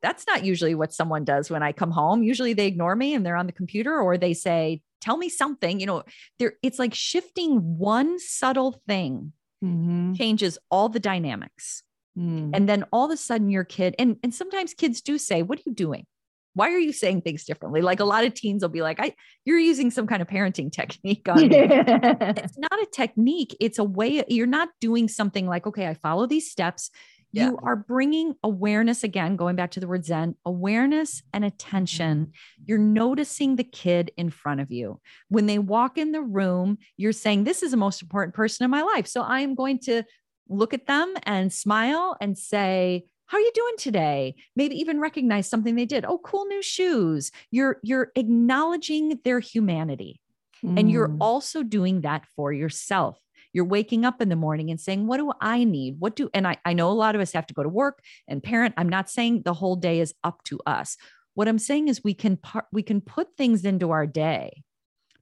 that's 0.02 0.26
not 0.26 0.44
usually 0.44 0.74
what 0.74 0.92
someone 0.92 1.24
does 1.24 1.50
when 1.50 1.62
I 1.62 1.72
come 1.72 1.90
home. 1.90 2.22
Usually 2.22 2.52
they 2.52 2.66
ignore 2.66 2.94
me 2.96 3.14
and 3.14 3.24
they're 3.24 3.36
on 3.36 3.46
the 3.46 3.52
computer 3.52 3.98
or 3.98 4.18
they 4.18 4.34
say, 4.34 4.82
tell 5.00 5.16
me 5.16 5.28
something, 5.28 5.80
you 5.80 5.86
know, 5.86 6.02
there 6.38 6.54
it's 6.62 6.78
like 6.78 6.94
shifting 6.94 7.78
one 7.78 8.18
subtle 8.18 8.80
thing 8.86 9.32
Mhm. 9.62 10.14
changes 10.16 10.58
all 10.70 10.88
the 10.90 11.00
dynamics. 11.00 11.84
Mm. 12.18 12.50
And 12.54 12.68
then 12.68 12.84
all 12.92 13.06
of 13.06 13.10
a 13.10 13.16
sudden 13.16 13.50
your 13.50 13.64
kid 13.64 13.94
and 13.98 14.16
and 14.22 14.32
sometimes 14.34 14.74
kids 14.74 15.00
do 15.00 15.18
say, 15.18 15.42
"What 15.42 15.58
are 15.58 15.62
you 15.66 15.74
doing?" 15.74 16.06
why 16.54 16.70
are 16.72 16.78
you 16.78 16.92
saying 16.92 17.20
things 17.20 17.44
differently? 17.44 17.82
Like 17.82 18.00
a 18.00 18.04
lot 18.04 18.24
of 18.24 18.32
teens 18.32 18.62
will 18.62 18.70
be 18.70 18.82
like, 18.82 19.00
I 19.00 19.14
you're 19.44 19.58
using 19.58 19.90
some 19.90 20.06
kind 20.06 20.22
of 20.22 20.28
parenting 20.28 20.72
technique 20.72 21.28
on 21.28 21.48
me. 21.48 21.48
it's 21.52 22.58
not 22.58 22.80
a 22.80 22.86
technique, 22.92 23.56
it's 23.60 23.78
a 23.78 23.84
way 23.84 24.24
you're 24.28 24.46
not 24.46 24.70
doing 24.80 25.08
something 25.08 25.46
like, 25.46 25.66
okay, 25.66 25.86
I 25.86 25.94
follow 25.94 26.26
these 26.26 26.50
steps. 26.50 26.90
Yeah. 27.32 27.48
You 27.48 27.58
are 27.64 27.74
bringing 27.74 28.36
awareness 28.44 29.02
again, 29.02 29.34
going 29.34 29.56
back 29.56 29.72
to 29.72 29.80
the 29.80 29.88
word 29.88 30.04
Zen, 30.04 30.36
awareness 30.46 31.20
and 31.32 31.44
attention. 31.44 32.26
Mm-hmm. 32.26 32.62
You're 32.66 32.78
noticing 32.78 33.56
the 33.56 33.64
kid 33.64 34.12
in 34.16 34.30
front 34.30 34.60
of 34.60 34.70
you. 34.70 35.00
When 35.30 35.46
they 35.46 35.58
walk 35.58 35.98
in 35.98 36.12
the 36.12 36.22
room, 36.22 36.78
you're 36.96 37.10
saying, 37.10 37.42
This 37.42 37.64
is 37.64 37.72
the 37.72 37.76
most 37.76 38.02
important 38.02 38.36
person 38.36 38.64
in 38.64 38.70
my 38.70 38.82
life. 38.82 39.08
So 39.08 39.20
I 39.22 39.40
am 39.40 39.56
going 39.56 39.80
to 39.80 40.04
look 40.48 40.74
at 40.74 40.86
them 40.86 41.14
and 41.24 41.52
smile 41.52 42.16
and 42.20 42.36
say, 42.36 43.04
how 43.26 43.38
are 43.38 43.40
you 43.40 43.52
doing 43.54 43.74
today? 43.78 44.34
Maybe 44.54 44.78
even 44.78 45.00
recognize 45.00 45.48
something 45.48 45.74
they 45.74 45.86
did. 45.86 46.04
Oh 46.04 46.18
cool 46.18 46.44
new 46.46 46.62
shoes. 46.62 47.30
You're 47.50 47.78
you're 47.82 48.12
acknowledging 48.16 49.18
their 49.24 49.40
humanity. 49.40 50.20
Mm. 50.64 50.78
and 50.78 50.90
you're 50.90 51.08
mm. 51.08 51.18
also 51.20 51.62
doing 51.62 52.02
that 52.02 52.26
for 52.36 52.52
yourself. 52.52 53.18
You're 53.52 53.64
waking 53.64 54.04
up 54.04 54.20
in 54.22 54.28
the 54.30 54.36
morning 54.36 54.70
and 54.70 54.80
saying 54.80 55.06
what 55.06 55.18
do 55.18 55.32
i 55.40 55.64
need? 55.64 55.96
What 55.98 56.16
do 56.16 56.30
and 56.34 56.46
I, 56.46 56.56
I 56.64 56.72
know 56.72 56.90
a 56.90 56.92
lot 56.92 57.14
of 57.14 57.20
us 57.20 57.32
have 57.32 57.46
to 57.48 57.54
go 57.54 57.62
to 57.62 57.68
work 57.68 58.00
and 58.28 58.42
parent. 58.42 58.74
I'm 58.76 58.88
not 58.88 59.10
saying 59.10 59.42
the 59.42 59.54
whole 59.54 59.76
day 59.76 60.00
is 60.00 60.14
up 60.24 60.42
to 60.44 60.60
us. 60.66 60.96
What 61.34 61.48
i'm 61.48 61.58
saying 61.58 61.88
is 61.88 62.04
we 62.04 62.14
can 62.14 62.36
par- 62.36 62.68
we 62.72 62.82
can 62.82 63.00
put 63.00 63.36
things 63.36 63.64
into 63.64 63.90
our 63.90 64.06
day 64.06 64.62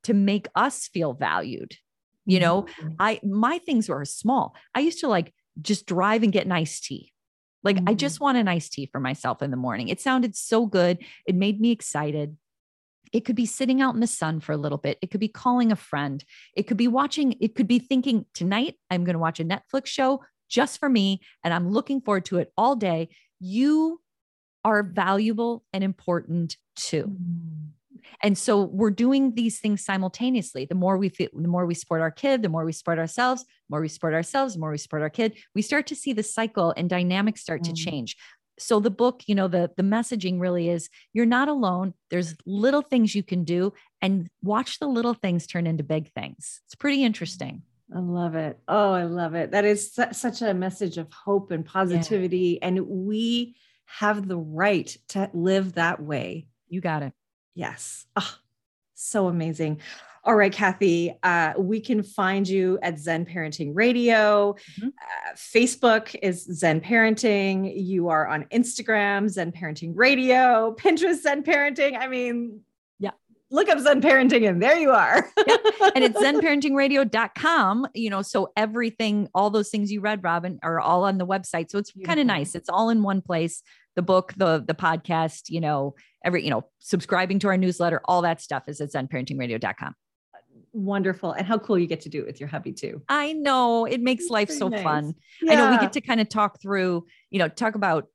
to 0.04 0.14
make 0.14 0.46
us 0.54 0.88
feel 0.88 1.12
valued 1.12 1.76
you 2.24 2.40
know 2.40 2.66
mm. 2.80 2.94
i 2.98 3.20
my 3.22 3.58
things 3.58 3.88
were 3.88 4.04
small 4.04 4.54
i 4.74 4.80
used 4.80 5.00
to 5.00 5.08
like 5.08 5.32
just 5.60 5.86
drive 5.86 6.22
and 6.22 6.32
get 6.32 6.46
an 6.46 6.52
iced 6.52 6.84
tea 6.84 7.12
like, 7.62 7.76
mm-hmm. 7.76 7.88
I 7.88 7.94
just 7.94 8.20
want 8.20 8.38
an 8.38 8.48
iced 8.48 8.72
tea 8.72 8.88
for 8.90 9.00
myself 9.00 9.42
in 9.42 9.50
the 9.50 9.56
morning. 9.56 9.88
It 9.88 10.00
sounded 10.00 10.36
so 10.36 10.66
good. 10.66 10.98
It 11.26 11.34
made 11.34 11.60
me 11.60 11.70
excited. 11.70 12.36
It 13.12 13.24
could 13.24 13.36
be 13.36 13.46
sitting 13.46 13.80
out 13.80 13.94
in 13.94 14.00
the 14.00 14.06
sun 14.06 14.40
for 14.40 14.52
a 14.52 14.56
little 14.56 14.78
bit. 14.78 14.98
It 15.02 15.10
could 15.10 15.20
be 15.20 15.28
calling 15.28 15.70
a 15.70 15.76
friend. 15.76 16.24
It 16.56 16.64
could 16.64 16.78
be 16.78 16.88
watching, 16.88 17.36
it 17.40 17.54
could 17.54 17.68
be 17.68 17.78
thinking, 17.78 18.24
tonight 18.34 18.76
I'm 18.90 19.04
going 19.04 19.14
to 19.14 19.20
watch 19.20 19.38
a 19.38 19.44
Netflix 19.44 19.86
show 19.86 20.24
just 20.48 20.80
for 20.80 20.88
me. 20.88 21.20
And 21.44 21.52
I'm 21.52 21.70
looking 21.70 22.00
forward 22.00 22.24
to 22.26 22.38
it 22.38 22.52
all 22.56 22.74
day. 22.74 23.10
You 23.38 24.00
are 24.64 24.82
valuable 24.82 25.64
and 25.72 25.84
important 25.84 26.56
too. 26.74 27.04
Mm-hmm. 27.04 27.68
And 28.22 28.36
so 28.36 28.62
we're 28.62 28.90
doing 28.90 29.34
these 29.34 29.60
things 29.60 29.84
simultaneously. 29.84 30.64
The 30.64 30.74
more 30.74 30.96
we 30.96 31.08
feel, 31.08 31.28
the 31.34 31.48
more 31.48 31.66
we 31.66 31.74
support 31.74 32.00
our 32.00 32.10
kid, 32.10 32.42
the 32.42 32.48
more 32.48 32.64
we 32.64 32.72
support 32.72 32.98
ourselves, 32.98 33.44
more 33.68 33.80
we 33.80 33.88
support 33.88 34.14
ourselves, 34.14 34.54
the 34.54 34.60
more 34.60 34.70
we 34.70 34.78
support 34.78 35.02
our 35.02 35.10
kid. 35.10 35.36
We 35.54 35.62
start 35.62 35.86
to 35.88 35.96
see 35.96 36.12
the 36.12 36.22
cycle 36.22 36.74
and 36.76 36.88
dynamics 36.88 37.40
start 37.40 37.62
mm. 37.62 37.66
to 37.66 37.72
change. 37.72 38.16
So 38.58 38.80
the 38.80 38.90
book, 38.90 39.22
you 39.26 39.34
know, 39.34 39.48
the 39.48 39.70
the 39.76 39.82
messaging 39.82 40.38
really 40.38 40.68
is 40.68 40.88
you're 41.12 41.26
not 41.26 41.48
alone. 41.48 41.94
There's 42.10 42.36
little 42.46 42.82
things 42.82 43.14
you 43.14 43.22
can 43.22 43.44
do 43.44 43.72
and 44.00 44.28
watch 44.42 44.78
the 44.78 44.86
little 44.86 45.14
things 45.14 45.46
turn 45.46 45.66
into 45.66 45.82
big 45.82 46.12
things. 46.12 46.60
It's 46.66 46.74
pretty 46.74 47.02
interesting. 47.02 47.62
I 47.94 47.98
love 47.98 48.34
it. 48.34 48.58
Oh, 48.68 48.92
I 48.92 49.04
love 49.04 49.34
it. 49.34 49.50
That 49.50 49.64
is 49.64 49.92
su- 49.92 50.12
such 50.12 50.42
a 50.42 50.54
message 50.54 50.96
of 50.96 51.12
hope 51.12 51.50
and 51.50 51.64
positivity. 51.64 52.58
Yeah. 52.60 52.68
And 52.68 52.86
we 52.86 53.56
have 53.86 54.26
the 54.26 54.38
right 54.38 54.96
to 55.08 55.30
live 55.34 55.74
that 55.74 56.02
way. 56.02 56.46
You 56.68 56.80
got 56.80 57.02
it. 57.02 57.12
Yes. 57.54 58.06
Oh, 58.16 58.36
so 58.94 59.28
amazing. 59.28 59.80
All 60.24 60.36
right, 60.36 60.52
Cathy, 60.52 61.18
uh, 61.24 61.54
we 61.58 61.80
can 61.80 62.04
find 62.04 62.48
you 62.48 62.78
at 62.80 62.96
Zen 62.96 63.26
Parenting 63.26 63.72
Radio. 63.74 64.52
Mm-hmm. 64.52 64.88
Uh, 64.88 65.32
Facebook 65.34 66.14
is 66.22 66.44
Zen 66.44 66.80
Parenting. 66.80 67.72
You 67.74 68.08
are 68.08 68.28
on 68.28 68.44
Instagram, 68.44 69.28
Zen 69.28 69.50
Parenting 69.50 69.94
Radio, 69.96 70.76
Pinterest, 70.78 71.22
Zen 71.22 71.42
Parenting. 71.42 71.98
I 71.98 72.06
mean, 72.06 72.60
yeah, 73.00 73.10
look 73.50 73.68
up 73.68 73.80
Zen 73.80 74.00
Parenting 74.00 74.48
and 74.48 74.62
there 74.62 74.78
you 74.78 74.92
are. 74.92 75.28
yeah. 75.46 75.56
And 75.96 76.04
it's 76.04 76.16
zenparentingradio.com. 76.22 77.88
You 77.94 78.10
know, 78.10 78.22
so 78.22 78.52
everything, 78.56 79.28
all 79.34 79.50
those 79.50 79.70
things 79.70 79.90
you 79.90 80.00
read, 80.00 80.22
Robin, 80.22 80.60
are 80.62 80.78
all 80.78 81.02
on 81.02 81.18
the 81.18 81.26
website. 81.26 81.68
So 81.70 81.78
it's 81.78 81.92
kind 82.04 82.20
of 82.20 82.26
nice. 82.26 82.54
It's 82.54 82.68
all 82.68 82.90
in 82.90 83.02
one 83.02 83.22
place 83.22 83.60
the 83.96 84.02
book, 84.02 84.32
the 84.36 84.64
the 84.66 84.74
podcast, 84.74 85.48
you 85.48 85.60
know, 85.60 85.94
every, 86.24 86.44
you 86.44 86.50
know, 86.50 86.64
subscribing 86.78 87.38
to 87.40 87.48
our 87.48 87.56
newsletter, 87.56 88.00
all 88.04 88.22
that 88.22 88.40
stuff 88.40 88.64
is 88.68 88.80
at 88.80 88.92
zenparentingradio.com. 88.92 89.94
Wonderful. 90.72 91.32
And 91.32 91.46
how 91.46 91.58
cool 91.58 91.78
you 91.78 91.86
get 91.86 92.00
to 92.02 92.08
do 92.08 92.20
it 92.20 92.26
with 92.26 92.40
your 92.40 92.48
hubby 92.48 92.72
too. 92.72 93.02
I 93.08 93.34
know 93.34 93.84
it 93.84 94.00
makes 94.00 94.28
life 94.30 94.50
so 94.50 94.68
nice. 94.68 94.82
fun. 94.82 95.14
Yeah. 95.42 95.52
I 95.52 95.54
know 95.56 95.70
we 95.70 95.78
get 95.78 95.92
to 95.94 96.00
kind 96.00 96.20
of 96.20 96.28
talk 96.28 96.60
through, 96.62 97.04
you 97.30 97.38
know, 97.38 97.48
talk 97.48 97.74
about 97.74 98.06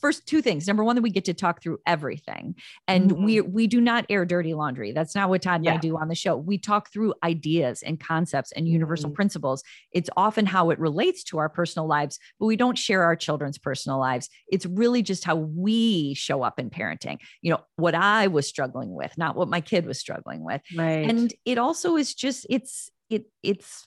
first 0.00 0.26
two 0.26 0.42
things. 0.42 0.66
Number 0.66 0.84
one 0.84 0.96
that 0.96 1.02
we 1.02 1.10
get 1.10 1.24
to 1.26 1.34
talk 1.34 1.62
through 1.62 1.78
everything. 1.86 2.54
And 2.86 3.10
mm-hmm. 3.10 3.24
we 3.24 3.40
we 3.40 3.66
do 3.66 3.80
not 3.80 4.06
air 4.08 4.24
dirty 4.24 4.54
laundry. 4.54 4.92
That's 4.92 5.14
not 5.14 5.28
what 5.28 5.42
todd 5.42 5.64
yeah. 5.64 5.74
i 5.74 5.76
do 5.76 5.96
on 5.96 6.08
the 6.08 6.14
show. 6.14 6.36
We 6.36 6.58
talk 6.58 6.92
through 6.92 7.14
ideas 7.22 7.82
and 7.82 7.98
concepts 7.98 8.52
and 8.52 8.68
universal 8.68 9.10
mm-hmm. 9.10 9.16
principles. 9.16 9.62
It's 9.92 10.10
often 10.16 10.46
how 10.46 10.70
it 10.70 10.78
relates 10.78 11.24
to 11.24 11.38
our 11.38 11.48
personal 11.48 11.86
lives 11.86 12.18
but 12.38 12.46
we 12.46 12.56
don't 12.56 12.78
share 12.78 13.02
our 13.02 13.16
children's 13.16 13.58
personal 13.58 13.98
lives. 13.98 14.28
It's 14.48 14.66
really 14.66 15.02
just 15.02 15.24
how 15.24 15.36
we 15.36 16.14
show 16.14 16.42
up 16.42 16.58
in 16.58 16.70
parenting. 16.70 17.18
You 17.42 17.52
know 17.52 17.60
what 17.76 17.94
i 17.94 18.26
was 18.26 18.46
struggling 18.46 18.94
with 18.94 19.16
not 19.16 19.36
what 19.36 19.48
my 19.48 19.60
kid 19.60 19.86
was 19.86 19.98
struggling 19.98 20.44
with. 20.44 20.62
Right. 20.74 21.08
And 21.08 21.32
it 21.44 21.58
also 21.58 21.96
is 21.96 22.14
just 22.14 22.46
it's 22.50 22.90
it 23.10 23.26
it's 23.42 23.86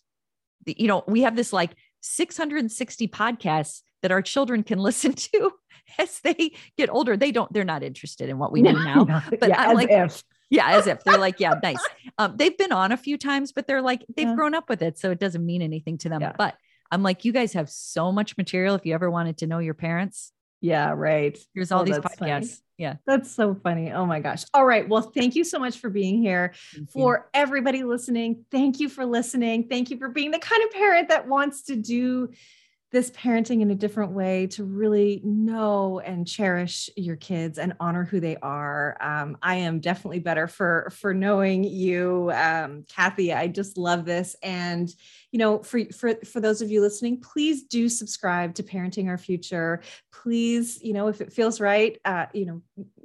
you 0.66 0.88
know 0.88 1.04
we 1.08 1.22
have 1.22 1.36
this 1.36 1.54
like 1.54 1.72
660 2.02 3.08
podcasts 3.08 3.82
that 4.02 4.12
our 4.12 4.22
children 4.22 4.64
can 4.64 4.80
listen 4.90 5.14
to 5.14 5.52
as 5.98 6.20
they 6.20 6.54
get 6.78 6.90
older. 6.90 7.18
They 7.18 7.32
don't, 7.32 7.52
they're 7.54 7.64
not 7.64 7.84
interested 7.84 8.30
in 8.30 8.38
what 8.38 8.52
we 8.52 8.62
do 8.64 8.74
now. 8.74 9.06
but 9.40 9.50
yeah, 9.50 9.62
I'm 9.62 9.76
like, 9.76 9.90
if. 9.90 10.24
yeah, 10.50 10.78
as 10.78 10.88
if 10.88 11.04
they're 11.04 11.18
like, 11.18 11.40
yeah, 11.40 11.56
nice. 11.62 11.84
Um, 12.18 12.36
they've 12.38 12.56
been 12.56 12.74
on 12.74 12.92
a 12.92 12.98
few 12.98 13.18
times, 13.18 13.52
but 13.52 13.68
they're 13.68 13.82
like, 13.82 14.06
they've 14.16 14.28
yeah. 14.28 14.36
grown 14.36 14.54
up 14.54 14.70
with 14.70 14.82
it. 14.84 15.00
So 15.00 15.10
it 15.12 15.20
doesn't 15.20 15.44
mean 15.44 15.62
anything 15.62 15.98
to 16.00 16.10
them. 16.10 16.22
Yeah. 16.22 16.34
But 16.38 16.56
I'm 16.92 17.02
like, 17.02 17.26
you 17.26 17.32
guys 17.32 17.54
have 17.54 17.70
so 17.70 18.12
much 18.12 18.38
material. 18.38 18.76
If 18.76 18.86
you 18.86 18.94
ever 18.94 19.10
wanted 19.10 19.38
to 19.40 19.48
know 19.48 19.60
your 19.60 19.74
parents, 19.74 20.34
yeah, 20.62 20.94
right. 20.96 21.38
Here's 21.56 21.72
all 21.72 21.82
oh, 21.82 21.86
these 21.86 21.98
podcasts. 21.98 22.18
Funny. 22.20 22.48
Yeah. 22.78 22.96
That's 23.06 23.32
so 23.32 23.56
funny. 23.56 23.92
Oh 23.92 24.06
my 24.06 24.20
gosh. 24.20 24.44
All 24.54 24.66
right. 24.66 24.88
Well, 24.88 25.02
thank 25.02 25.36
you 25.36 25.44
so 25.44 25.60
much 25.60 25.78
for 25.78 25.90
being 25.90 26.22
here. 26.22 26.54
Thank 26.74 26.92
for 26.92 27.16
you. 27.16 27.40
everybody 27.42 27.84
listening, 27.84 28.46
thank 28.52 28.80
you 28.80 28.88
for 28.88 29.06
listening. 29.06 29.68
Thank 29.68 29.90
you 29.90 29.98
for 29.98 30.10
being 30.10 30.32
the 30.32 30.40
kind 30.40 30.64
of 30.64 30.72
parent 30.72 31.10
that 31.10 31.28
wants 31.28 31.64
to 31.64 31.76
do 31.76 32.30
this 32.92 33.10
parenting 33.12 33.62
in 33.62 33.72
a 33.72 33.76
different 33.76 34.12
way 34.12 34.48
to 34.48 34.66
really 34.66 35.22
know 35.24 36.00
and 36.00 36.28
cherish 36.28 36.90
your 36.98 37.16
kids 37.16 37.58
and 37.58 37.74
honor 37.80 38.04
who 38.04 38.20
they 38.20 38.36
are. 38.38 38.98
Um, 39.00 39.38
I 39.42 39.56
am 39.56 39.80
definitely 39.80 40.20
better 40.20 40.48
for 40.48 40.92
for 40.96 41.14
knowing 41.14 41.64
you, 41.64 42.32
um, 42.34 42.84
Cathy. 42.94 43.34
I 43.34 43.48
just 43.48 43.78
love 43.78 44.06
this, 44.06 44.36
and 44.44 44.94
you 45.32 45.40
know, 45.40 45.60
for 45.60 45.86
for 45.86 46.16
for 46.26 46.42
those 46.42 46.62
of 46.62 46.70
you 46.70 46.82
listening, 46.82 47.22
please 47.22 47.64
do 47.64 47.88
subscribe 47.88 48.54
to 48.56 48.64
Parenting 48.64 49.08
Our 49.08 49.18
Future. 49.18 49.82
Please, 50.12 50.82
you 50.82 50.94
know, 50.94 51.08
if 51.08 51.22
it 51.22 51.32
feels 51.32 51.62
right, 51.62 51.98
uh, 52.04 52.26
you 52.34 52.46
know, 52.46 52.62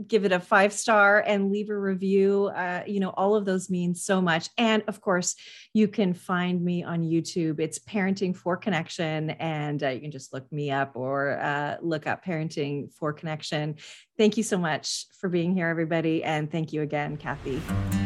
give 0.06 0.24
it 0.24 0.32
a 0.32 0.40
five 0.40 0.72
star 0.72 1.22
and 1.24 1.52
leave 1.52 1.70
a 1.70 1.78
review. 1.78 2.46
Uh, 2.46 2.82
you 2.86 2.98
know, 2.98 3.10
all 3.10 3.36
of 3.36 3.44
those 3.44 3.70
mean 3.70 3.94
so 3.94 4.20
much. 4.20 4.48
And 4.58 4.82
of 4.88 5.00
course, 5.00 5.36
you 5.72 5.86
can 5.86 6.14
find 6.14 6.62
me 6.62 6.82
on 6.82 7.04
YouTube. 7.04 7.60
It's 7.60 7.78
Parenting 7.78 8.36
for 8.36 8.56
Connection, 8.56 9.30
and 9.30 9.82
uh, 9.82 9.88
you 9.90 10.00
can 10.00 10.10
just 10.10 10.32
look 10.32 10.50
me 10.52 10.72
up 10.72 10.96
or 10.96 11.38
uh, 11.38 11.76
look 11.80 12.08
up 12.08 12.24
Parenting 12.24 12.92
for 12.92 13.12
Connection. 13.12 13.76
Thank 14.18 14.36
you 14.36 14.42
so 14.42 14.58
much 14.58 15.06
for 15.20 15.28
being 15.28 15.54
here, 15.54 15.68
everybody, 15.68 16.24
and 16.24 16.50
thank 16.50 16.72
you 16.72 16.82
again, 16.82 17.16
Cathy. 17.16 18.05